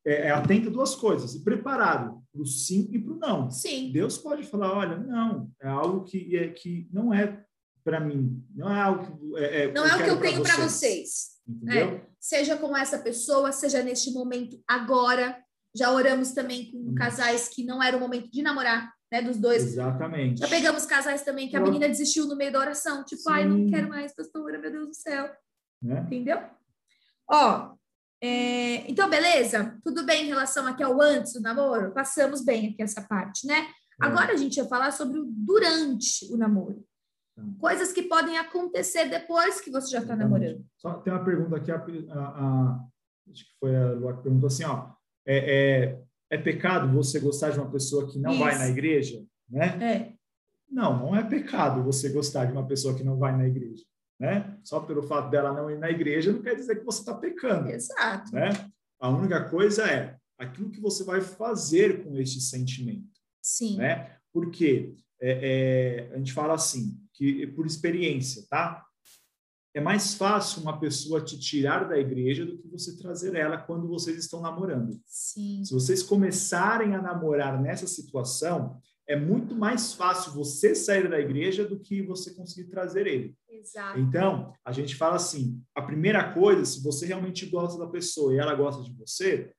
[0.07, 3.51] é, é, atento a duas coisas, e preparado para o sim e para o não.
[3.51, 3.91] Sim.
[3.93, 7.45] Deus pode falar, olha, não, é algo que, é, que não é
[7.85, 10.57] para mim, não é algo que é, é, Não é o que eu tenho para
[10.57, 11.39] vocês.
[11.49, 11.89] Entendeu?
[11.89, 15.43] É, seja com essa pessoa, seja neste momento agora.
[15.75, 16.95] Já oramos também com Hum.
[16.95, 19.23] casais que não era o momento de namorar, né?
[19.23, 19.63] Dos dois.
[19.63, 20.41] Exatamente.
[20.41, 23.05] Já pegamos casais também que a menina desistiu no meio da oração.
[23.05, 23.71] Tipo, ai, não Sim.
[23.71, 25.31] quero mais, pastora, meu Deus do céu.
[25.83, 26.01] Né?
[26.07, 26.41] Entendeu?
[27.31, 27.75] Ó,
[28.23, 29.79] é, então, beleza?
[29.85, 31.93] Tudo bem em relação aqui ao antes do namoro?
[31.93, 33.59] Passamos bem aqui essa parte, né?
[34.03, 34.07] É.
[34.07, 36.85] Agora a gente vai falar sobre o durante o namoro.
[37.37, 37.43] Tá.
[37.61, 40.65] Coisas que podem acontecer depois que você já está namorando.
[40.77, 42.85] Só tem uma pergunta aqui, a, a- a-
[43.31, 44.91] acho que foi a Lua que perguntou assim, ó,
[45.27, 45.39] é,
[45.91, 48.59] é, é pecado você gostar de uma pessoa que não vai Isso.
[48.63, 49.67] na igreja, né?
[49.81, 50.13] É,
[50.71, 53.85] Não, não é pecado você gostar de uma pessoa que não vai na igreja,
[54.19, 54.59] né?
[54.65, 57.69] Só pelo fato dela não ir na igreja não quer dizer que você está pecando,
[57.71, 58.35] exato.
[58.35, 58.51] né?
[59.01, 63.77] A única coisa é aquilo que você vai fazer com este sentimento Sim.
[63.77, 64.17] né?
[64.33, 68.85] Porque é, é, a gente fala assim, que por experiência, tá?
[69.75, 73.87] É mais fácil uma pessoa te tirar da igreja do que você trazer ela quando
[73.87, 75.01] vocês estão namorando.
[75.05, 75.63] Sim.
[75.65, 81.67] Se vocês começarem a namorar nessa situação, é muito mais fácil você sair da igreja
[81.67, 83.35] do que você conseguir trazer ele.
[83.49, 83.99] Exato.
[83.99, 88.39] Então, a gente fala assim: a primeira coisa, se você realmente gosta da pessoa e
[88.39, 89.51] ela gosta de você,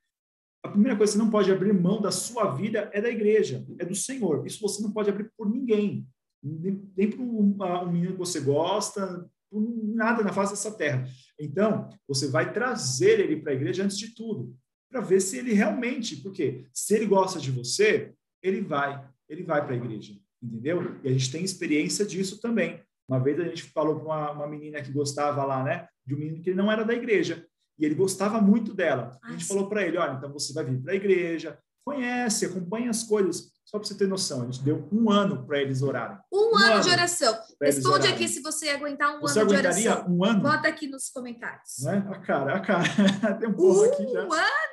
[0.63, 3.65] a primeira coisa que você não pode abrir mão da sua vida é da igreja,
[3.79, 4.45] é do Senhor.
[4.45, 6.07] Isso você não pode abrir por ninguém.
[6.43, 11.07] nem, nem para um, um menino que você gosta, por nada na face dessa terra.
[11.39, 14.55] Então, você vai trazer ele para a igreja antes de tudo,
[14.91, 18.13] para ver se ele realmente, porque se ele gosta de você,
[18.43, 20.97] ele vai, ele vai para a igreja, entendeu?
[21.03, 22.81] E a gente tem experiência disso também.
[23.07, 26.17] Uma vez a gente falou para uma, uma menina que gostava lá, né, de um
[26.17, 27.45] menino que não era da igreja,
[27.77, 29.17] e ele gostava muito dela.
[29.23, 32.89] A gente falou para ele, olha, então você vai vir para a igreja, conhece, acompanha
[32.89, 33.51] as coisas.
[33.65, 36.17] Só para você ter noção, a gente deu um ano para eles orarem.
[36.33, 37.37] Um, Um ano, ano de oração.
[37.61, 38.13] Responde orarem.
[38.15, 40.11] aqui se você aguentar um Você ano de aguentaria oração.
[40.11, 40.41] um ano?
[40.41, 41.77] Bota aqui nos comentários.
[41.83, 42.03] Né?
[42.09, 42.83] A cara, a cara.
[43.39, 44.25] Tem um povo aqui já.
[44.25, 44.68] Um ano?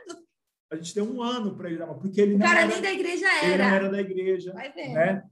[0.70, 2.92] A gente deu um ano para ele, porque ele O não cara era, nem da
[2.92, 3.76] igreja ele não era.
[3.76, 4.52] era da igreja.
[4.52, 4.94] Vai vendo.
[4.94, 5.22] né?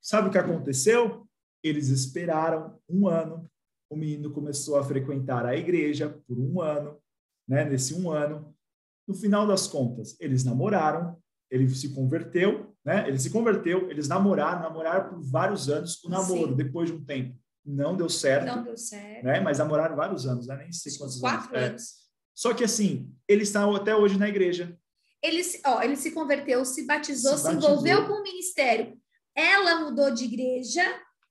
[0.00, 1.26] Sabe o que aconteceu?
[1.62, 3.44] Eles esperaram um ano.
[3.90, 6.98] O menino começou a frequentar a igreja por um ano,
[7.48, 7.64] né?
[7.64, 8.54] Nesse um ano,
[9.06, 11.16] no final das contas, eles namoraram.
[11.50, 13.08] Ele se converteu, né?
[13.08, 13.90] Ele se converteu.
[13.90, 16.02] Eles namoraram, namoraram por vários anos.
[16.04, 16.56] O namoro, Sim.
[16.56, 17.34] depois de um tempo,
[17.64, 19.24] não deu certo, Não deu certo.
[19.24, 19.40] né?
[19.40, 20.56] Mas namoraram vários anos, né?
[20.56, 21.82] Nem sei quantos quatro anos.
[21.82, 22.07] É.
[22.38, 24.78] Só que assim, eles estão até hoje na igreja.
[25.20, 27.70] Ele, se- ó, ele se converteu, se batizou, Se se, batizou.
[27.72, 28.96] envolveu com o ministério.
[29.34, 30.84] Ela mudou de igreja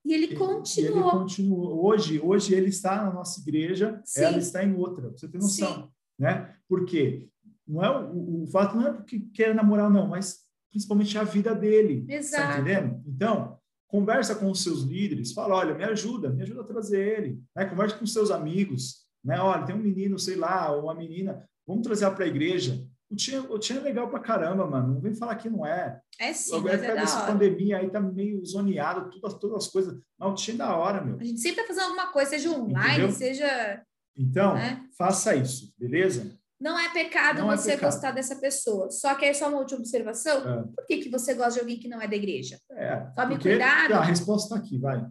[0.03, 0.99] e ele E- continuou.
[1.09, 1.85] Ele continuou.
[1.85, 4.21] Hoje, hoje ele está na nossa igreja, Sim.
[4.23, 5.09] ela está em outra.
[5.11, 5.89] Você tem noção,
[6.19, 6.53] né?
[6.67, 7.29] Por quê?
[7.65, 10.39] Não é o, o fato não é porque quer namorar não, mas
[10.69, 12.05] principalmente a vida dele.
[12.05, 12.59] Tá Exato.
[12.61, 13.01] entendendo?
[13.07, 13.57] Então,
[13.87, 17.63] conversa com os seus líderes, fala, olha, me ajuda, me ajuda a trazer ele, né?
[17.63, 19.39] Conversa com seus amigos, né?
[19.39, 22.81] Olha, tem um menino, sei lá, ou uma menina, vamos trazer ela para a igreja.
[23.09, 24.95] O Tia, o tia é legal pra caramba, mano.
[24.95, 25.99] Não vem falar que não é.
[26.19, 27.31] É sim, Agora mas é da essa hora.
[27.31, 29.97] pandemia aí, tá meio zoneado, todas, todas as coisas.
[30.19, 31.17] Mas o Tia é da hora, meu.
[31.17, 33.11] A gente sempre tá fazendo alguma coisa, seja online, Entendeu?
[33.11, 33.81] seja.
[34.17, 34.83] Então, né?
[34.97, 36.35] faça isso, beleza?
[36.59, 37.91] Não é pecado Não é você pecado.
[37.91, 38.89] gostar dessa pessoa.
[38.89, 40.37] Só que aí só uma última observação.
[40.39, 40.63] É.
[40.75, 42.59] Por que, que você gosta de alguém que não é da igreja?
[42.71, 43.93] É, Tome cuidado.
[43.93, 45.05] A resposta está aqui, vai.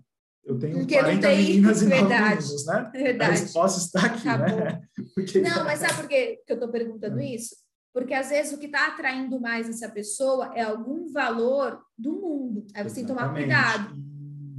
[0.46, 2.34] Eu tenho Porque não 40 tem- meninas e 9 verdade.
[2.42, 2.90] meninos, né?
[2.94, 3.40] É A verdade.
[3.40, 4.56] resposta está aqui, Acabou.
[4.64, 4.80] né?
[5.14, 7.26] Porque Não, mas sabe por que eu estou perguntando É.
[7.34, 7.56] isso?
[7.92, 12.66] Porque às vezes o que está atraindo mais essa pessoa é algum valor do mundo.
[12.74, 13.46] Aí você tem que tomar Exatamente.
[13.46, 13.96] cuidado,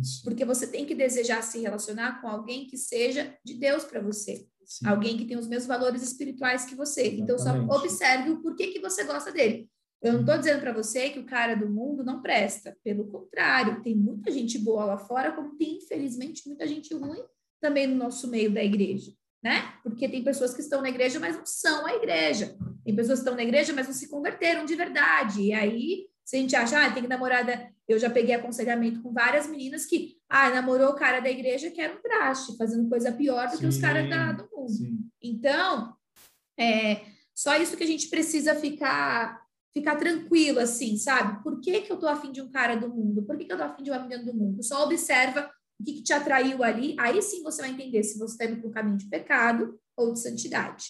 [0.02, 0.24] Isso.
[0.24, 4.46] porque você tem que desejar se relacionar com alguém que seja de Deus para você,
[4.66, 4.88] Sim.
[4.88, 7.08] alguém que tem os mesmos valores espirituais que você.
[7.16, 7.72] Então só Exatamente.
[7.76, 9.70] observe o porquê que você gosta dele.
[10.02, 12.78] Eu não estou dizendo para você que o cara do mundo não presta.
[12.84, 17.24] Pelo contrário, tem muita gente boa lá fora, como tem, infelizmente, muita gente ruim
[17.60, 19.12] também no nosso meio da igreja,
[19.44, 19.74] né?
[19.82, 22.56] Porque tem pessoas que estão na igreja, mas não são a igreja.
[22.86, 25.42] Tem pessoas que estão na igreja, mas não se converteram de verdade.
[25.42, 27.70] E aí, se a gente acha, ah, tem que namorar da...
[27.88, 31.82] Eu já peguei aconselhamento com várias meninas que, ah, namorou o cara da igreja que
[31.82, 34.70] era um traste, fazendo coisa pior do que os Sim, caras da, do mundo.
[34.70, 35.00] Sim.
[35.22, 35.96] Então,
[36.60, 37.02] é
[37.34, 41.44] só isso que a gente precisa ficar ficar tranquilo, assim, sabe?
[41.44, 43.24] Por que, que eu tô afim de um cara do mundo?
[43.24, 44.64] Por que, que eu tô afim de uma menina do mundo?
[44.64, 48.34] Só observa o que, que te atraiu ali, aí sim você vai entender se você
[48.34, 50.86] está indo para o caminho de pecado ou de santidade.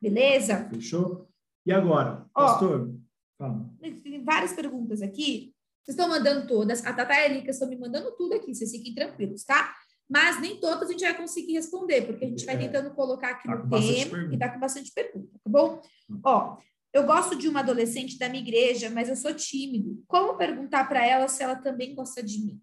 [0.00, 0.68] Beleza?
[0.68, 1.28] Fechou?
[1.64, 2.92] E agora, pastor?
[3.38, 3.70] Fala.
[3.80, 5.54] Tem várias perguntas aqui.
[5.84, 6.84] Vocês estão mandando todas.
[6.84, 8.52] A Tata e a Erika estão me mandando tudo aqui.
[8.54, 9.74] Vocês fiquem tranquilos, tá?
[10.08, 12.58] Mas nem todas a gente vai conseguir responder, porque a gente vai É.
[12.58, 15.80] tentando colocar aqui Tá no tema e tá com bastante pergunta, tá bom?
[16.24, 16.58] Ó,
[16.92, 20.02] eu gosto de uma adolescente da minha igreja, mas eu sou tímido.
[20.06, 22.60] Como perguntar para ela se ela também gosta de mim?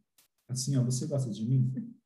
[0.47, 1.71] Assim, ó, você gosta de mim?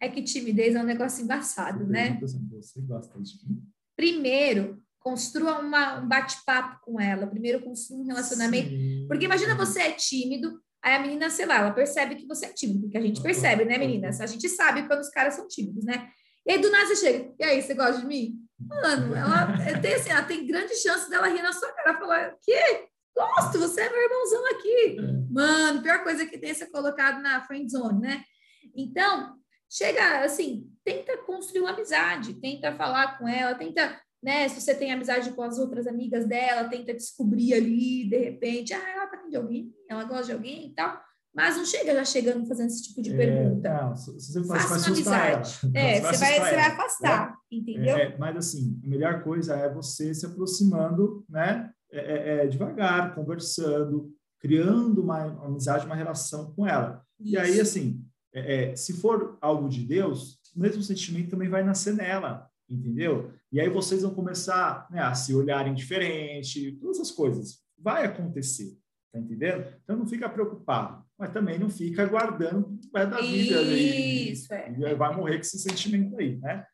[0.00, 2.18] É que timidez é um negócio embaçado, Você né?
[2.20, 3.62] Você gosta de mim?
[3.96, 7.26] Primeiro, construa uma- um bate-papo com ela.
[7.26, 8.68] Primeiro, construa um relacionamento.
[8.68, 9.06] Sim.
[9.08, 12.52] Porque imagina você é tímido, aí a menina, sei lá, ela percebe que você é
[12.52, 14.20] tímido, porque a gente percebe, né, meninas?
[14.20, 16.08] A gente sabe quando os caras são tímidos, né?
[16.46, 18.38] E aí do nada você chega, e aí, você gosta de mim?
[18.58, 22.34] Mano, ela tem assim, ela tem grande chance dela rir na sua cara e falar,
[22.42, 22.88] que?
[23.14, 24.96] Gosto, você é meu irmãozão aqui.
[24.98, 25.32] É.
[25.32, 28.24] Mano, pior coisa que tem é ser colocado na friend zone, né?
[28.74, 29.36] Então,
[29.70, 34.48] chega assim, tenta construir uma amizade, tenta falar com ela, tenta, né?
[34.48, 38.88] Se você tem amizade com as outras amigas dela, tenta descobrir ali, de repente, ah,
[38.88, 41.00] ela tá de alguém, ela gosta de alguém e tal.
[41.38, 43.68] Mas não chega já chegando fazendo esse tipo de pergunta.
[43.68, 45.58] É, não, se você faz, Faça uma amizade.
[45.62, 45.78] ela.
[45.78, 46.66] É, você vai, você vai ela.
[46.66, 47.96] afastar, entendeu?
[47.96, 51.70] É, mas assim, a melhor coisa é você se aproximando, né?
[51.92, 57.02] É, é, é, devagar, conversando, criando uma amizade, uma relação com ela.
[57.20, 57.62] E aí, Isso.
[57.62, 58.04] assim,
[58.34, 63.32] é, é, se for algo de Deus, o mesmo sentimento também vai nascer nela, entendeu?
[63.52, 67.60] E aí vocês vão começar né, a se olharem diferente, todas as coisas.
[67.78, 68.76] Vai acontecer,
[69.12, 69.74] tá entendendo?
[69.82, 73.62] Então não fica preocupado, mas também não fica guardando vai da vida.
[73.62, 74.70] e- Isso, é.
[74.70, 76.66] e vai morrer com esse sentimento aí, né?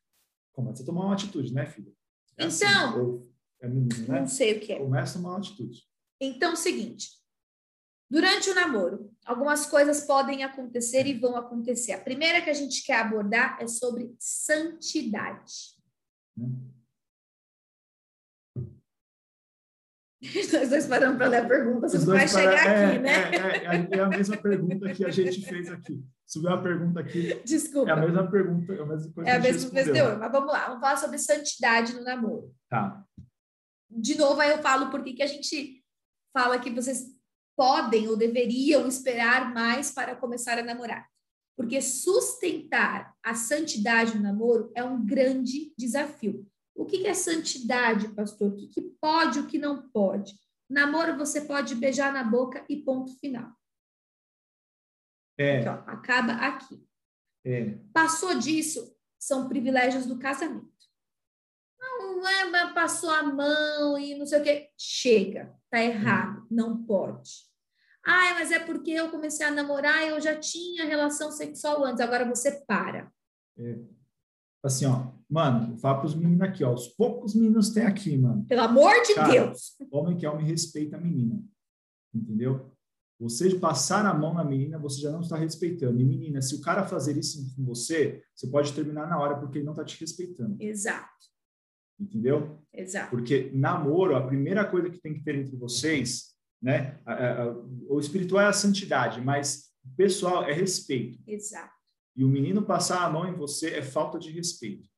[0.52, 1.92] Começa a tomar uma atitude, né, filha?
[2.36, 3.22] É assim, Então- ou
[3.60, 4.20] é menino, né?
[4.20, 4.78] Não sei o que é.
[4.78, 5.82] Começa a tomar uma atitude.
[6.20, 7.08] Então, seguinte.
[8.10, 11.92] Durante o namoro, algumas coisas podem acontecer e vão acontecer.
[11.92, 15.74] A primeira que a gente quer abordar é sobre santidade.
[16.38, 16.70] Hum.
[20.52, 23.10] Nós dois paramos para ler a pergunta, você vai chegar para- é, aqui, né?
[23.12, 26.02] É, é, é a mesma pergunta que a gente fez aqui.
[26.26, 27.40] Subiu a pergunta aqui.
[27.44, 27.90] Desculpa.
[27.90, 30.08] É a mesma pergunta, é a mesma coisa É a a mesma coisa respondeu.
[30.10, 32.54] deu, mas vamos lá, vamos falar sobre santidade no namoro.
[32.68, 33.04] Tá.
[33.90, 35.84] De novo, aí eu falo porque que a gente
[36.36, 37.04] fala que vocês
[37.56, 41.06] podem ou deveriam esperar mais para começar a namorar.
[41.56, 46.44] Porque sustentar a santidade no namoro é um grande desafio.
[46.74, 48.52] O que que é santidade, pastor?
[48.52, 50.34] O que, que pode, o que não pode?
[50.68, 53.52] Namoro você pode beijar na boca e ponto final.
[55.38, 56.86] É, Aqui, ó, acaba aqui.
[57.44, 57.78] é.
[57.92, 60.72] Passou disso, são privilégios do casamento.
[61.78, 64.70] Não é, mas passou a mão e não sei o quê.
[64.78, 67.30] Chega, tá errado, não pode.
[68.06, 72.00] Ai, mas é porque eu comecei a namorar e eu já tinha relação sexual antes,
[72.00, 73.12] agora você para.
[74.62, 76.72] Assim, ó, mano, fala pros meninos aqui, ó.
[76.74, 78.44] Os poucos meninos tem aqui, mano.
[78.46, 79.74] Pelo amor de Cara, Deus.
[79.90, 81.42] Homem que é homem respeita a menina.
[82.14, 82.70] Entendeu?
[83.20, 86.00] Você de passar a mão na menina, você já não está respeitando.
[86.00, 89.58] E menina, se o cara fazer isso com você, você pode terminar na hora porque
[89.58, 90.56] ele não está te respeitando.
[90.60, 91.08] Exato,
[91.98, 92.58] Entendeu?
[92.72, 93.10] exato.
[93.10, 96.98] Porque namoro, a primeira coisa que tem que ter entre vocês, né?
[97.06, 97.56] a- a- a-
[97.88, 101.18] o espiritual é a santidade, mas o pessoal é respeito.
[101.26, 101.72] Exato.
[102.16, 104.88] E o menino passar a mão em você é falta de respeito.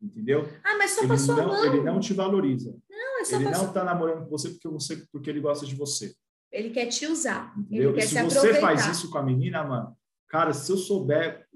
[0.00, 0.48] Entendeu?
[0.64, 1.64] Ah, mas só Ele passou a não, mão.
[1.64, 2.74] ele não te valoriza.
[2.88, 3.62] Não, é só Ele passou.
[3.62, 6.14] não está namorando com você porque, você porque ele gosta de você.
[6.52, 7.52] Ele quer te usar.
[7.58, 7.90] Entendeu?
[7.90, 8.60] Ele E quer se se você aproveitar.
[8.66, 9.96] faz isso com a menina, mano,
[10.28, 11.46] cara, se eu souber,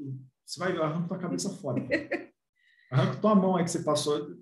[0.45, 1.81] você vai arrancar tua cabeça fora.
[2.91, 4.37] Arranca tua mão aí que você passou,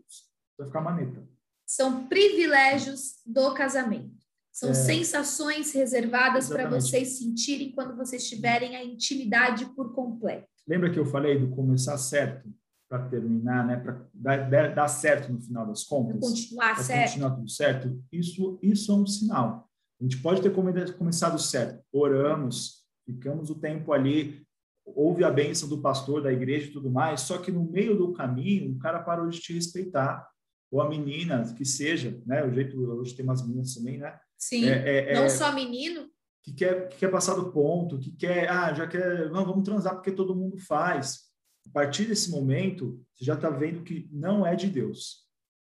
[0.59, 1.22] vai ficar maneta.
[1.64, 4.18] São privilégios do casamento.
[4.51, 4.74] São É.
[4.74, 10.48] sensações reservadas para vocês sentirem quando vocês tiverem a intimidade por completo.
[10.66, 12.48] Lembra que eu falei do começar certo
[12.90, 13.76] para terminar, né?
[13.76, 16.20] Para dar, dar, certo no final das Para contas?
[16.20, 17.06] continuar certo.
[17.08, 18.04] continuar tudo certo?
[18.10, 19.70] Isso, isso é um sinal.
[20.00, 21.84] A gente pode ter come- começado certo.
[21.92, 24.44] Oramos, ficamos o tempo ali,
[24.84, 28.12] houve a bênção do pastor, da igreja e tudo mais, só que no meio do
[28.12, 30.28] caminho, o cara parou de te respeitar.
[30.72, 32.44] Ou a menina, que seja, né?
[32.44, 34.18] O jeito, hoje tem umas meninas também, né?
[34.36, 34.64] Sim.
[34.66, 36.08] É, é, Não é, só menino,
[36.42, 39.94] que quer, que quer passar do ponto, que quer, ah, já quer, não, vamos transar
[39.94, 41.30] porque todo mundo faz.
[41.66, 45.28] A partir desse momento, você já está vendo que não é de Deus.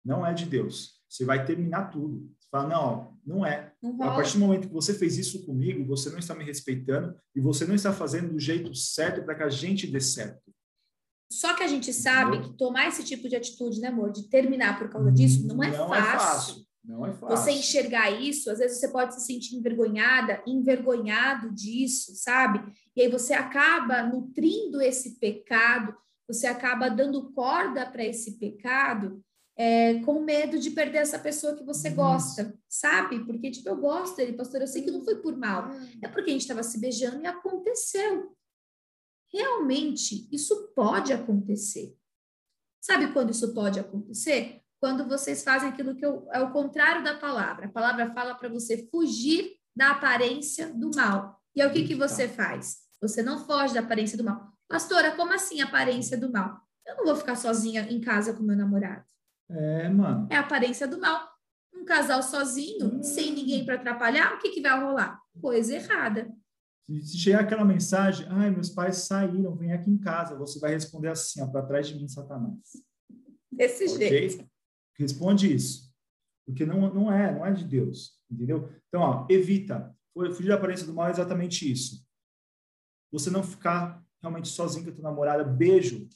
[0.03, 1.01] Não é de Deus.
[1.07, 2.29] Você vai terminar tudo.
[2.39, 3.73] Você fala, não, não é.
[3.81, 7.15] não A partir do momento que você fez isso comigo, você não está me respeitando
[7.35, 10.41] e você não está fazendo do jeito certo para que a gente dê certo.
[11.31, 12.51] Só que a gente sabe Entendeu?
[12.51, 15.75] que tomar esse tipo de atitude, né, amor, de terminar por causa disso, não é
[15.75, 16.03] não fácil.
[16.03, 16.65] É fácil.
[16.83, 17.37] Não é fácil.
[17.37, 22.61] Você enxergar isso, às vezes você pode se sentir envergonhada, envergonhado disso, sabe?
[22.95, 25.95] E aí você acaba nutrindo esse pecado,
[26.27, 29.23] você acaba dando corda para esse pecado,
[29.55, 33.23] é, com medo de perder essa pessoa que você gosta, sabe?
[33.23, 35.69] Porque, tipo, eu gosto dele, pastor, eu sei que não foi por mal,
[36.01, 38.35] é porque a gente estava se beijando e aconteceu.
[39.31, 41.95] Realmente, isso pode acontecer.
[42.81, 44.62] Sabe quando isso pode acontecer?
[44.83, 47.67] Quando vocês fazem aquilo que eu, é o contrário da palavra.
[47.67, 51.39] A palavra fala para você fugir da aparência do mal.
[51.55, 52.79] E é o que, que você faz?
[53.01, 54.51] Você não foge da aparência do mal.
[54.67, 56.59] Pastora, como assim aparência do mal?
[56.85, 59.05] Eu não vou ficar sozinha em casa com meu namorado.
[59.49, 60.27] É, mano.
[60.29, 61.29] É a aparência do mal.
[61.73, 65.17] Um casal sozinho, sem ninguém para atrapalhar, o que, que vai rolar?
[65.39, 66.29] Coisa errada.
[67.03, 71.07] Se chegar aquela mensagem, ai, meus pais saíram, vem aqui em casa, você vai responder
[71.07, 72.59] assim, ó, para trás de mim, Satanás.
[73.49, 74.09] Desse Ok?
[74.09, 74.52] jeito.
[74.97, 75.93] Responde isso.
[76.45, 78.69] Porque não, não é, não é de Deus, entendeu?
[78.87, 79.95] Então, ó, evita.
[80.13, 82.05] Fugir da aparência do mal é exatamente isso.
[83.11, 85.43] Você não ficar realmente sozinho com a tua namorada.
[85.43, 86.07] Beijo.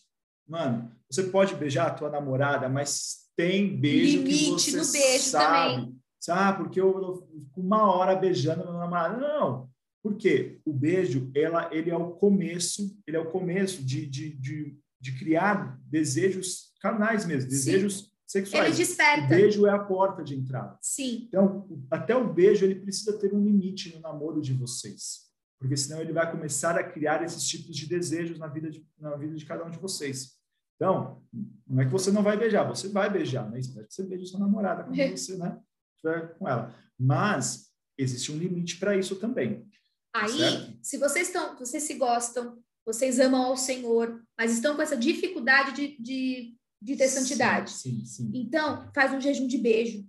[0.47, 5.23] Mano, você pode beijar a tua namorada, mas tem beijo que Limite você no beijo
[5.23, 5.75] sabe.
[5.75, 5.97] também.
[6.29, 9.19] Ah, porque eu, fico uma hora beijando meu namorado.
[9.19, 9.69] Não,
[10.03, 10.59] por quê?
[10.65, 15.17] O beijo, ela, ele é o começo, ele é o começo de, de, de, de
[15.17, 18.07] criar desejos carnais mesmo, Sim.
[18.27, 18.73] Desejos Ele sexuais.
[18.73, 19.27] O desperta.
[19.27, 20.77] beijo é a porta de entrada.
[20.81, 21.25] Sim.
[21.27, 25.27] Então, até o beijo, ele precisa ter um limite no namoro de vocês.
[25.59, 29.15] Porque senão ele vai começar a criar esses tipos de desejos na vida de, na
[29.15, 30.37] vida de cada um de vocês.
[30.75, 31.23] Então,
[31.65, 33.59] não é que você não vai beijar, você vai beijar, né?
[33.59, 35.09] Espero que você beije sua namorada quando É.
[35.15, 35.59] você né,
[35.95, 36.75] estiver com ela.
[36.99, 39.67] Mas existe um limite para isso também.
[40.13, 40.77] Aí, Certo.
[40.83, 45.73] se vocês estão, vocês se gostam, vocês amam ao Senhor, mas estão com essa dificuldade
[45.73, 47.71] de, de, de ter santidade.
[47.71, 48.31] Sim, sim.
[48.33, 50.05] Então, faz um jejum de beijo.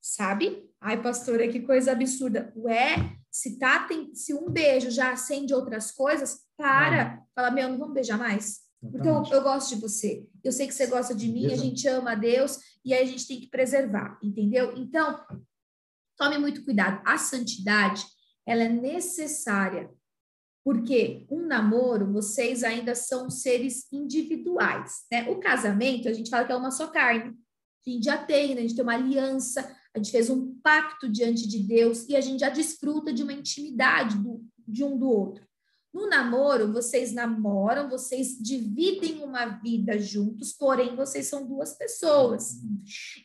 [0.00, 0.68] sabe?
[0.80, 2.52] Ai, pastora, que coisa absurda.
[2.56, 7.22] Ué, se tá tem, se um beijo já acende outras coisas, para.
[7.34, 8.60] Fala, meu, não vamos beijar mais.
[8.80, 10.26] Porque eu, gosto de você.
[10.42, 13.06] Eu sei que você gosta de mim, a gente ama a Deus e aí a
[13.06, 14.74] gente tem que preservar, entendeu?
[14.76, 15.22] Então,
[16.16, 17.02] tome muito cuidado.
[17.04, 18.02] A santidade,
[18.46, 19.90] ela é necessária.
[20.70, 25.28] Porque um namoro, vocês ainda são seres individuais, né?
[25.28, 27.36] O casamento, a gente fala que é uma só carne.
[27.84, 28.60] A gente já tem, né?
[28.60, 32.20] a gente tem uma aliança, a gente fez um pacto diante de Deus e a
[32.20, 35.44] gente já desfruta de uma intimidade do, de um do outro.
[35.92, 42.60] No namoro, vocês namoram, vocês dividem uma vida juntos, porém vocês são duas pessoas.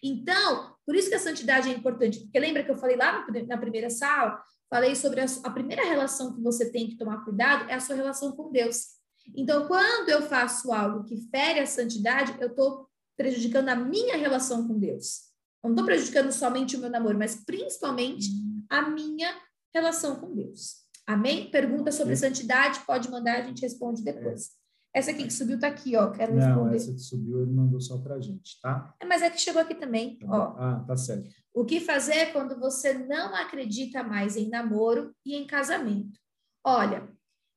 [0.01, 3.57] Então, por isso que a santidade é importante, porque lembra que eu falei lá na
[3.59, 7.73] primeira sala, falei sobre a, a primeira relação que você tem que tomar cuidado é
[7.73, 8.95] a sua relação com Deus.
[9.35, 12.87] Então, quando eu faço algo que fere a santidade, eu estou
[13.17, 15.31] prejudicando a minha relação com Deus.
[15.63, 18.29] Eu não estou prejudicando somente o meu namoro, mas principalmente
[18.69, 19.33] a minha
[19.73, 20.85] relação com Deus.
[21.07, 21.49] Amém?
[21.49, 24.51] Pergunta sobre santidade, pode mandar, a gente responde depois.
[24.93, 26.09] Essa aqui que subiu tá aqui, ó.
[26.11, 26.75] Quero Não, responder.
[26.77, 28.95] essa que subiu ele mandou só pra gente, tá?
[28.99, 30.55] É, Mas é que chegou aqui também, ó.
[30.57, 31.29] Ah, tá certo.
[31.56, 36.19] O que fazer quando você não acredita mais em namoro e em casamento?
[36.61, 37.10] Olha,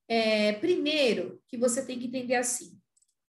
[0.07, 2.79] é, primeiro que você tem que entender assim: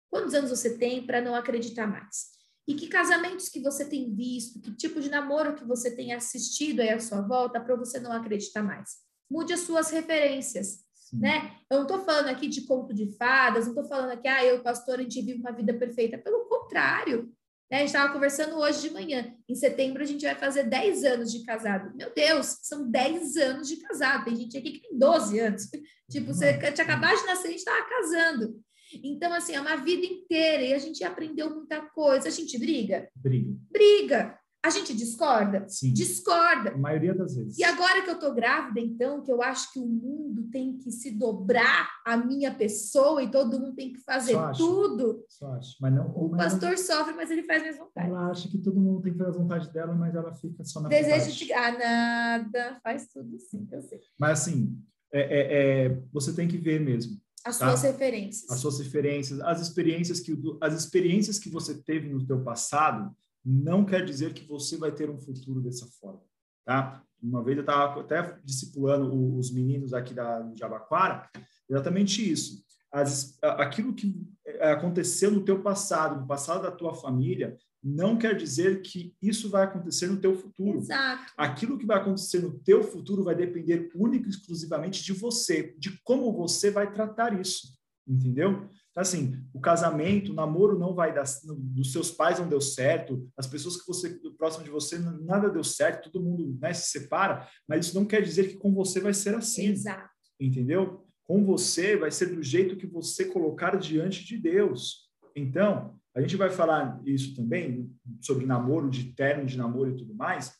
[0.10, 2.34] quantos anos você tem para não acreditar mais?
[2.68, 6.80] E que casamentos que você tem visto, que tipo de namoro que você tem assistido
[6.80, 8.96] aí à sua volta para você não acreditar mais?
[9.30, 11.20] Mude as suas referências Sim.
[11.20, 11.56] né?
[11.70, 14.64] Eu não estou falando aqui de conto de fadas, não estou falando aqui, ah, eu,
[14.64, 16.18] pastor, a gente vive uma vida perfeita.
[16.18, 17.32] Pelo contrário,
[17.70, 17.78] né?
[17.78, 19.34] A gente estava conversando hoje de manhã.
[19.50, 21.96] Em setembro a gente vai fazer 10 anos de casado.
[21.96, 24.26] Meu Deus, são 10 anos de casado.
[24.26, 25.64] Tem gente aqui que tem 12 anos.
[26.10, 28.62] Tipo, você tinha acabado de nascer, a gente estava casando.
[29.04, 32.28] Então, assim, é uma vida inteira e a gente aprendeu muita coisa.
[32.28, 33.10] A gente briga?
[33.16, 33.58] Briga.
[33.72, 34.40] Briga.
[34.66, 35.64] A gente discorda?
[35.70, 35.94] Sim.
[35.94, 36.72] Discorda.
[36.72, 37.56] A maioria das vezes.
[37.60, 40.92] E agora que eu tô grávida, então, que eu acho que o mundo tem que
[40.92, 44.66] se dobrar a minha pessoa e todo mundo tem que fazer Só acho.
[44.66, 45.76] tudo, Só acho.
[45.80, 46.08] Mas não.
[46.08, 48.10] o mas não- pastor sofre, mas ele faz mais vontade.
[48.10, 50.82] Ela acha que todo mundo tem que fazer a vontade dela, mas ela fica só
[50.82, 51.38] na Desejo vontade.
[51.46, 51.54] de.
[51.54, 54.00] Ah, nada, faz tudo sim, que eu sei.
[54.20, 54.76] Mas assim,
[55.14, 57.68] é, é- é, você tem que ver mesmo As Tá.
[57.70, 58.50] suas referências.
[58.50, 63.86] as suas referências, as experiências que as experiências que você teve no teu passado não
[63.86, 66.24] quer dizer que você vai ter um futuro dessa forma,
[66.66, 67.04] tá?
[67.22, 71.30] Uma vez eu estava até discipulando os meninos aqui da Jabaquara,
[71.70, 72.64] exatamente isso.
[72.92, 74.16] As, aquilo que
[74.46, 79.50] é, aconteceu no teu passado, no passado da tua família, não quer dizer que isso
[79.50, 80.80] vai acontecer no teu futuro.
[80.80, 81.34] Exato.
[81.38, 86.02] Aquilo que vai acontecer no teu futuro vai depender única e exclusivamente de você, de
[86.04, 87.78] como você vai tratar isso,
[88.08, 88.68] entendeu?
[88.96, 93.30] Então, assim, o casamento, o namoro não vai dar, dos seus pais não deu certo,
[93.36, 97.46] as pessoas que você próximo de você nada deu certo, todo mundo né, se separa,
[97.68, 100.10] mas isso não quer dizer que com você vai ser assim, Exato.
[100.40, 101.06] entendeu?
[101.26, 105.10] Com você vai ser do jeito que você colocar diante de Deus.
[105.36, 110.16] Então, a gente vai falar isso também sobre namoro, de término de namoro e tudo
[110.16, 110.54] mais.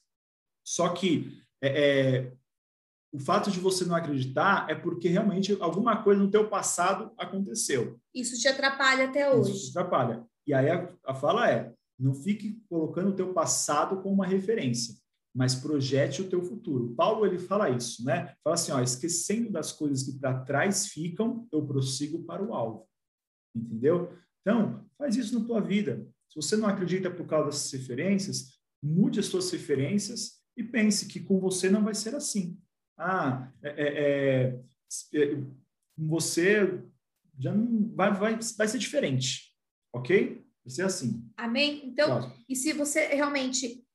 [0.62, 2.34] Só que é, é,
[3.16, 7.98] o fato de você não acreditar é porque realmente alguma coisa no teu passado aconteceu.
[8.14, 9.70] Isso te atrapalha até Isso te hoje.
[9.70, 10.26] atrapalha.
[10.46, 14.96] E aí a, a fala é: não fique colocando o teu passado como uma referência,
[15.34, 16.94] mas projete o teu futuro.
[16.94, 18.36] Paulo ele fala isso, né?
[18.44, 22.86] Fala assim, ó, esquecendo das coisas que para trás ficam, eu prossigo para o alvo.
[23.56, 24.12] Entendeu?
[24.42, 26.06] Então, faz isso na tua vida.
[26.30, 31.22] Se você não acredita por causa dessas referências, mude as suas referências e pense que
[31.22, 32.60] com você não vai ser assim.
[32.98, 34.60] Ah, é, é,
[35.14, 35.38] é,
[35.98, 36.84] você
[37.38, 39.54] já não vai, vai, vai ser diferente,
[39.94, 40.46] ok?
[40.64, 41.30] Vai ser assim.
[41.38, 41.86] Amém?
[41.86, 42.46] Então, Próximo.
[42.48, 43.86] e se você realmente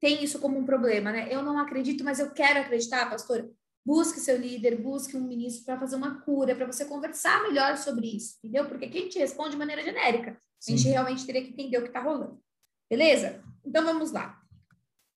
[0.00, 1.28] tem isso como um problema, né?
[1.32, 3.50] Eu não acredito, mas eu quero acreditar, pastora.
[3.84, 8.06] Busque seu líder, busque um ministro para fazer uma cura, para você conversar melhor sobre
[8.06, 8.68] isso, entendeu?
[8.68, 10.32] Porque quem te responde de maneira genérica.
[10.32, 10.90] A gente Sim.
[10.90, 12.40] realmente teria que entender o que está rolando.
[12.90, 13.42] Beleza?
[13.64, 14.37] Então vamos lá.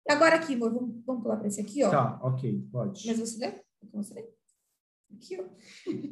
[0.09, 1.91] Agora aqui, amor, vamos, vamos pular para esse aqui, ó.
[1.91, 3.05] Tá, ok, pode.
[3.05, 3.63] Mas você lê?
[3.93, 4.27] Você lê?
[5.13, 5.45] Aqui, ó.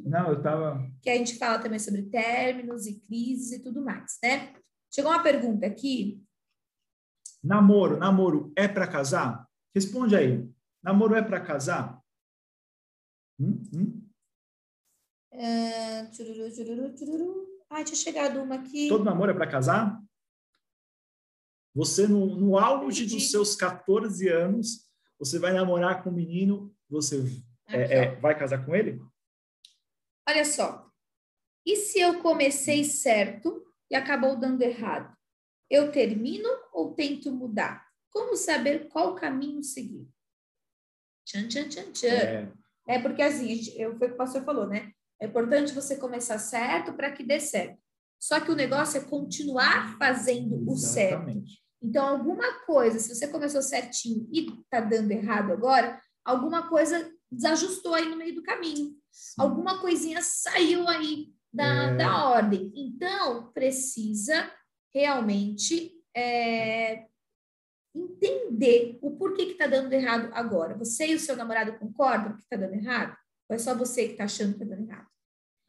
[0.08, 0.88] Não, eu tava.
[1.02, 4.54] Que a gente fala também sobre términos e crises e tudo mais, né?
[4.94, 6.24] Chegou uma pergunta aqui.
[7.42, 9.48] Namoro, namoro é para casar?
[9.74, 10.48] Responde aí.
[10.80, 12.00] Namoro é para casar?
[13.40, 13.62] Hum?
[13.74, 14.08] Hum?
[15.32, 17.48] Ah, tchururu, tchururu, tchururu.
[17.68, 18.88] Ai, tinha chegado uma aqui.
[18.88, 20.00] Todo namoro é para casar?
[21.74, 24.88] Você, no, no auge dos seus 14 anos,
[25.18, 27.22] você vai namorar com um menino, você
[27.66, 29.00] é, é, vai casar com ele?
[30.28, 30.90] Olha só.
[31.64, 35.16] E se eu comecei certo e acabou dando errado?
[35.70, 37.86] Eu termino ou tento mudar?
[38.10, 40.08] Como saber qual caminho seguir?
[41.26, 42.06] Tchan, tchan, tchan, tchan.
[42.08, 42.52] É,
[42.88, 44.92] É porque assim, eu, foi o que o pastor falou, né?
[45.20, 47.78] É importante você começar certo para que dê certo.
[48.20, 51.42] Só que o negócio é continuar fazendo o certo.
[51.82, 57.94] Então, alguma coisa, se você começou certinho e tá dando errado agora, alguma coisa desajustou
[57.94, 58.96] aí no meio do caminho.
[59.10, 59.34] Sim.
[59.38, 61.96] Alguma coisinha saiu aí da, É.
[61.96, 62.72] da ordem.
[62.74, 64.50] Então, precisa
[64.92, 67.06] realmente é,
[67.94, 70.76] entender o porquê que tá dando errado agora.
[70.76, 73.16] Você e o seu namorado concordam que tá dando errado?
[73.48, 75.07] Ou é só você que tá achando que tá dando errado?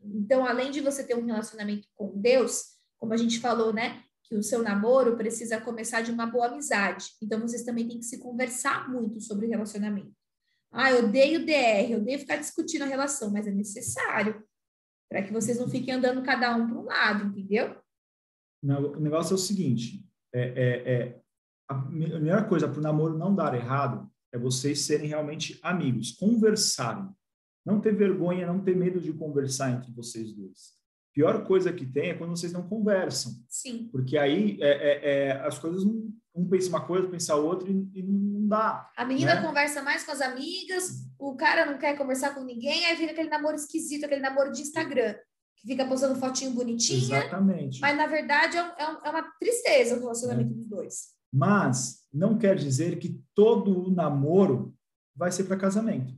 [0.04, 2.64] Então, além de você ter um relacionamento com Deus,
[2.98, 4.04] como a gente falou, né?
[4.24, 7.08] Que o seu namoro precisa começar de uma boa amizade.
[7.22, 10.14] Então, vocês também têm que se conversar muito sobre relacionamento.
[10.72, 14.44] Ah, eu odeio DR, eu odeio ficar discutindo a relação, mas é necessário
[15.10, 17.76] para que vocês não fiquem andando cada um para um lado, entendeu?
[18.62, 21.22] Não, o negócio é o seguinte: é, é- é-
[21.68, 25.60] a me- a melhor coisa para o namoro não dar errado é vocês serem realmente
[25.64, 27.10] amigos, conversarem.
[27.66, 30.78] Não ter vergonha, não ter medo de conversar entre vocês dois.
[31.14, 33.90] Pior coisa que tem é quando vocês não conversam, Sim.
[33.92, 37.90] porque aí é, é- é, as coisas não, um pensa uma coisa, pensa outra e,
[37.94, 38.90] e não dá.
[38.96, 39.42] A menina Né?
[39.42, 43.30] conversa mais com as amigas, o cara não quer conversar com ninguém, aí fica aquele
[43.30, 45.16] namoro esquisito, aquele namoro de Instagram,
[45.58, 47.82] que fica postando fotinho bonitinha, Exatamente.
[47.82, 51.08] mas na verdade é, um- é um- é uma tristeza o relacionamento dos dois.
[51.34, 54.74] Mas não quer dizer que todo o namoro
[55.16, 56.14] vai ser para casamento.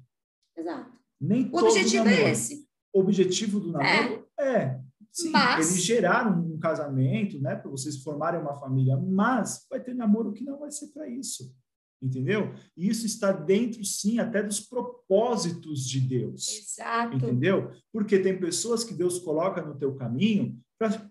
[0.55, 0.90] Exato.
[1.21, 2.21] Nem O objetivo namoro.
[2.23, 2.67] é esse.
[2.93, 4.79] O objetivo do namoro é,
[5.11, 9.93] sim, Mas- eles geraram um casamento, né, para vocês formarem uma família, mas vai ter
[9.93, 11.53] namoro que não vai ser para isso.
[12.03, 12.51] Entendeu?
[12.75, 16.47] E isso está dentro, sim, até dos propósitos de Deus.
[16.57, 17.15] Exato.
[17.15, 17.69] Entendeu?
[17.93, 20.59] Porque tem pessoas que Deus coloca no teu caminho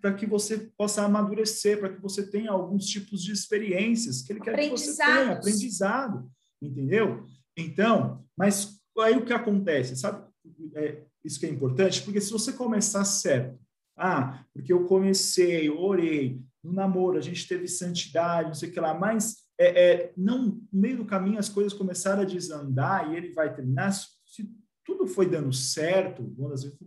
[0.01, 4.41] para que você possa amadurecer, para que você tenha alguns tipos de experiências que Ele
[4.41, 6.29] quer que você tenha, aprendizado.
[6.61, 7.25] Entendeu?
[7.57, 9.97] Então, mas aí o que acontece?
[9.97, 10.27] Sabe?
[10.75, 13.59] É, isso que é importante, porque se você começar certo,
[13.97, 18.73] ah, porque eu comecei, eu orei, no namoro a gente teve santidade, não sei o
[18.73, 23.11] que lá, mas é, é, não, no meio do caminho as coisas começaram a desandar
[23.11, 23.93] e ele vai terminar.
[23.93, 24.51] Se, se
[24.85, 26.35] tudo foi dando certo,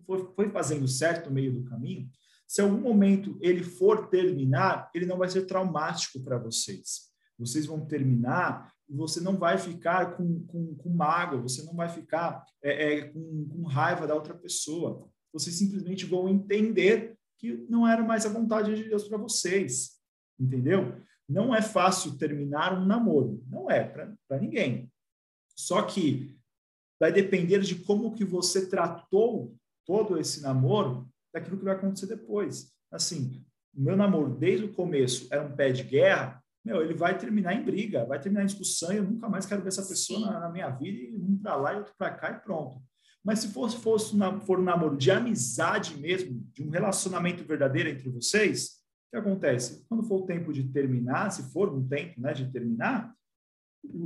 [0.06, 2.10] foi, foi fazendo certo no meio do caminho,
[2.48, 7.12] se algum momento ele for terminar, ele não vai ser traumático para vocês.
[7.38, 12.46] Vocês vão terminar você não vai ficar com, com, com mágoa, você não vai ficar
[12.62, 15.10] é, é, com, com raiva da outra pessoa.
[15.32, 20.00] Vocês simplesmente vão entender que não era mais a vontade de Deus para vocês.
[20.40, 21.02] Entendeu?
[21.28, 23.44] Não é fácil terminar um namoro.
[23.50, 24.92] Não é para ninguém.
[25.56, 26.38] Só que
[27.00, 29.56] vai depender de como que você tratou
[29.86, 32.72] todo esse namoro daquilo que vai acontecer depois.
[32.92, 33.44] Assim,
[33.76, 37.54] o meu namoro, desde o começo, era um pé de guerra, meu, ele vai terminar
[37.54, 40.40] em briga, vai terminar em discussão, e eu nunca mais quero ver essa pessoa na,
[40.40, 42.82] na, minha vida, e um para lá e outro para cá e pronto.
[43.24, 44.16] Mas se fosse, fosse
[44.46, 49.86] for um namoro de amizade mesmo, de um relacionamento verdadeiro entre vocês, o que acontece?
[49.88, 53.14] Quando for o tempo de terminar, se for um tempo né, de terminar,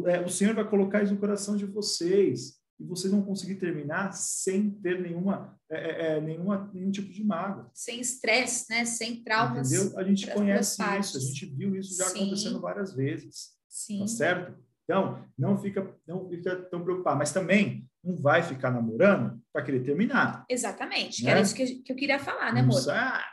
[0.06, 4.12] é, o Senhor vai colocar isso no coração de vocês e vocês vão conseguir terminar
[4.14, 7.70] sem ter nenhuma, é, é, nenhuma nenhum tipo de mágoa.
[7.74, 8.86] Sem estresse, né?
[8.86, 9.72] Sem traumas.
[9.72, 9.98] Entendeu?
[10.00, 12.22] A gente conhece isso, a gente viu isso já Sim.
[12.22, 13.52] acontecendo várias vezes.
[13.68, 14.00] Sim.
[14.02, 14.58] Tá certo?
[14.84, 17.18] Então, não fica, não fica tão preocupado.
[17.18, 20.46] Mas também não vai ficar namorando para querer terminar.
[20.50, 21.32] Exatamente, que Né?
[21.32, 22.80] era isso que, que eu queria falar, né, amor?
[22.90, 23.24] Ah,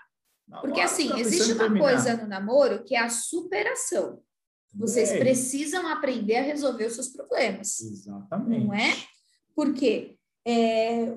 [0.61, 1.85] Porque assim, tá existe uma terminar.
[1.87, 4.21] coisa no namoro que é a superação.
[4.75, 7.81] Vocês É, precisam aprender a resolver os seus problemas.
[7.81, 8.67] Exatamente.
[8.67, 8.93] Não é?
[9.55, 10.17] Porque
[10.47, 11.15] é,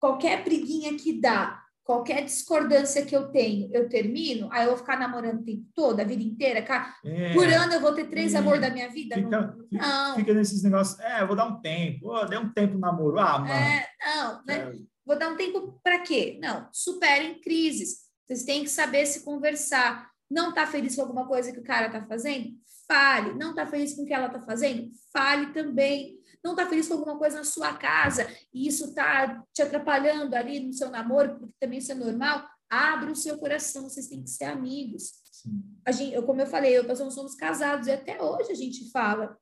[0.00, 4.98] qualquer briguinha que dá, qualquer discordância que eu tenho, eu termino, aí eu vou ficar
[4.98, 6.62] namorando o tempo todo, a vida inteira.
[6.62, 9.16] cara, É, Por ano eu vou ter três Hum, amor da minha vida?
[9.16, 10.16] fica, não, fica, não.
[10.16, 10.98] fica nesses negócios.
[11.00, 12.08] É, eu vou dar um tempo.
[12.10, 13.18] Oh, dei um tempo no namoro.
[13.18, 13.52] Ah, mano.
[13.52, 14.54] É, não, né?
[14.58, 16.38] é, Vou dar um tempo para quê?
[16.40, 18.04] Não, superem crises.
[18.26, 20.10] Vocês têm que saber se conversar.
[20.30, 22.48] Não está feliz com alguma coisa que o cara está fazendo?
[22.88, 23.34] Fale.
[23.34, 24.90] Não está feliz com o que ela está fazendo?
[25.12, 26.18] Fale também.
[26.44, 30.60] Não está feliz com alguma coisa na sua casa e isso está te atrapalhando ali
[30.60, 32.46] no seu namoro, porque também isso é normal?
[32.68, 35.12] Abra o seu coração, vocês têm que ser amigos.
[35.32, 35.64] sim.
[35.86, 38.90] A gente, eu, como eu falei, eu pastor somos casados e até hoje a gente
[38.90, 39.38] fala.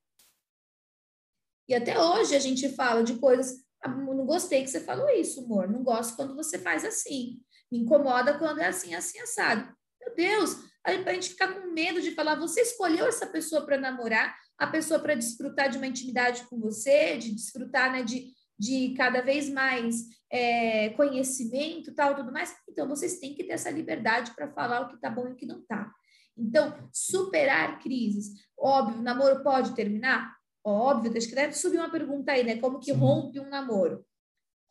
[1.69, 3.65] E até hoje a gente fala de coisas.
[3.83, 5.69] "Ah, Não gostei que você falou isso, amor.
[5.69, 7.41] Não gosto quando você faz assim.
[7.71, 9.75] Me incomoda quando é assim, assim, assado.
[10.01, 14.37] Meu Deus, a gente ficar com medo de falar, você escolheu essa pessoa para namorar,
[14.59, 19.21] a pessoa para desfrutar de uma intimidade com você, de desfrutar né, de, de cada
[19.21, 22.55] vez mais é, conhecimento tal, tudo mais.
[22.69, 25.37] Então, vocês têm que ter essa liberdade para falar o que tá bom e o
[25.37, 25.93] que não tá.
[26.37, 28.47] Então, superar crises.
[28.59, 30.35] Óbvio, o namoro pode terminar?
[30.65, 32.57] Óbvio, acho que deve subir uma pergunta aí, né?
[32.57, 32.99] Como que Sim.
[32.99, 34.05] rompe um namoro?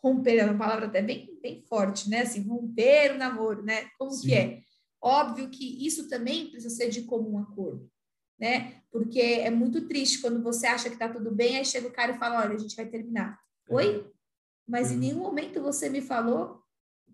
[0.04, 2.22] Romper é uma palavra até bem, bem forte, né?
[2.22, 3.88] Assim, romper o namoro, né?
[4.00, 4.28] Como Sim.
[4.28, 4.62] que é?
[5.02, 7.91] Óbvio que isso também precisa ser de comum acordo,
[8.42, 8.82] né?
[8.92, 12.14] Porque é muito triste quando você acha que tá tudo bem, aí chega o cara
[12.14, 13.40] e fala, olha, a gente vai terminar.
[13.70, 14.12] Oi?
[14.68, 15.00] Mas em Uhum.
[15.00, 16.62] nenhum momento você me falou,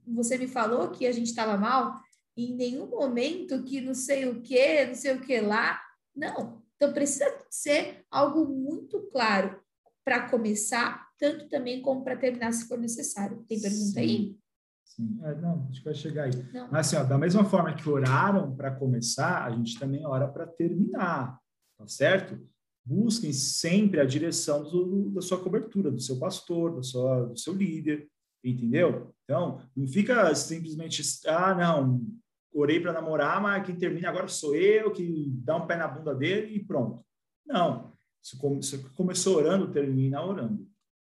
[0.07, 2.01] você me falou que a gente estava mal,
[2.37, 5.81] em nenhum momento que não sei o que, não sei o que lá.
[6.15, 6.63] Não.
[6.75, 9.59] Então precisa ser algo muito claro
[10.05, 13.43] para começar, tanto também como para terminar, se for necessário.
[13.47, 14.37] Tem pergunta aí?
[14.87, 16.31] Sim, é, não, acho que vai chegar aí.
[16.53, 16.69] Não.
[16.71, 20.47] Mas assim, ó, da mesma forma que oraram para começar, a gente também ora para
[20.47, 21.39] terminar,
[21.77, 22.39] tá certo?
[22.83, 27.53] Busquem sempre a direção do- da sua cobertura, do seu pastor, da sua, do seu
[27.53, 28.07] líder,
[28.43, 29.13] entendeu?
[29.23, 32.01] Então, não fica simplesmente, ah, não,
[32.53, 36.15] orei para namorar, mas quem termina agora sou eu, que dá um pé na bunda
[36.15, 37.05] dele e pronto.
[37.45, 38.37] Não, se
[38.95, 40.65] começou orando, termina orando,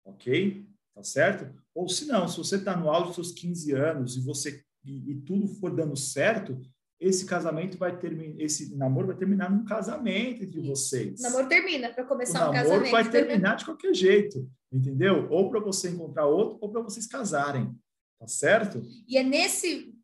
[0.05, 0.67] ok?
[0.95, 1.55] Tá certo?
[1.77, 5.11] Ou se não, se você está no auge dos seus 15 anos e você e,
[5.11, 6.59] e tudo for dando certo,
[6.99, 11.21] esse casamento vai terminar, esse namoro vai terminar num casamento entre vocês.
[11.21, 12.91] O namoro termina para O começar um namoro casamento.
[12.93, 15.29] vai terminar de qualquer jeito, entendeu?
[15.31, 17.71] Ou para você encontrar outro, ou para vocês casarem,
[18.19, 18.83] tá certo?
[19.07, 19.95] E é nesse.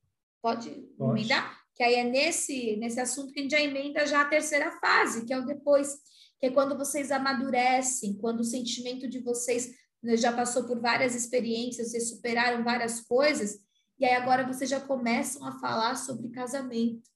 [0.43, 0.69] Pode,
[0.99, 1.19] Pode.
[1.21, 1.59] emendar?
[1.75, 5.25] Que aí é nesse, nesse assunto que a gente já emenda já a terceira fase,
[5.25, 5.95] que é o depois,
[6.39, 9.73] que é quando vocês amadurecem, quando o sentimento de vocês
[10.17, 13.59] já passou por várias experiências, vocês superaram várias coisas,
[13.99, 17.09] e aí agora vocês já começam a falar sobre casamento.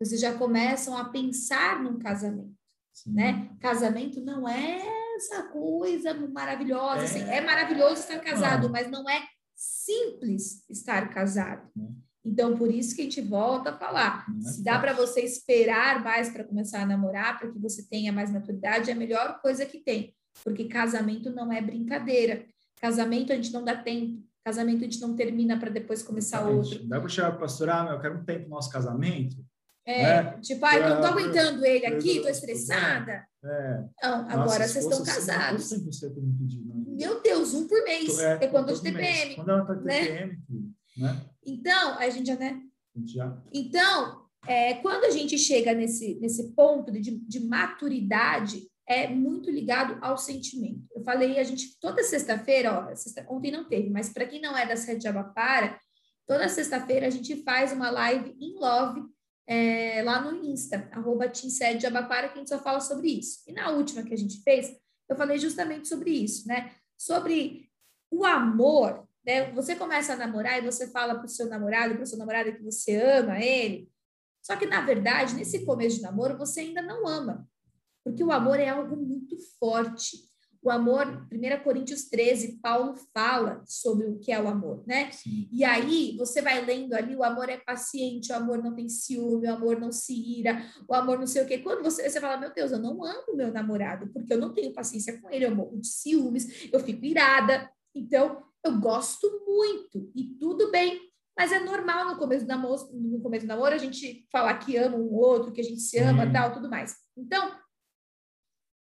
[0.00, 2.54] Vocês já começam a pensar num casamento,
[2.92, 3.12] Sim.
[3.12, 3.50] né?
[3.60, 4.80] Casamento não é
[5.16, 7.04] essa coisa maravilhosa, É.
[7.04, 11.68] assim, é maravilhoso estar casado, mas não é simples estar casado.
[11.74, 11.96] Não.
[12.24, 14.26] Então, por isso que a gente volta a falar.
[14.28, 17.82] Não é Se dá para você esperar mais para começar a namorar, para que você
[17.88, 20.14] tenha mais maturidade, é a melhor coisa que tem.
[20.44, 22.44] Porque casamento não é brincadeira.
[22.80, 24.22] Casamento a gente não dá tempo.
[24.44, 26.72] Casamento a gente não termina para depois começar Exatamente.
[26.74, 26.88] outro.
[26.88, 29.36] Dá para chegar para pastor, ah, meu, eu quero um tempo no nosso casamento.
[29.84, 30.38] É, É.
[30.40, 33.26] tipo, ai, não tô aguentando ele aqui, tô estressada.
[33.42, 35.68] É, Não, nossa, agora vocês estão assim, casados.
[35.70, 36.84] tempo você tem pedido, né?
[36.88, 38.18] Meu Deus, um por mês.
[38.18, 38.82] É, É, quando de.
[38.82, 39.34] TPM.
[39.36, 40.00] Quando ela tá né?
[40.00, 41.20] TPM, filho, né?
[41.46, 42.60] Então, a gente já, né?
[42.96, 49.06] Gente já Então, é, quando a gente chega nesse, nesse ponto de, de maturidade, é
[49.06, 50.88] muito ligado ao sentimento.
[50.94, 54.66] Eu falei, a gente, toda sexta-feira, sexta, ontem não teve, mas para quem não é
[54.66, 55.78] da sede de Abapara,
[56.26, 59.02] toda sexta-feira a gente faz uma live em love
[59.46, 63.42] é, lá no Insta, arroba de Abapara, que a gente só fala sobre isso.
[63.46, 64.74] E na última que a gente fez,
[65.06, 66.74] eu falei justamente sobre isso, né?
[66.96, 67.70] Sobre
[68.10, 69.50] o amor, né?
[69.52, 72.62] Você começa a namorar e você fala para o seu namorado, para sua namorada que
[72.62, 73.90] você ama ele.
[74.42, 77.48] Só que, na verdade, nesse começo de namoro, você ainda não ama.
[78.08, 80.28] Porque o amor é algo muito forte.
[80.60, 85.10] O amor, 1 Coríntios 13, Paulo fala sobre o que é o amor, né?
[85.12, 85.48] sim.
[85.52, 89.46] E aí, você vai lendo ali, o amor é paciente, o amor não tem ciúme,
[89.46, 91.58] o amor não se ira, o amor não sei o quê.
[91.58, 94.72] Quando você, você fala, meu Deus, eu não amo meu namorado, porque eu não tenho
[94.72, 97.70] paciência com ele, eu morro de ciúmes, eu fico irada.
[97.94, 101.08] Então, eu gosto muito e tudo bem.
[101.38, 104.76] Mas é normal no começo do namoro, no começo do namoro a gente falar que
[104.76, 106.32] ama um outro, que a gente se ama, Sim.
[106.32, 106.96] tal, tudo mais.
[107.16, 107.52] Então,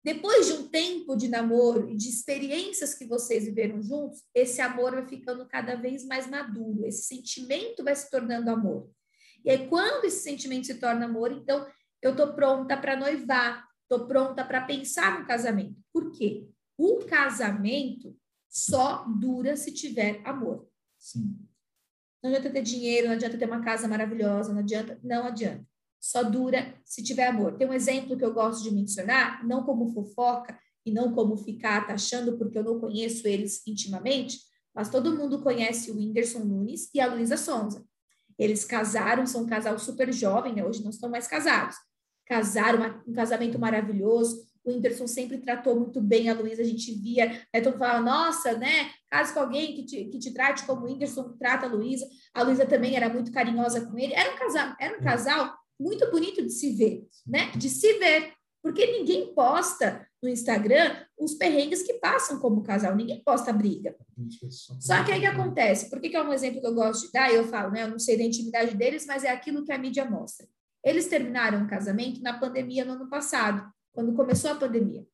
[0.03, 4.91] depois de um tempo de namoro e de experiências que vocês viveram juntos, esse amor
[4.91, 8.91] vai ficando cada vez mais maduro, esse sentimento vai se tornando amor.
[9.45, 11.65] E aí, quando esse sentimento se torna amor, então
[12.01, 15.81] eu tô pronta para noivar, tô pronta para pensar no casamento.
[15.91, 16.49] Por quê?
[16.77, 18.13] O casamento
[18.49, 20.67] só dura se tiver amor.
[20.97, 21.37] Sim.
[22.21, 25.65] Não adianta ter dinheiro, não adianta ter uma casa maravilhosa, não adianta, não adianta.
[26.03, 27.55] Só dura se tiver amor.
[27.55, 31.87] Tem um exemplo que eu gosto de mencionar, não como fofoca e não como ficar
[31.87, 34.37] taxando, porque eu não conheço eles intimamente,
[34.75, 37.85] mas todo mundo conhece o Whindersson Nunes e a Luísa Sonza.
[38.37, 40.65] Eles casaram, são um casal super jovem, né?
[40.65, 41.77] Hoje não estão mais casados.
[42.25, 44.45] Casaram, um casamento maravilhoso.
[44.61, 48.01] O Whindersson sempre tratou muito bem a Luísa, a gente via, né, todo mundo falava,
[48.01, 51.69] nossa, né, case com alguém que te, que te trate como o Whindersson trata a
[51.69, 52.05] Luísa.
[52.33, 54.13] A Luísa também era muito carinhosa com ele.
[54.13, 57.51] Era um casal, era um casal muito bonito de se ver, né?
[57.51, 58.33] De se ver.
[58.61, 63.93] Porque ninguém posta no Instagram os perrengues que passam como casal, ninguém posta briga.
[64.79, 65.89] Só que aí que acontece?
[65.89, 67.29] Por que, que é um exemplo que eu gosto de dar?
[67.29, 67.83] Eu falo, né?
[67.83, 70.47] Eu não sei da intimidade deles, mas é aquilo que a mídia mostra.
[70.81, 75.05] Eles terminaram o casamento na pandemia no ano passado, quando começou a pandemia.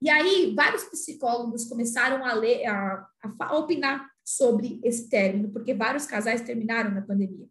[0.00, 3.04] E aí, vários psicólogos começaram a ler, a,
[3.40, 7.48] a opinar sobre esse término, porque vários casais terminaram na pandemia.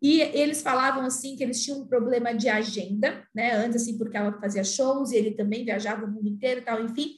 [0.00, 3.52] E eles falavam assim que eles tinham um problema de agenda, né?
[3.52, 6.82] Antes assim porque ela fazia shows e ele também viajava o mundo inteiro e tal,
[6.84, 7.16] enfim.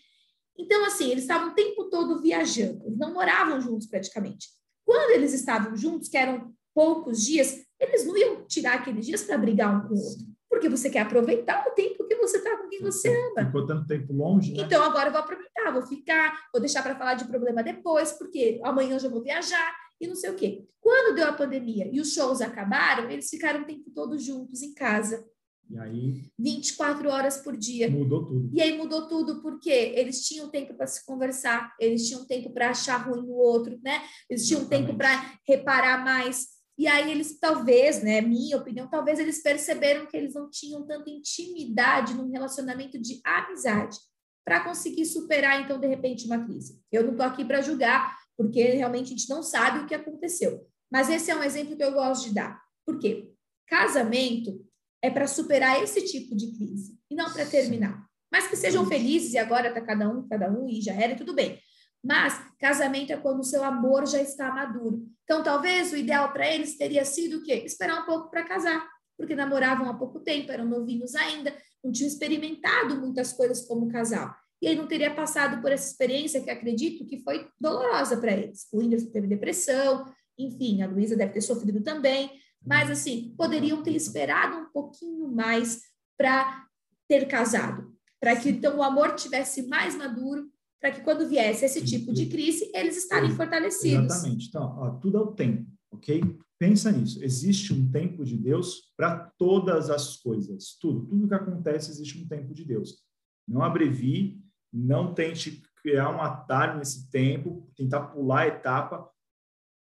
[0.59, 2.83] Então assim, eles estavam o tempo todo viajando.
[2.87, 4.49] Eles não moravam juntos praticamente.
[4.85, 9.37] Quando eles estavam juntos, que eram poucos dias, eles não iam tirar aqueles dias para
[9.37, 12.69] brigar um com o outro, porque você quer aproveitar o tempo que você está com
[12.69, 13.47] quem você ama.
[13.47, 14.63] Ficou tanto tempo longe, né?
[14.63, 18.59] Então agora eu vou aproveitar, vou ficar, vou deixar para falar de problema depois, porque
[18.65, 20.67] amanhã eu já vou viajar e não sei o quê.
[20.81, 24.73] Quando deu a pandemia e os shows acabaram, eles ficaram o tempo todo juntos em
[24.73, 25.25] casa.
[25.69, 27.89] E aí 24 horas por dia.
[27.89, 28.51] mudou tudo.
[28.53, 32.71] E aí mudou tudo porque eles tinham tempo para se conversar, eles tinham tempo para
[32.71, 34.03] achar ruim no outro, né?
[34.29, 36.49] Eles tinham tempo para reparar mais.
[36.77, 41.11] E aí eles talvez, né, minha opinião, talvez eles perceberam que eles não tinham tanta
[41.11, 43.99] intimidade num relacionamento de amizade
[44.45, 46.81] para conseguir superar então de repente uma crise.
[46.91, 50.67] Eu não estou aqui para julgar, porque realmente a gente não sabe o que aconteceu.
[50.91, 52.59] Mas esse é um exemplo que eu gosto de dar.
[52.87, 53.31] Por quê?
[53.67, 54.65] Casamento
[55.03, 58.03] é para superar esse tipo de crise e não para terminar.
[58.33, 61.17] Mas que sejam felizes e agora está cada um, cada um e já era, e
[61.17, 61.61] tudo bem.
[62.03, 65.07] Mas casamento é quando o seu amor já está maduro.
[65.25, 67.57] Então, talvez o ideal para eles teria sido o quê?
[67.67, 68.89] Esperar um pouco para casar,
[69.19, 71.55] porque namoravam há pouco tempo, eram novinhos ainda,
[71.85, 74.35] não tinham experimentado muitas coisas como casal.
[74.63, 78.67] E aí não teria passado por essa experiência que acredito que foi dolorosa para eles.
[78.73, 80.05] O Whindersson teve depressão,
[80.39, 82.31] enfim, a Luísa deve ter sofrido também.
[82.65, 85.81] Mas, assim, poderiam ter esperado um pouquinho mais
[86.19, 86.67] para
[87.09, 91.83] ter casado, para que então o amor tivesse mais maduro, para que quando viesse esse
[91.85, 94.15] tipo de crise, eles estarem fortalecidos.
[94.15, 94.49] Exatamente.
[94.49, 96.23] Então, ó, tudo é o tempo, ok?
[96.59, 97.23] Pensa nisso.
[97.25, 100.77] Existe um tempo de Deus para todas as coisas.
[100.79, 101.07] Tudo.
[101.07, 103.03] Tudo que acontece, existe um tempo de Deus.
[103.49, 104.39] Não abrevie,
[104.73, 109.11] não tente criar um atalho nesse tempo, tentar pular a etapa.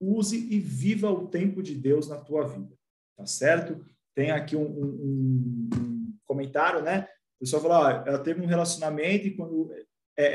[0.02, 2.74] Use e viva o tempo de Deus na tua vida,
[3.18, 3.84] tá certo?
[4.16, 7.08] Tem aqui um, um, um comentário, né?
[7.36, 9.70] O pessoal falou, ó, ela teve um relacionamento e quando
[10.18, 10.26] é,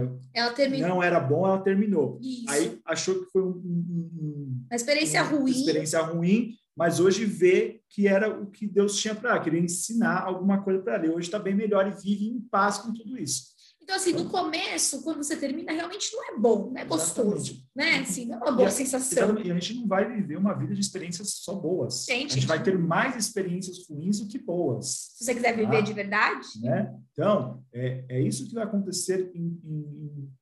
[0.00, 0.88] é, Ela terminou.
[0.88, 2.18] não era bom, ela terminou.
[2.22, 2.50] Isso.
[2.50, 5.50] Aí achou que foi um- um- Uma experiência uma ruim.
[5.52, 10.22] experiência ruim, mas hoje vê que era o que Deus tinha para ela, queria ensinar
[10.24, 11.06] alguma coisa para ela.
[11.06, 13.57] E hoje está bem melhor e vive em paz com tudo isso.
[13.88, 17.70] Então, assim, no começo, quando você termina, realmente não é bom, não é gostoso, Exatamente.
[17.74, 17.98] né?
[18.00, 19.38] Assim, não é uma boa E sensação.
[19.38, 22.04] E a gente não vai viver uma vida de experiências só boas.
[22.04, 25.14] Gente, a gente vai ter mais experiências ruins do que boas.
[25.16, 25.80] Se você quiser viver Ah.
[25.80, 26.94] de verdade, né?
[27.12, 29.32] Então, é, é isso que vai acontecer.
[29.34, 30.32] Em, em-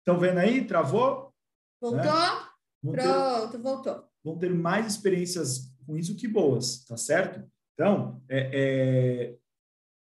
[0.00, 0.66] Estão vendo aí?
[0.66, 1.32] Travou?
[1.80, 2.02] voltou?
[2.02, 4.04] Ter, Pronto, voltou.
[4.24, 7.48] vão ter mais experiências ruins do que boas, tá certo?
[7.74, 9.36] Então, é, é,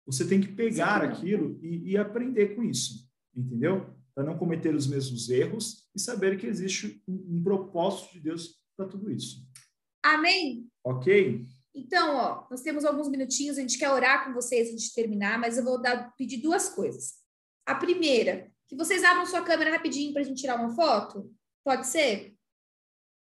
[0.08, 1.08] você tem que pegar Sim.
[1.08, 3.94] aquilo e, e aprender com isso, entendeu?
[4.16, 8.56] Para não cometer os mesmos erros e saber que existe um, um propósito de Deus
[8.76, 9.46] para tudo isso.
[10.02, 10.68] Amém?
[10.84, 11.46] Ok?
[11.76, 15.38] Então, ó, nós temos alguns minutinhos, a gente quer orar com vocês antes de terminar,
[15.38, 17.16] mas eu vou dar, pedir duas coisas.
[17.66, 21.30] A primeira, que vocês abram sua câmera rapidinho para a gente tirar uma foto.
[21.64, 22.37] Pode ser?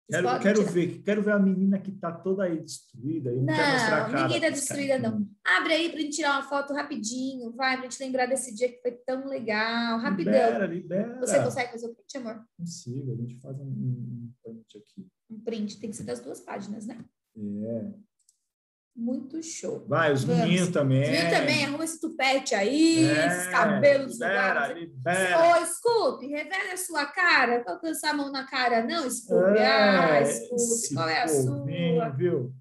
[0.08, 3.32] Quero, quero ver, quero ver a menina que está toda aí destruída.
[3.32, 5.10] Eu não, quero mostrar a Não, cara ninguém tá desse destruída, cara.
[5.10, 5.28] não.
[5.44, 8.82] Abre aí pra gente tirar uma foto rapidinho, vai, pra gente lembrar desse dia que
[8.82, 10.32] foi tão legal, rapidão.
[10.34, 11.20] Libera, libera.
[11.20, 12.46] Você consegue fazer o print, amor?
[12.56, 15.08] Consigo, a gente faz um, um print aqui.
[15.30, 17.04] Um print, tem que ser das duas páginas, né?
[17.36, 17.92] É.
[18.96, 19.86] Muito show.
[19.90, 20.44] Vai, os Vamos.
[20.46, 21.04] meninos também.
[21.04, 21.66] Viu também?
[21.66, 24.78] Arruma esse tupete aí, É, esses cabelos libera, zoados.
[24.82, 25.62] libera.
[25.62, 27.62] Ô, Scoop, revela a sua cara.
[27.62, 29.58] Que é a mão na cara, não, Scoop?
[29.58, 32.10] É, ah, Scoop, qual é a povinho, sua?
[32.10, 32.54] Viu?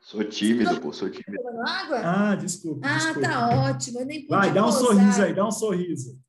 [0.00, 1.42] Sou tímido, pô, sou tímido.
[1.42, 2.00] Tomando água?
[2.04, 2.86] Ah, desculpa.
[2.86, 3.20] Ah, desculpa.
[3.20, 4.00] tá ótimo.
[4.00, 4.82] Eu nem pude Vai, dá um posar.
[4.82, 6.20] sorriso aí, dá um sorriso.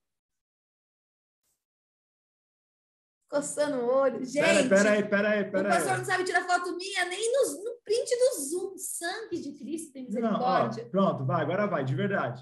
[3.35, 4.23] Coçando o olho.
[4.23, 4.69] Gente, Pera,
[5.09, 8.41] pera aí, pera o pastor não sabe tirar foto minha nem no, no print do
[8.41, 8.77] Zoom.
[8.77, 10.85] Sangue de Cristo tem Não, ó, misericórdia.
[10.89, 12.41] pronto, vai, agora vai, de verdade.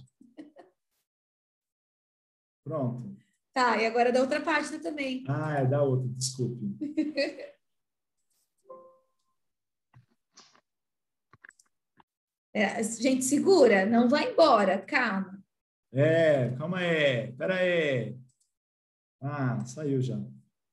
[2.64, 3.18] Pronto.
[3.52, 5.24] Tá, e agora da outra página também.
[5.28, 6.78] Ah, é da outra, desculpe.
[12.56, 15.44] É, gente, segura, não vai embora, calma.
[15.92, 18.16] É, calma aí, pera aí.
[19.20, 20.20] Ah, saiu já.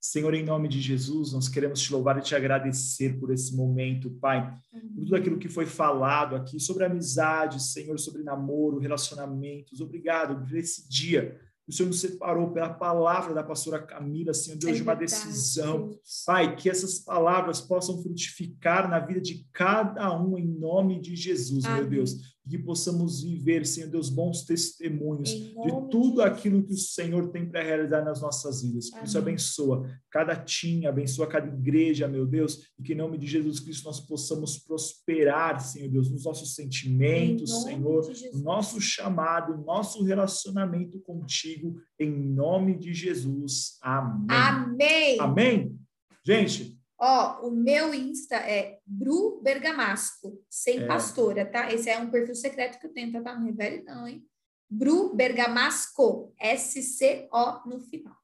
[0.00, 4.10] Senhor, em nome de Jesus, nós queremos te louvar e te agradecer por esse momento,
[4.10, 4.56] Pai,
[4.94, 9.80] por tudo aquilo que foi falado aqui sobre amizade, Senhor, sobre namoro, relacionamentos.
[9.80, 11.40] Obrigado por esse dia.
[11.66, 15.88] O Senhor nos separou pela palavra da pastora Camila, Senhor Deus, É de uma decisão.
[15.88, 16.22] Deus.
[16.24, 21.64] Pai, que essas palavras possam frutificar na vida de cada um em nome de Jesus,
[21.64, 21.88] meu Amém.
[21.88, 22.35] Deus.
[22.46, 27.30] E que possamos viver, Senhor Deus, bons testemunhos Em de tudo aquilo que o Senhor
[27.30, 28.90] tem para realizar nas nossas vidas.
[28.90, 33.26] Por isso, abençoa cada tim, abençoa cada igreja, meu Deus, e que em nome de
[33.26, 38.42] Jesus Cristo nós possamos prosperar, Senhor Deus, nos nossos sentimentos, Senhor, Jesus.
[38.42, 43.76] nosso chamado, nosso relacionamento contigo, em nome de Jesus.
[43.82, 44.26] Amém.
[44.30, 45.20] Amém.
[45.20, 45.78] Amém?
[46.24, 50.86] Gente, Ó, o meu Insta é Bru Bergamasco, sem É.
[50.86, 51.70] pastora, tá?
[51.72, 53.20] Esse é um perfil secreto que eu tenho, tá?
[53.22, 53.34] tá?
[53.38, 54.24] Não revele não, hein?
[54.68, 58.16] Bru Bergamasco, S-C-O no final.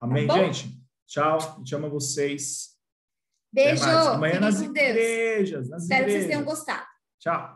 [0.00, 0.80] amém, Tá gente?
[1.06, 2.76] Tchau, a gente ama vocês.
[3.52, 3.84] Beijo.
[3.84, 6.58] Amanhã fiquem nas igrejas, nas Espero que vocês tenham igrejas.
[6.58, 6.86] gostado.
[7.20, 7.55] Tchau.